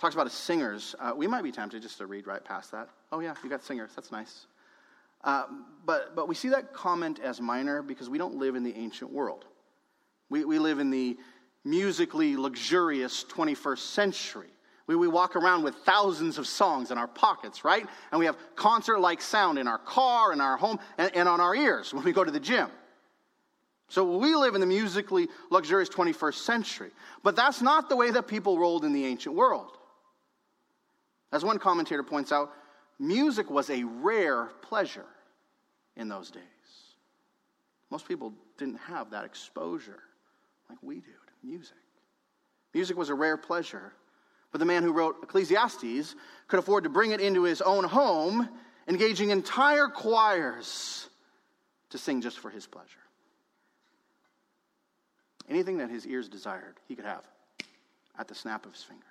talks 0.00 0.14
about 0.14 0.26
his 0.26 0.34
singers, 0.34 0.94
uh, 1.00 1.12
we 1.16 1.26
might 1.26 1.42
be 1.42 1.52
tempted 1.52 1.82
just 1.82 1.98
to 1.98 2.06
read 2.06 2.26
right 2.26 2.44
past 2.44 2.70
that. 2.72 2.88
Oh, 3.10 3.20
yeah, 3.20 3.34
you 3.42 3.50
got 3.50 3.62
singers. 3.62 3.90
That's 3.94 4.12
nice. 4.12 4.46
Uh, 5.24 5.44
but, 5.84 6.16
but 6.16 6.28
we 6.28 6.34
see 6.34 6.48
that 6.48 6.72
comment 6.72 7.20
as 7.20 7.40
minor 7.40 7.82
because 7.82 8.08
we 8.08 8.18
don't 8.18 8.36
live 8.36 8.56
in 8.56 8.62
the 8.62 8.74
ancient 8.76 9.12
world. 9.12 9.44
We, 10.30 10.44
we 10.44 10.58
live 10.58 10.78
in 10.78 10.90
the 10.90 11.16
musically 11.64 12.36
luxurious 12.36 13.24
21st 13.24 13.78
century. 13.78 14.48
We, 14.86 14.96
we 14.96 15.08
walk 15.08 15.36
around 15.36 15.62
with 15.62 15.74
thousands 15.76 16.38
of 16.38 16.46
songs 16.46 16.90
in 16.90 16.98
our 16.98 17.06
pockets, 17.06 17.64
right? 17.64 17.86
And 18.10 18.18
we 18.18 18.26
have 18.26 18.36
concert 18.56 18.98
like 18.98 19.20
sound 19.20 19.58
in 19.58 19.68
our 19.68 19.78
car, 19.78 20.32
in 20.32 20.40
our 20.40 20.56
home, 20.56 20.78
and, 20.98 21.14
and 21.14 21.28
on 21.28 21.40
our 21.40 21.54
ears 21.54 21.94
when 21.94 22.04
we 22.04 22.12
go 22.12 22.24
to 22.24 22.30
the 22.30 22.40
gym. 22.40 22.68
So 23.88 24.18
we 24.18 24.34
live 24.34 24.54
in 24.54 24.60
the 24.60 24.66
musically 24.66 25.28
luxurious 25.50 25.88
21st 25.88 26.34
century. 26.34 26.90
But 27.22 27.36
that's 27.36 27.60
not 27.62 27.88
the 27.88 27.96
way 27.96 28.10
that 28.10 28.26
people 28.26 28.58
rolled 28.58 28.84
in 28.84 28.92
the 28.92 29.04
ancient 29.04 29.34
world. 29.34 29.76
As 31.30 31.44
one 31.44 31.58
commentator 31.58 32.02
points 32.02 32.32
out, 32.32 32.52
music 32.98 33.50
was 33.50 33.70
a 33.70 33.84
rare 33.84 34.46
pleasure 34.62 35.06
in 35.96 36.08
those 36.08 36.30
days. 36.30 36.42
Most 37.90 38.08
people 38.08 38.32
didn't 38.58 38.78
have 38.78 39.10
that 39.10 39.24
exposure 39.24 40.00
like 40.68 40.78
we 40.82 40.96
do 40.96 41.21
music. 41.42 41.76
Music 42.74 42.96
was 42.96 43.10
a 43.10 43.14
rare 43.14 43.36
pleasure, 43.36 43.92
but 44.50 44.58
the 44.58 44.64
man 44.64 44.82
who 44.82 44.92
wrote 44.92 45.16
Ecclesiastes 45.22 46.14
could 46.48 46.58
afford 46.58 46.84
to 46.84 46.90
bring 46.90 47.10
it 47.10 47.20
into 47.20 47.42
his 47.44 47.60
own 47.60 47.84
home, 47.84 48.48
engaging 48.88 49.30
entire 49.30 49.88
choirs 49.88 51.08
to 51.90 51.98
sing 51.98 52.20
just 52.20 52.38
for 52.38 52.50
his 52.50 52.66
pleasure. 52.66 52.88
Anything 55.48 55.78
that 55.78 55.90
his 55.90 56.06
ears 56.06 56.28
desired, 56.28 56.76
he 56.88 56.94
could 56.94 57.04
have 57.04 57.24
at 58.18 58.28
the 58.28 58.34
snap 58.34 58.64
of 58.64 58.72
his 58.72 58.82
fingers. 58.82 59.04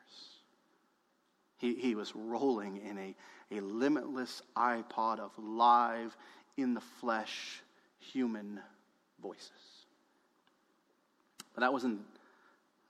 He, 1.58 1.76
he 1.76 1.96
was 1.96 2.16
rolling 2.16 2.78
in 2.78 2.98
a, 2.98 3.16
a 3.52 3.62
limitless 3.62 4.42
iPod 4.56 5.20
of 5.20 5.32
live, 5.38 6.16
in 6.58 6.74
the 6.74 6.82
flesh, 6.82 7.62
human 8.00 8.60
voices. 9.22 9.52
But 11.54 11.62
that 11.62 11.74
wasn't 11.74 12.02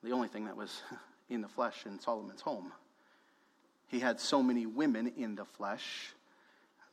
the 0.04 0.12
only 0.12 0.28
thing 0.28 0.45
that 0.45 0.56
was 0.56 0.82
in 1.30 1.41
the 1.41 1.47
flesh 1.47 1.86
in 1.86 1.99
Solomon's 1.99 2.41
home. 2.41 2.72
He 3.88 3.99
had 3.99 4.20
so 4.20 4.41
many 4.41 4.66
women 4.66 5.12
in 5.18 5.36
the 5.36 5.45
flesh 5.45 6.14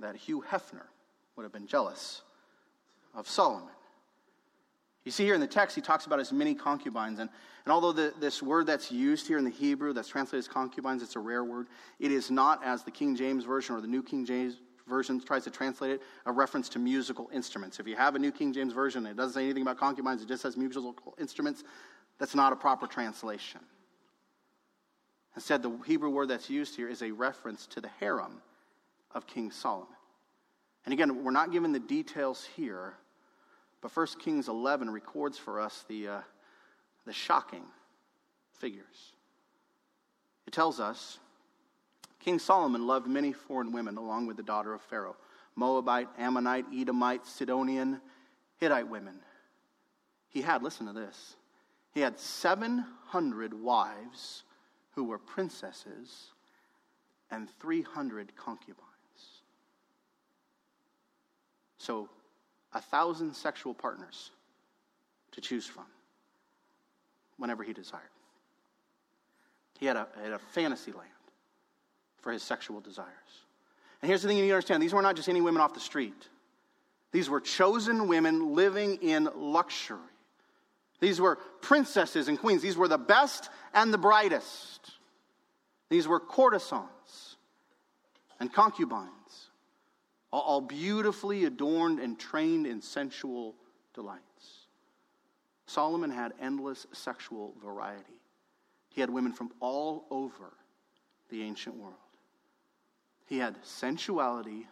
that 0.00 0.16
Hugh 0.16 0.44
Hefner 0.48 0.86
would 1.36 1.44
have 1.44 1.52
been 1.52 1.66
jealous 1.66 2.22
of 3.14 3.28
Solomon. 3.28 3.68
You 5.04 5.12
see 5.12 5.24
here 5.24 5.34
in 5.34 5.40
the 5.40 5.46
text, 5.46 5.74
he 5.74 5.80
talks 5.80 6.06
about 6.06 6.18
his 6.18 6.32
many 6.32 6.54
concubines. 6.54 7.18
And, 7.18 7.30
and 7.64 7.72
although 7.72 7.92
the, 7.92 8.12
this 8.20 8.42
word 8.42 8.66
that's 8.66 8.92
used 8.92 9.26
here 9.26 9.38
in 9.38 9.44
the 9.44 9.50
Hebrew, 9.50 9.92
that's 9.92 10.08
translated 10.08 10.40
as 10.40 10.48
concubines, 10.48 11.02
it's 11.02 11.16
a 11.16 11.20
rare 11.20 11.44
word, 11.44 11.68
it 11.98 12.12
is 12.12 12.30
not, 12.30 12.62
as 12.64 12.82
the 12.82 12.90
King 12.90 13.16
James 13.16 13.44
Version 13.44 13.74
or 13.74 13.80
the 13.80 13.86
New 13.86 14.02
King 14.02 14.26
James 14.26 14.58
Version 14.86 15.20
tries 15.20 15.44
to 15.44 15.50
translate 15.50 15.92
it, 15.92 16.02
a 16.26 16.32
reference 16.32 16.68
to 16.70 16.78
musical 16.78 17.30
instruments. 17.32 17.78
If 17.78 17.86
you 17.86 17.96
have 17.96 18.16
a 18.16 18.18
New 18.18 18.32
King 18.32 18.52
James 18.52 18.72
Version 18.72 19.06
it 19.06 19.16
doesn't 19.16 19.34
say 19.34 19.44
anything 19.44 19.62
about 19.62 19.78
concubines, 19.78 20.22
it 20.22 20.28
just 20.28 20.42
says 20.42 20.56
musical 20.56 20.94
instruments, 21.18 21.64
that's 22.18 22.34
not 22.34 22.52
a 22.52 22.56
proper 22.56 22.86
translation. 22.86 23.60
Instead, 25.36 25.62
the 25.62 25.70
Hebrew 25.86 26.10
word 26.10 26.28
that's 26.28 26.50
used 26.50 26.74
here 26.74 26.88
is 26.88 27.02
a 27.02 27.12
reference 27.12 27.66
to 27.68 27.80
the 27.80 27.90
harem 28.00 28.42
of 29.12 29.26
King 29.26 29.50
Solomon. 29.50 29.88
And 30.84 30.92
again, 30.92 31.22
we're 31.22 31.30
not 31.30 31.52
given 31.52 31.72
the 31.72 31.78
details 31.78 32.48
here, 32.56 32.94
but 33.80 33.94
1 33.96 34.06
Kings 34.18 34.48
11 34.48 34.90
records 34.90 35.38
for 35.38 35.60
us 35.60 35.84
the, 35.88 36.08
uh, 36.08 36.20
the 37.06 37.12
shocking 37.12 37.64
figures. 38.58 39.12
It 40.46 40.52
tells 40.52 40.80
us 40.80 41.18
King 42.20 42.38
Solomon 42.38 42.86
loved 42.86 43.06
many 43.06 43.32
foreign 43.32 43.70
women 43.70 43.96
along 43.96 44.26
with 44.26 44.36
the 44.36 44.42
daughter 44.42 44.74
of 44.74 44.82
Pharaoh 44.82 45.16
Moabite, 45.54 46.08
Ammonite, 46.18 46.66
Edomite, 46.72 47.26
Sidonian, 47.26 48.00
Hittite 48.58 48.88
women. 48.88 49.16
He 50.28 50.40
had, 50.40 50.62
listen 50.62 50.86
to 50.86 50.92
this, 50.92 51.34
he 51.98 52.02
had 52.02 52.16
700 52.16 53.52
wives 53.52 54.44
who 54.92 55.02
were 55.02 55.18
princesses 55.18 56.28
and 57.32 57.48
300 57.58 58.36
concubines. 58.36 58.84
So, 61.78 62.08
a 62.72 62.80
thousand 62.80 63.34
sexual 63.34 63.74
partners 63.74 64.30
to 65.32 65.40
choose 65.40 65.66
from 65.66 65.86
whenever 67.36 67.64
he 67.64 67.72
desired. 67.72 68.02
He 69.80 69.86
had 69.86 69.96
a, 69.96 70.06
had 70.22 70.34
a 70.34 70.38
fantasy 70.38 70.92
land 70.92 71.10
for 72.20 72.30
his 72.32 72.44
sexual 72.44 72.78
desires. 72.78 73.08
And 74.02 74.08
here's 74.08 74.22
the 74.22 74.28
thing 74.28 74.36
you 74.36 74.44
need 74.44 74.50
to 74.50 74.54
understand 74.54 74.80
these 74.80 74.94
were 74.94 75.02
not 75.02 75.16
just 75.16 75.28
any 75.28 75.40
women 75.40 75.60
off 75.60 75.74
the 75.74 75.80
street, 75.80 76.28
these 77.10 77.28
were 77.28 77.40
chosen 77.40 78.06
women 78.06 78.54
living 78.54 79.02
in 79.02 79.28
luxury. 79.34 79.98
These 81.00 81.20
were 81.20 81.36
princesses 81.60 82.28
and 82.28 82.38
queens. 82.38 82.62
These 82.62 82.76
were 82.76 82.88
the 82.88 82.98
best 82.98 83.50
and 83.72 83.92
the 83.92 83.98
brightest. 83.98 84.90
These 85.88 86.08
were 86.08 86.20
courtesans 86.20 87.36
and 88.40 88.52
concubines 88.52 89.48
all 90.30 90.60
beautifully 90.60 91.44
adorned 91.44 92.00
and 92.00 92.18
trained 92.18 92.66
in 92.66 92.82
sensual 92.82 93.54
delights. 93.94 94.66
Solomon 95.66 96.10
had 96.10 96.32
endless 96.40 96.86
sexual 96.92 97.54
variety. 97.62 98.20
He 98.90 99.00
had 99.00 99.10
women 99.10 99.32
from 99.32 99.52
all 99.60 100.06
over 100.10 100.52
the 101.30 101.42
ancient 101.42 101.76
world. 101.76 101.94
He 103.26 103.38
had 103.38 103.56
sensuality 103.62 104.66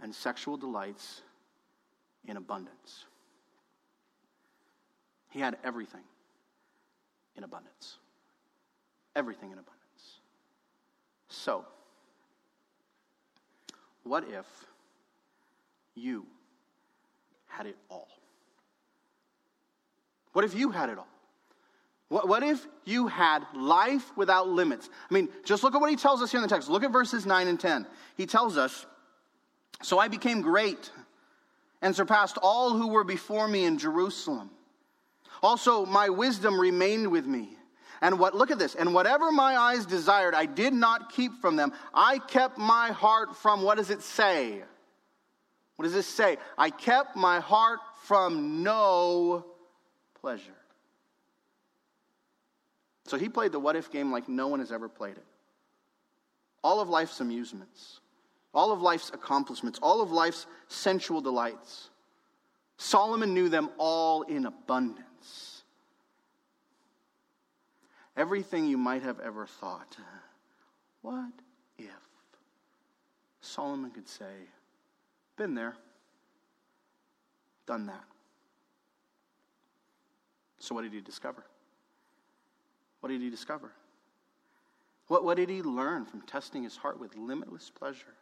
and 0.00 0.14
sexual 0.14 0.56
delights 0.56 1.22
in 2.26 2.36
abundance. 2.36 3.06
He 5.36 5.42
had 5.42 5.58
everything 5.62 6.00
in 7.36 7.44
abundance. 7.44 7.98
Everything 9.14 9.50
in 9.52 9.58
abundance. 9.58 10.20
So, 11.28 11.66
what 14.02 14.24
if 14.30 14.46
you 15.94 16.24
had 17.48 17.66
it 17.66 17.76
all? 17.90 18.08
What 20.32 20.46
if 20.46 20.54
you 20.54 20.70
had 20.70 20.88
it 20.88 20.96
all? 20.96 21.08
What, 22.08 22.28
what 22.28 22.42
if 22.42 22.66
you 22.86 23.06
had 23.06 23.42
life 23.54 24.16
without 24.16 24.48
limits? 24.48 24.88
I 25.10 25.12
mean, 25.12 25.28
just 25.44 25.62
look 25.62 25.74
at 25.74 25.82
what 25.82 25.90
he 25.90 25.96
tells 25.96 26.22
us 26.22 26.30
here 26.30 26.38
in 26.38 26.42
the 26.42 26.48
text. 26.48 26.70
Look 26.70 26.82
at 26.82 26.92
verses 26.92 27.26
9 27.26 27.46
and 27.46 27.60
10. 27.60 27.86
He 28.16 28.24
tells 28.24 28.56
us, 28.56 28.86
So 29.82 29.98
I 29.98 30.08
became 30.08 30.40
great 30.40 30.90
and 31.82 31.94
surpassed 31.94 32.38
all 32.40 32.72
who 32.72 32.88
were 32.88 33.04
before 33.04 33.46
me 33.46 33.66
in 33.66 33.76
Jerusalem. 33.76 34.48
Also, 35.42 35.86
my 35.86 36.08
wisdom 36.08 36.58
remained 36.58 37.10
with 37.10 37.26
me 37.26 37.56
and 38.02 38.18
what, 38.18 38.34
look 38.34 38.50
at 38.50 38.58
this, 38.58 38.74
and 38.74 38.92
whatever 38.92 39.32
my 39.32 39.56
eyes 39.56 39.86
desired, 39.86 40.34
I 40.34 40.46
did 40.46 40.72
not 40.72 41.12
keep 41.12 41.40
from 41.40 41.56
them. 41.56 41.72
I 41.94 42.18
kept 42.18 42.58
my 42.58 42.90
heart 42.90 43.36
from, 43.36 43.62
what 43.62 43.78
does 43.78 43.90
it 43.90 44.02
say? 44.02 44.62
What 45.76 45.84
does 45.84 45.94
this 45.94 46.06
say? 46.06 46.36
I 46.58 46.70
kept 46.70 47.16
my 47.16 47.40
heart 47.40 47.80
from 48.04 48.62
no 48.62 49.46
pleasure. 50.20 50.52
So 53.06 53.16
he 53.16 53.28
played 53.28 53.52
the 53.52 53.60
what 53.60 53.76
if 53.76 53.90
game 53.90 54.10
like 54.10 54.28
no 54.28 54.48
one 54.48 54.60
has 54.60 54.72
ever 54.72 54.88
played 54.88 55.16
it. 55.16 55.24
All 56.62 56.80
of 56.80 56.88
life's 56.88 57.20
amusements, 57.20 58.00
all 58.52 58.72
of 58.72 58.82
life's 58.82 59.10
accomplishments, 59.10 59.78
all 59.80 60.02
of 60.02 60.10
life's 60.10 60.46
sensual 60.68 61.20
delights. 61.20 61.90
Solomon 62.78 63.32
knew 63.32 63.48
them 63.48 63.70
all 63.78 64.22
in 64.22 64.46
abundance 64.46 65.05
everything 68.16 68.66
you 68.66 68.78
might 68.78 69.02
have 69.02 69.20
ever 69.20 69.46
thought. 69.46 69.96
What 71.02 71.32
if 71.78 71.90
Solomon 73.40 73.90
could 73.90 74.08
say, 74.08 74.32
Been 75.36 75.54
there, 75.54 75.76
done 77.66 77.86
that? 77.86 78.04
So, 80.58 80.74
what 80.74 80.82
did 80.82 80.92
he 80.92 81.00
discover? 81.00 81.44
What 83.00 83.10
did 83.10 83.20
he 83.20 83.30
discover? 83.30 83.70
What, 85.08 85.22
what 85.22 85.36
did 85.36 85.48
he 85.48 85.62
learn 85.62 86.06
from 86.06 86.22
testing 86.22 86.64
his 86.64 86.76
heart 86.76 86.98
with 86.98 87.14
limitless 87.14 87.70
pleasure? 87.70 88.14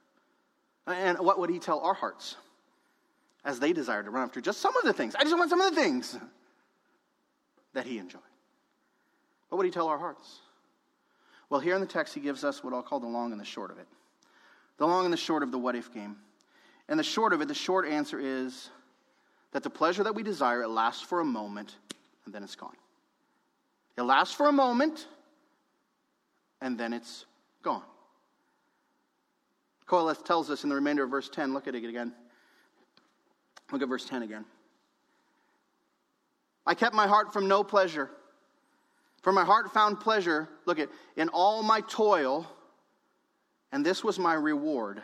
And 0.87 1.19
what 1.21 1.39
would 1.39 1.49
he 1.49 1.59
tell 1.59 1.81
our 1.81 1.95
hearts 1.95 2.37
as 3.45 3.59
they 3.59 3.73
desire 3.73 4.03
to 4.03 4.11
run 4.11 4.25
after 4.25 4.43
just 4.43 4.61
some 4.61 4.77
of 4.77 4.83
the 4.83 4.93
things? 4.93 5.15
I 5.15 5.23
just 5.23 5.37
want 5.39 5.49
some 5.49 5.61
of 5.63 5.75
the 5.75 5.81
things 5.81 6.19
that 7.75 7.87
he 7.87 7.99
enjoyed. 7.99 8.23
What 9.49 9.59
would 9.59 9.67
he 9.67 9.71
tell 9.71 9.89
our 9.89 9.99
hearts? 9.99 10.41
Well, 11.51 11.61
here 11.61 11.75
in 11.75 11.81
the 11.81 11.87
text, 11.87 12.15
he 12.15 12.21
gives 12.21 12.43
us 12.43 12.65
what 12.65 12.73
I'll 12.73 12.83
call 12.83 13.01
the 13.01 13.07
long 13.07 13.33
and 13.33 13.41
the 13.41 13.45
short 13.45 13.71
of 13.71 13.79
it. 13.79 13.87
The 14.79 14.87
long 14.87 15.05
and 15.05 15.13
the 15.13 15.19
short 15.19 15.43
of 15.43 15.53
the 15.53 15.59
what 15.59 15.77
if 15.77 15.93
game. 15.93 16.17
And 16.89 16.99
the 16.99 17.05
short 17.05 17.33
of 17.33 17.41
it, 17.41 17.49
the 17.49 17.55
short 17.55 17.87
answer 17.87 18.19
is 18.19 18.71
that 19.53 19.63
the 19.63 19.71
pleasure 19.71 20.03
that 20.03 20.15
we 20.15 20.23
desire, 20.23 20.63
it 20.63 20.69
lasts 20.69 21.03
for 21.03 21.21
a 21.21 21.25
moment 21.25 21.77
and 22.25 22.35
then 22.35 22.43
it's 22.43 22.57
gone. 22.57 22.77
It 23.97 24.03
lasts 24.03 24.35
for 24.35 24.49
a 24.49 24.53
moment 24.53 25.07
and 26.61 26.77
then 26.77 26.93
it's 26.93 27.27
gone. 27.63 27.83
Qoheleth 29.87 30.25
tells 30.25 30.51
us 30.51 30.65
in 30.65 30.71
the 30.71 30.75
remainder 30.75 31.05
of 31.05 31.11
verse 31.11 31.29
10, 31.29 31.53
look 31.53 31.69
at 31.69 31.75
it 31.75 31.85
again. 31.85 32.13
Look 33.71 33.83
at 33.83 33.89
verse 33.89 34.07
10 34.07 34.23
again. 34.23 34.45
I 36.67 36.75
kept 36.75 36.95
my 36.95 37.07
heart 37.07 37.33
from 37.33 37.49
no 37.49 37.63
pleasure 37.63 38.11
for 39.25 39.33
my 39.33 39.43
heart 39.43 39.73
found 39.73 40.01
pleasure, 40.01 40.51
look 40.67 40.79
at, 40.79 40.91
in 41.17 41.31
all 41.31 41.63
my 41.63 41.81
toil, 41.81 42.47
and 43.73 43.85
this 43.85 44.05
was 44.05 44.19
my 44.19 44.35
reward 44.35 45.03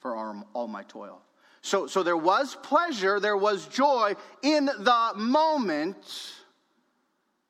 for 0.00 0.14
all 0.54 0.68
my 0.68 0.82
toil. 0.82 1.22
So, 1.62 1.86
so 1.86 2.02
there 2.02 2.16
was 2.16 2.58
pleasure, 2.62 3.18
there 3.18 3.36
was 3.36 3.66
joy 3.68 4.16
in 4.42 4.66
the 4.66 5.12
moment. 5.16 6.34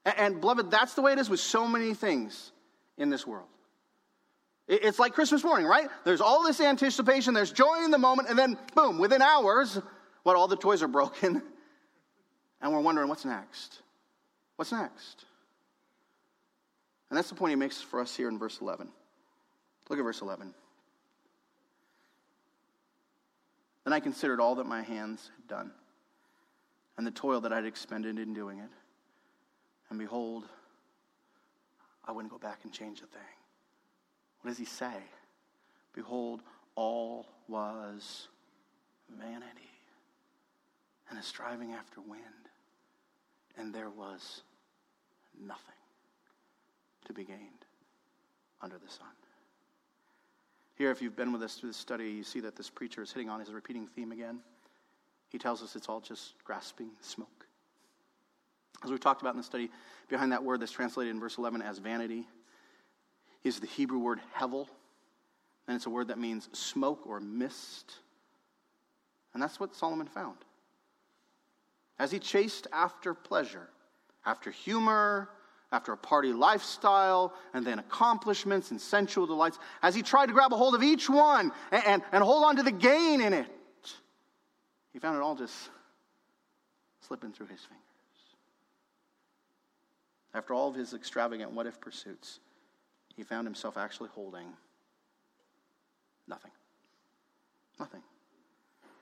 And, 0.05 0.15
and 0.17 0.41
beloved, 0.41 0.71
that's 0.71 0.95
the 0.95 1.03
way 1.03 1.13
it 1.13 1.19
is 1.19 1.29
with 1.29 1.41
so 1.41 1.67
many 1.67 1.95
things 1.95 2.53
in 2.97 3.11
this 3.11 3.27
world. 3.27 3.49
It's 4.69 5.01
like 5.01 5.15
Christmas 5.15 5.43
morning, 5.43 5.67
right? 5.67 5.89
There's 6.05 6.21
all 6.21 6.45
this 6.45 6.61
anticipation, 6.61 7.35
there's 7.35 7.51
joy 7.51 7.85
in 7.85 7.91
the 7.91 7.99
moment, 7.99 8.29
and 8.29 8.39
then 8.39 8.57
boom, 8.77 8.99
within 8.99 9.21
hours, 9.21 9.81
what 10.23 10.37
all 10.37 10.47
the 10.47 10.57
toys 10.57 10.81
are 10.85 10.89
broken. 10.89 11.43
And 12.61 12.73
we're 12.73 12.81
wondering 12.81 13.09
what's 13.09 13.25
next? 13.25 13.81
What's 14.57 14.73
next? 14.73 15.25
And 17.11 17.17
that's 17.17 17.29
the 17.29 17.35
point 17.35 17.51
he 17.51 17.57
makes 17.57 17.81
for 17.81 18.01
us 18.01 18.17
here 18.17 18.29
in 18.29 18.39
verse 18.39 18.61
11. 18.61 18.89
Look 19.89 19.99
at 19.99 20.03
verse 20.03 20.21
11. 20.21 20.53
Then 23.85 23.93
I 23.93 24.01
considered 24.01 24.41
all 24.41 24.57
that 24.57 24.67
my 24.67 24.83
hands 24.83 25.31
had 25.37 25.47
done 25.47 25.71
and 26.99 27.07
the 27.07 27.13
toil 27.13 27.41
that 27.43 27.53
I 27.53 27.57
had 27.57 27.67
expended 27.67 28.19
in 28.19 28.35
doing 28.35 28.59
it. 28.59 28.71
And 29.91 29.99
behold, 29.99 30.45
I 32.05 32.13
wouldn't 32.13 32.33
go 32.33 32.39
back 32.39 32.61
and 32.65 32.73
change 32.73 32.99
a 32.99 33.07
thing. 33.07 33.21
What 34.41 34.51
does 34.51 34.59
he 34.59 34.65
say? 34.65 34.95
Behold, 35.95 36.41
all 36.75 37.27
was 37.49 38.29
vanity 39.19 39.71
and 41.09 41.19
a 41.19 41.23
striving 41.23 41.73
after 41.73 42.01
wind. 42.01 42.46
And 43.57 43.75
there 43.75 43.91
was 43.91 44.43
nothing 45.41 45.75
to 47.07 47.13
be 47.13 47.25
gained 47.25 47.65
under 48.61 48.79
the 48.79 48.91
sun. 48.91 49.07
Here, 50.77 50.91
if 50.91 51.01
you've 51.01 51.17
been 51.17 51.33
with 51.33 51.43
us 51.43 51.55
through 51.55 51.71
the 51.71 51.75
study, 51.75 52.11
you 52.11 52.23
see 52.23 52.41
that 52.41 52.55
this 52.55 52.69
preacher 52.69 53.03
is 53.03 53.11
hitting 53.11 53.31
on 53.31 53.41
his 53.41 53.51
repeating 53.51 53.87
theme 53.87 54.13
again. 54.13 54.41
He 55.29 55.39
tells 55.39 55.63
us 55.63 55.75
it's 55.75 55.89
all 55.89 56.01
just 56.01 56.35
grasping 56.45 56.91
smoke. 57.01 57.47
As 58.85 58.91
we 58.91 58.99
talked 58.99 59.23
about 59.23 59.33
in 59.35 59.39
the 59.39 59.45
study, 59.45 59.71
behind 60.09 60.33
that 60.33 60.45
word 60.45 60.61
that's 60.61 60.73
translated 60.73 61.11
in 61.15 61.19
verse 61.19 61.39
11 61.39 61.63
as 61.63 61.79
vanity 61.79 62.27
is 63.43 63.59
the 63.59 63.67
Hebrew 63.67 63.99
word 63.99 64.21
hevel, 64.37 64.67
and 65.67 65.77
it's 65.77 65.87
a 65.87 65.91
word 65.91 66.09
that 66.09 66.19
means 66.19 66.49
smoke 66.53 67.07
or 67.07 67.21
mist. 67.21 67.95
And 69.33 69.43
that's 69.43 69.59
what 69.59 69.75
Solomon 69.75 70.07
found. 70.07 70.37
As 71.99 72.11
he 72.11 72.19
chased 72.19 72.67
after 72.73 73.15
pleasure, 73.15 73.69
after 74.25 74.51
humor, 74.51 75.31
after 75.73 75.93
a 75.93 75.97
party 75.97 76.33
lifestyle, 76.33 77.33
and 77.55 77.67
then 77.67 77.79
accomplishments 77.79 78.71
and 78.71 78.81
sensual 78.81 79.27
delights, 79.27 79.59
as 79.83 79.95
he 79.95 80.03
tried 80.03 80.27
to 80.27 80.33
grab 80.33 80.53
a 80.53 80.57
hold 80.57 80.75
of 80.75 80.83
each 80.83 81.09
one 81.09 81.53
and, 81.71 81.85
and, 81.87 82.03
and 82.13 82.23
hold 82.23 82.45
on 82.45 82.57
to 82.57 82.63
the 82.63 82.71
gain 82.71 83.21
in 83.21 83.33
it, 83.33 83.49
he 84.93 84.99
found 84.99 85.17
it 85.17 85.23
all 85.23 85.35
just 85.35 85.71
slipping 87.01 87.33
through 87.33 87.47
his 87.47 87.61
fingers. 87.61 87.83
After 90.35 90.55
all 90.55 90.69
of 90.69 90.75
his 90.75 90.93
extravagant 90.93 91.53
what 91.53 91.67
if 91.67 91.81
pursuits, 91.81 92.41
he 93.17 93.23
found 93.23 93.47
himself 93.47 93.77
actually 93.77 94.11
holding 94.11 94.49
nothing. 96.29 96.51
Nothing. 97.79 98.03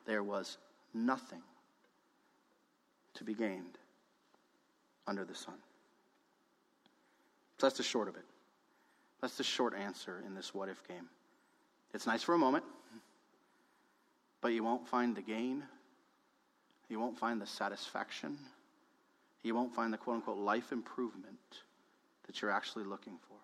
There 0.07 0.23
was 0.23 0.59
nothing 0.93 1.43
to 3.15 3.25
be 3.25 3.35
gained 3.35 3.79
under 5.07 5.25
the 5.25 5.35
sun. 5.35 5.55
So 7.59 7.67
that's 7.67 7.77
the 7.77 7.83
short 7.83 8.09
of 8.09 8.17
it. 8.17 8.25
That's 9.21 9.37
the 9.37 9.45
short 9.45 9.75
answer 9.75 10.23
in 10.27 10.35
this 10.35 10.55
what 10.55 10.69
if 10.69 10.87
game. 10.87 11.09
It's 11.95 12.07
nice 12.07 12.23
for 12.23 12.35
a 12.35 12.39
moment, 12.39 12.65
but 14.41 14.49
you 14.49 14.65
won't 14.65 14.87
find 14.89 15.15
the 15.17 15.23
gain. 15.23 15.63
You 16.89 16.99
won't 16.99 17.19
find 17.19 17.41
the 17.41 17.47
satisfaction. 17.47 18.37
You 19.43 19.55
won't 19.55 19.75
find 19.75 19.93
the 19.93 19.97
quote 19.97 20.17
unquote 20.17 20.39
life 20.39 20.73
improvement 20.73 21.39
that 22.27 22.43
you're 22.43 22.51
actually 22.51 22.85
looking 22.85 23.19
for. 23.29 23.37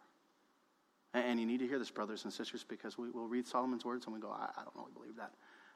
And 1.13 1.41
you 1.41 1.47
need 1.47 1.59
to 1.59 1.67
hear 1.67 1.79
this, 1.79 1.91
brothers 1.91 2.25
and 2.25 2.33
sisters, 2.33 2.65
because 2.69 2.97
we 2.97 3.11
will 3.11 3.27
read 3.27 3.47
Solomon's 3.47 3.85
words 3.85 4.07
and 4.07 4.15
we 4.15 4.21
go, 4.21 4.31
I, 4.31 4.49
I 4.57 4.63
don't 4.65 4.77
really 4.77 4.93
believe 4.93 5.17
that. 5.17 5.33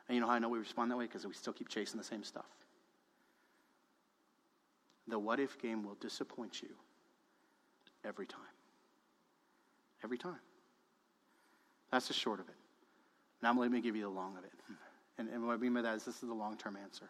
And 0.09 0.15
you 0.15 0.21
know 0.21 0.29
how 0.29 0.35
I 0.35 0.39
know 0.39 0.49
we 0.49 0.59
respond 0.59 0.91
that 0.91 0.97
way? 0.97 1.07
Because 1.07 1.27
we 1.27 1.33
still 1.33 1.53
keep 1.53 1.69
chasing 1.69 1.99
the 1.99 2.05
same 2.05 2.23
stuff. 2.23 2.47
The 5.09 5.19
what 5.19 5.41
if 5.41 5.61
game 5.61 5.85
will 5.85 5.97
disappoint 6.01 6.63
you 6.63 6.71
every 8.05 8.27
time. 8.27 8.41
Every 10.03 10.19
time. 10.19 10.41
That's 11.91 12.09
the 12.09 12.15
short 12.15 12.41
of 12.41 12.49
it. 12.49 12.55
Now 13.43 13.59
let 13.59 13.71
me 13.71 13.81
give 13.81 13.95
you 13.95 14.03
the 14.03 14.09
long 14.09 14.37
of 14.37 14.45
it. 14.45 14.53
And, 15.19 15.29
and 15.29 15.47
what 15.47 15.55
I 15.55 15.57
mean 15.59 15.75
by 15.75 15.83
that 15.83 15.95
is 15.97 16.05
this 16.05 16.23
is 16.23 16.29
the 16.29 16.35
long 16.35 16.57
term 16.57 16.77
answer. 16.83 17.09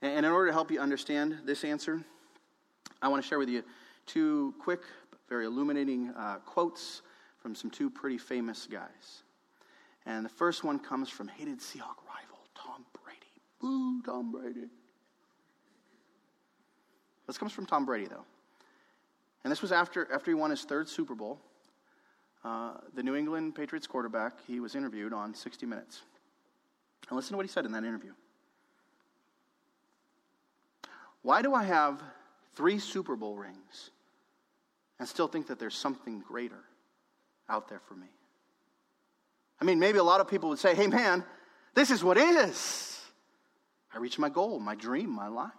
And, 0.00 0.12
and 0.12 0.26
in 0.26 0.32
order 0.32 0.48
to 0.48 0.52
help 0.52 0.70
you 0.70 0.80
understand 0.80 1.38
this 1.44 1.64
answer, 1.64 2.02
I 3.02 3.08
want 3.08 3.22
to 3.22 3.28
share 3.28 3.38
with 3.38 3.48
you 3.48 3.62
two 4.06 4.54
quick, 4.60 4.80
very 5.28 5.46
illuminating 5.46 6.10
uh, 6.16 6.36
quotes 6.46 7.02
from 7.38 7.54
some 7.54 7.70
two 7.70 7.90
pretty 7.90 8.18
famous 8.18 8.66
guys. 8.70 9.22
And 10.06 10.24
the 10.24 10.30
first 10.30 10.64
one 10.64 10.78
comes 10.78 11.08
from 11.08 11.28
hated 11.28 11.58
Seahawk 11.58 11.98
rival 12.06 12.38
Tom 12.54 12.86
Brady. 13.02 13.20
Boo, 13.60 14.00
Tom 14.02 14.30
Brady. 14.30 14.68
This 17.26 17.38
comes 17.38 17.52
from 17.52 17.66
Tom 17.66 17.84
Brady, 17.84 18.06
though. 18.06 18.24
And 19.44 19.50
this 19.50 19.62
was 19.62 19.72
after, 19.72 20.12
after 20.12 20.30
he 20.30 20.34
won 20.34 20.50
his 20.50 20.64
third 20.64 20.88
Super 20.88 21.14
Bowl. 21.14 21.40
Uh, 22.44 22.74
the 22.94 23.02
New 23.02 23.14
England 23.14 23.54
Patriots 23.54 23.86
quarterback, 23.86 24.34
he 24.46 24.60
was 24.60 24.74
interviewed 24.74 25.12
on 25.12 25.34
60 25.34 25.66
Minutes. 25.66 26.02
And 27.08 27.16
listen 27.16 27.32
to 27.32 27.36
what 27.36 27.46
he 27.46 27.50
said 27.50 27.64
in 27.64 27.72
that 27.72 27.84
interview. 27.84 28.12
Why 31.22 31.42
do 31.42 31.54
I 31.54 31.64
have 31.64 32.02
three 32.54 32.78
Super 32.78 33.16
Bowl 33.16 33.36
rings 33.36 33.90
and 34.98 35.08
still 35.08 35.28
think 35.28 35.48
that 35.48 35.58
there's 35.58 35.74
something 35.74 36.20
greater 36.20 36.64
out 37.48 37.68
there 37.68 37.80
for 37.80 37.94
me? 37.94 38.06
I 39.60 39.64
mean, 39.64 39.78
maybe 39.78 39.98
a 39.98 40.04
lot 40.04 40.20
of 40.20 40.28
people 40.28 40.48
would 40.50 40.58
say, 40.58 40.74
hey, 40.74 40.86
man, 40.86 41.24
this 41.74 41.90
is 41.90 42.04
what 42.04 42.16
is. 42.16 43.00
I 43.92 43.98
reached 43.98 44.18
my 44.18 44.28
goal, 44.28 44.60
my 44.60 44.74
dream, 44.74 45.10
my 45.10 45.28
life. 45.28 45.52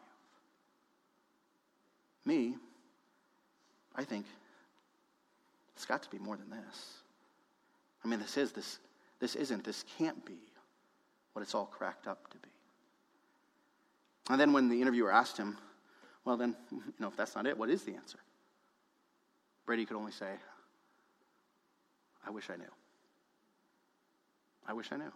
Me, 2.27 2.55
I 3.95 4.03
think 4.03 4.25
it's 5.77 5.85
got 5.85 6.03
to 6.03 6.09
be 6.09 6.19
more 6.19 6.35
than 6.35 6.49
this. 6.49 6.97
I 8.03 8.09
mean, 8.09 8.19
this 8.19 8.35
is 8.35 8.51
this. 8.51 8.79
This 9.21 9.35
isn't. 9.35 9.63
This 9.63 9.85
can't 9.97 10.25
be 10.25 10.37
what 11.31 11.41
it's 11.41 11.55
all 11.55 11.65
cracked 11.65 12.05
up 12.05 12.29
to 12.31 12.37
be. 12.39 12.49
And 14.29 14.39
then 14.39 14.51
when 14.51 14.67
the 14.67 14.81
interviewer 14.81 15.09
asked 15.09 15.37
him, 15.37 15.57
well, 16.25 16.35
then, 16.35 16.53
you 16.71 16.81
know, 16.99 17.07
if 17.07 17.15
that's 17.15 17.33
not 17.33 17.47
it, 17.47 17.57
what 17.57 17.69
is 17.69 17.83
the 17.83 17.93
answer? 17.93 18.19
Brady 19.65 19.85
could 19.85 19.95
only 19.95 20.11
say, 20.11 20.31
I 22.25 22.29
wish 22.29 22.49
I 22.49 22.57
knew. 22.57 22.65
I 24.67 24.73
wish 24.73 24.91
I 24.91 24.97
knew. 24.97 25.13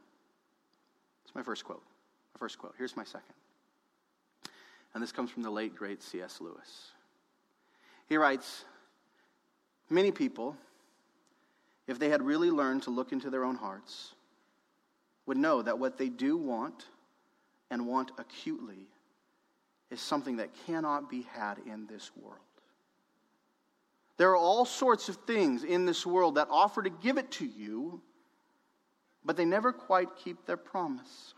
It's 1.26 1.36
my 1.36 1.44
first 1.44 1.66
quote. 1.66 1.84
My 2.36 2.40
first 2.40 2.58
quote. 2.58 2.74
Here's 2.78 2.96
my 2.96 3.04
second. 3.04 3.36
And 4.94 5.04
this 5.04 5.12
comes 5.12 5.30
from 5.30 5.44
the 5.44 5.52
late, 5.52 5.76
great 5.76 6.02
C.S. 6.02 6.40
Lewis. 6.40 6.92
He 8.12 8.18
writes 8.18 8.66
Many 9.90 10.12
people, 10.12 10.58
if 11.88 11.98
they 11.98 12.10
had 12.10 12.22
really 12.22 12.52
learned 12.52 12.84
to 12.84 12.90
look 12.90 13.14
into 13.14 13.30
their 13.30 13.46
own 13.46 13.56
hearts, 13.56 14.16
would 15.26 15.38
know 15.38 15.62
that 15.62 15.80
what 15.80 15.98
they 15.98 16.10
do 16.10 16.36
want 16.36 16.88
and 17.70 17.88
want 17.88 18.12
acutely 18.18 18.90
is 19.90 20.02
something 20.02 20.36
that 20.36 20.50
cannot 20.68 21.10
be 21.10 21.22
had 21.22 21.60
in 21.66 21.88
this 21.88 22.12
world. 22.22 22.36
There 24.18 24.32
are 24.32 24.36
all 24.36 24.66
sorts 24.66 25.08
of 25.08 25.16
things 25.16 25.64
in 25.64 25.86
this 25.86 26.06
world 26.06 26.36
that 26.36 26.50
offer 26.52 26.84
to 26.84 26.90
give 26.90 27.18
it 27.18 27.32
to 27.32 27.46
you, 27.46 28.02
but 29.24 29.38
they 29.38 29.46
never 29.46 29.72
quite 29.72 30.10
keep 30.22 30.46
their 30.46 30.58
promise. 30.58 31.34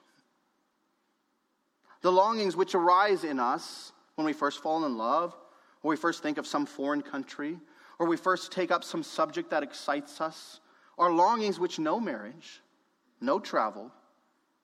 The 2.01 2.11
longings 2.11 2.55
which 2.55 2.73
arise 2.73 3.23
in 3.23 3.39
us 3.39 3.91
when 4.15 4.25
we 4.25 4.33
first 4.33 4.63
fall 4.63 4.85
in 4.85 4.97
love, 4.97 5.35
or 5.83 5.89
we 5.89 5.97
first 5.97 6.23
think 6.23 6.37
of 6.37 6.47
some 6.47 6.65
foreign 6.65 7.01
country, 7.01 7.59
or 7.99 8.07
we 8.07 8.17
first 8.17 8.51
take 8.51 8.71
up 8.71 8.83
some 8.83 9.03
subject 9.03 9.51
that 9.51 9.61
excites 9.61 10.21
us, 10.21 10.61
are 10.97 11.11
longings 11.11 11.59
which 11.59 11.77
no 11.77 11.99
marriage, 11.99 12.61
no 13.21 13.39
travel, 13.39 13.91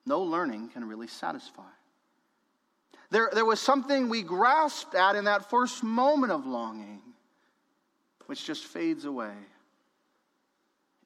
no 0.05 0.22
learning 0.22 0.70
can 0.70 0.88
really 0.88 1.07
satisfy. 1.07 1.61
There, 3.11 3.30
there 3.34 3.45
was 3.45 3.59
something 3.59 4.07
we 4.07 4.22
grasped 4.22 4.95
at 4.95 5.15
in 5.15 5.26
that 5.26 5.49
first 5.49 5.84
moment 5.84 6.32
of 6.32 6.45
longing, 6.45 7.01
which 8.28 8.45
just 8.45 8.65
fades 8.65 9.05
away 9.05 9.34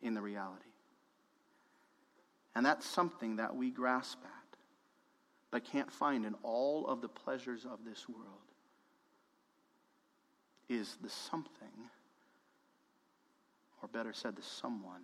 in 0.01 0.13
the 0.13 0.21
reality. 0.21 0.63
And 2.55 2.65
that's 2.65 2.85
something 2.85 3.37
that 3.37 3.55
we 3.55 3.71
grasp 3.71 4.19
at, 4.23 4.57
but 5.49 5.63
can't 5.63 5.91
find 5.91 6.25
in 6.25 6.35
all 6.43 6.85
of 6.87 7.01
the 7.01 7.07
pleasures 7.07 7.65
of 7.65 7.79
this 7.85 8.07
world, 8.07 8.52
is 10.69 10.97
the 11.01 11.09
something 11.09 11.89
or 13.83 13.89
better 13.89 14.13
said, 14.13 14.35
the 14.35 14.41
someone 14.41 15.01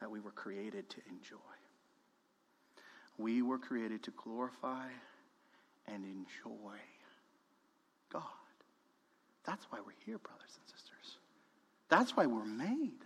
that 0.00 0.10
we 0.10 0.18
were 0.18 0.32
created 0.32 0.90
to 0.90 0.96
enjoy. 1.08 1.36
We 3.18 3.40
were 3.40 3.58
created 3.58 4.02
to 4.04 4.10
glorify 4.10 4.88
and 5.86 6.04
enjoy 6.04 6.76
God. 8.12 8.22
That's 9.44 9.64
why 9.70 9.78
we're 9.78 9.92
here, 10.04 10.18
brothers 10.18 10.58
and 10.58 10.66
sisters. 10.66 11.18
That's 11.88 12.16
why 12.16 12.26
we're 12.26 12.44
made. 12.44 12.98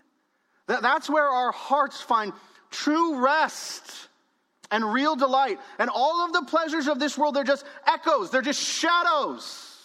That's 0.67 1.11
where 1.11 1.29
our 1.29 1.53
hearts 1.53 2.01
find 2.01 2.33
true 2.71 3.23
rest 3.23 4.09
and 4.71 4.91
real 4.91 5.17
delight. 5.17 5.59
And 5.79 5.91
all 5.91 6.25
of 6.25 6.33
the 6.33 6.43
pleasures 6.43 6.89
of 6.89 6.99
this 6.99 7.19
world, 7.19 7.37
they're 7.37 7.45
just 7.45 7.67
echoes, 7.87 8.31
they're 8.31 8.43
just 8.43 8.63
shadows 8.63 9.76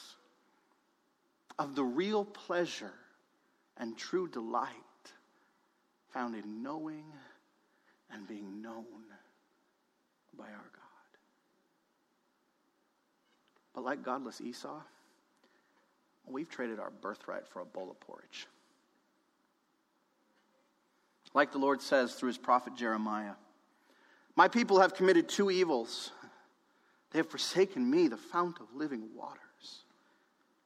of 1.61 1.75
the 1.75 1.83
real 1.83 2.25
pleasure 2.25 2.93
and 3.77 3.95
true 3.95 4.27
delight 4.27 4.67
found 6.09 6.35
in 6.35 6.63
knowing 6.63 7.05
and 8.11 8.27
being 8.27 8.61
known 8.61 8.85
by 10.37 10.45
our 10.45 10.49
God. 10.51 11.19
But 13.73 13.83
like 13.83 14.03
godless 14.03 14.41
Esau, 14.41 14.81
we've 16.25 16.49
traded 16.49 16.79
our 16.79 16.89
birthright 16.89 17.47
for 17.47 17.61
a 17.61 17.65
bowl 17.65 17.91
of 17.91 17.99
porridge. 17.99 18.47
Like 21.33 21.51
the 21.51 21.59
Lord 21.59 21.81
says 21.81 22.15
through 22.15 22.27
his 22.27 22.37
prophet 22.37 22.75
Jeremiah, 22.75 23.35
My 24.35 24.47
people 24.47 24.79
have 24.81 24.95
committed 24.95 25.29
two 25.29 25.51
evils. 25.51 26.11
They 27.11 27.19
have 27.19 27.29
forsaken 27.29 27.89
me, 27.89 28.07
the 28.07 28.17
fount 28.17 28.59
of 28.59 28.73
living 28.73 29.09
waters, 29.15 29.41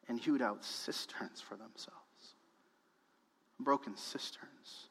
and 0.07 0.19
hewed 0.19 0.41
out 0.41 0.63
cisterns 0.63 1.41
for 1.41 1.55
themselves. 1.55 2.35
Broken 3.59 3.95
cisterns 3.95 4.89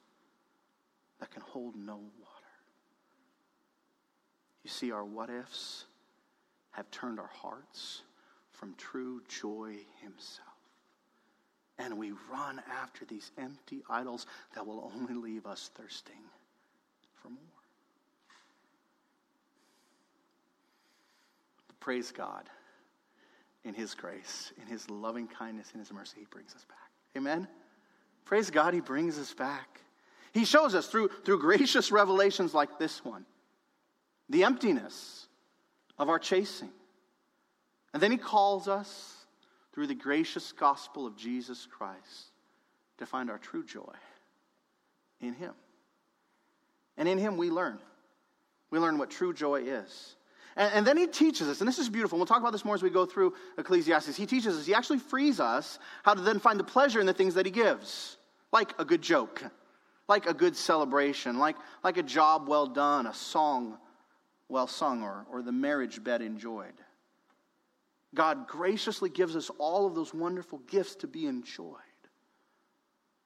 that 1.21 1.31
can 1.31 1.43
hold 1.43 1.77
no 1.77 1.95
water. 1.97 2.45
You 4.63 4.71
see, 4.71 4.91
our 4.91 5.05
what 5.05 5.31
ifs 5.31 5.85
have 6.71 6.91
turned 6.91 7.21
our 7.21 7.31
hearts 7.33 8.03
from 8.51 8.75
true 8.77 9.23
joy 9.29 9.77
himself. 10.01 10.49
And 11.79 11.99
we 11.99 12.13
run 12.33 12.63
after 12.71 13.05
these 13.05 13.31
empty 13.37 13.83
idols 13.91 14.27
that 14.55 14.67
will 14.67 14.91
only 14.95 15.15
leave 15.15 15.45
us 15.45 15.71
thirsting 15.75 16.23
for 17.15 17.29
more. 17.29 17.39
But 21.67 21.81
praise 21.81 22.11
God 22.13 22.49
in 23.65 23.75
His 23.75 23.95
grace, 23.95 24.53
in 24.61 24.67
His 24.67 24.89
loving 24.91 25.27
kindness, 25.27 25.71
in 25.73 25.81
His 25.81 25.93
mercy, 25.93 26.17
He 26.21 26.27
brings 26.31 26.55
us 26.55 26.65
back. 26.65 26.91
Amen? 27.17 27.49
Praise 28.25 28.51
God, 28.51 28.75
He 28.75 28.81
brings 28.81 29.19
us 29.19 29.33
back. 29.35 29.81
He 30.33 30.45
shows 30.45 30.75
us 30.75 30.89
through, 30.89 31.11
through 31.25 31.41
gracious 31.41 31.93
revelations 31.93 32.55
like 32.55 32.79
this 32.79 33.05
one 33.05 33.25
the 34.31 34.45
emptiness 34.45 35.27
of 35.99 36.09
our 36.09 36.19
chasing. 36.19 36.71
And 37.93 38.03
then 38.03 38.11
He 38.11 38.17
calls 38.17 38.69
us 38.69 39.27
through 39.73 39.87
the 39.87 39.95
gracious 39.95 40.53
gospel 40.53 41.07
of 41.07 41.17
Jesus 41.17 41.67
Christ 41.71 42.33
to 42.99 43.07
find 43.07 43.31
our 43.31 43.39
true 43.39 43.65
joy 43.65 43.95
in 45.21 45.35
Him. 45.35 45.53
And 46.97 47.09
in 47.09 47.19
Him 47.19 47.37
we 47.37 47.51
learn. 47.51 47.79
We 48.71 48.79
learn 48.79 48.99
what 48.99 49.11
true 49.11 49.33
joy 49.33 49.63
is. 49.63 50.17
And, 50.57 50.73
and, 50.75 50.87
then 50.87 50.97
He 50.97 51.07
teaches 51.07 51.49
us, 51.49 51.61
and 51.61 51.69
this 51.69 51.79
is 51.79 51.89
beautiful. 51.89 52.19
We'll 52.19 52.27
talk 52.27 52.41
about 52.41 52.53
this 52.53 52.65
more 52.65 52.75
as 52.75 52.83
we 52.83 52.91
go 52.91 53.07
through 53.07 53.35
Ecclesiastes. 53.59 54.17
He 54.17 54.27
teaches 54.27 54.57
us, 54.57 54.67
He 54.67 54.75
actually 54.75 54.99
frees 54.99 55.41
us 55.41 55.79
how 56.03 56.15
to 56.15 56.21
then 56.21 56.39
find 56.39 56.59
the 56.59 56.65
pleasure 56.65 57.01
in 57.01 57.07
the 57.07 57.13
things 57.13 57.35
that 57.35 57.47
He 57.47 57.53
gives, 57.53 58.17
like 58.53 58.79
a 58.79 58.85
good 58.85 59.03
joke, 59.03 59.45
like 60.09 60.27
a 60.27 60.35
good 60.35 60.57
celebration, 60.57 61.39
like, 61.39 61.57
like 61.83 61.97
a 61.97 62.03
job 62.03 62.49
well 62.49 62.67
done, 62.67 63.07
a 63.07 63.15
song 63.15 63.79
well 64.49 64.67
sung, 64.67 65.03
or, 65.03 65.27
or 65.31 65.43
the 65.43 65.53
marriage 65.53 66.03
bed 66.05 66.23
enjoyed. 66.23 66.75
God 68.15 68.47
graciously 68.47 69.11
gives 69.11 69.35
us 69.35 69.51
all 69.59 69.87
of 69.87 69.95
those 69.95 70.15
wonderful 70.15 70.59
gifts 70.69 70.95
to 70.97 71.09
be 71.09 71.27
enjoyed. 71.27 71.79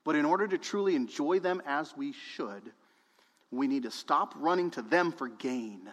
But 0.04 0.16
in 0.16 0.24
order 0.24 0.48
to 0.48 0.56
truly 0.56 0.94
enjoy 0.94 1.40
them 1.40 1.60
as 1.66 1.94
we 1.94 2.12
should, 2.12 2.72
we 3.50 3.66
need 3.66 3.82
to 3.82 3.90
stop 3.90 4.34
running 4.38 4.70
to 4.72 4.82
them 4.82 5.12
for 5.12 5.28
gain 5.28 5.90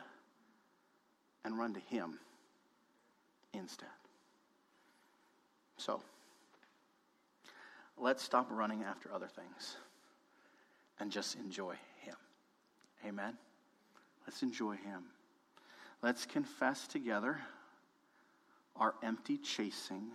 and 1.46 1.58
run 1.58 1.74
to 1.76 1.80
Him 1.80 2.20
instead. 3.54 3.88
So, 5.78 6.02
let's 7.98 8.24
stop 8.24 8.48
running 8.50 8.84
after 8.84 9.14
other 9.14 9.28
things 9.28 9.78
and 11.00 11.12
just 11.12 11.36
enjoy 11.36 11.76
Him. 12.02 12.16
Amen? 13.06 13.38
Let's 14.28 14.42
enjoy 14.44 14.76
Him. 14.76 15.04
Let's 16.02 16.26
confess 16.26 16.88
together 16.88 17.40
our 18.76 18.94
empty 19.02 19.38
chasing, 19.38 20.08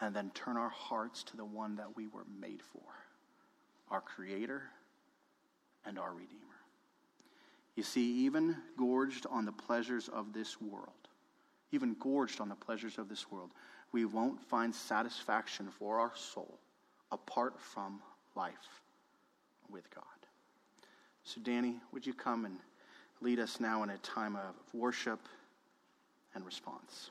and 0.00 0.14
then 0.14 0.30
turn 0.34 0.56
our 0.56 0.68
hearts 0.68 1.22
to 1.24 1.36
the 1.36 1.44
one 1.44 1.76
that 1.76 1.96
we 1.96 2.06
were 2.06 2.26
made 2.40 2.62
for 2.62 2.82
our 3.90 4.00
Creator 4.00 4.62
and 5.86 5.98
our 5.98 6.12
Redeemer. 6.12 6.47
You 7.78 7.84
see, 7.84 8.24
even 8.24 8.56
gorged 8.76 9.24
on 9.30 9.44
the 9.44 9.52
pleasures 9.52 10.08
of 10.08 10.32
this 10.32 10.60
world, 10.60 11.06
even 11.70 11.94
gorged 12.00 12.40
on 12.40 12.48
the 12.48 12.56
pleasures 12.56 12.98
of 12.98 13.08
this 13.08 13.30
world, 13.30 13.52
we 13.92 14.04
won't 14.04 14.40
find 14.40 14.74
satisfaction 14.74 15.68
for 15.68 16.00
our 16.00 16.10
soul 16.16 16.58
apart 17.12 17.60
from 17.60 18.00
life 18.34 18.82
with 19.70 19.88
God. 19.94 20.02
So, 21.22 21.40
Danny, 21.40 21.76
would 21.92 22.04
you 22.04 22.14
come 22.14 22.46
and 22.46 22.56
lead 23.20 23.38
us 23.38 23.60
now 23.60 23.84
in 23.84 23.90
a 23.90 23.98
time 23.98 24.34
of 24.34 24.56
worship 24.74 25.20
and 26.34 26.44
response? 26.44 27.10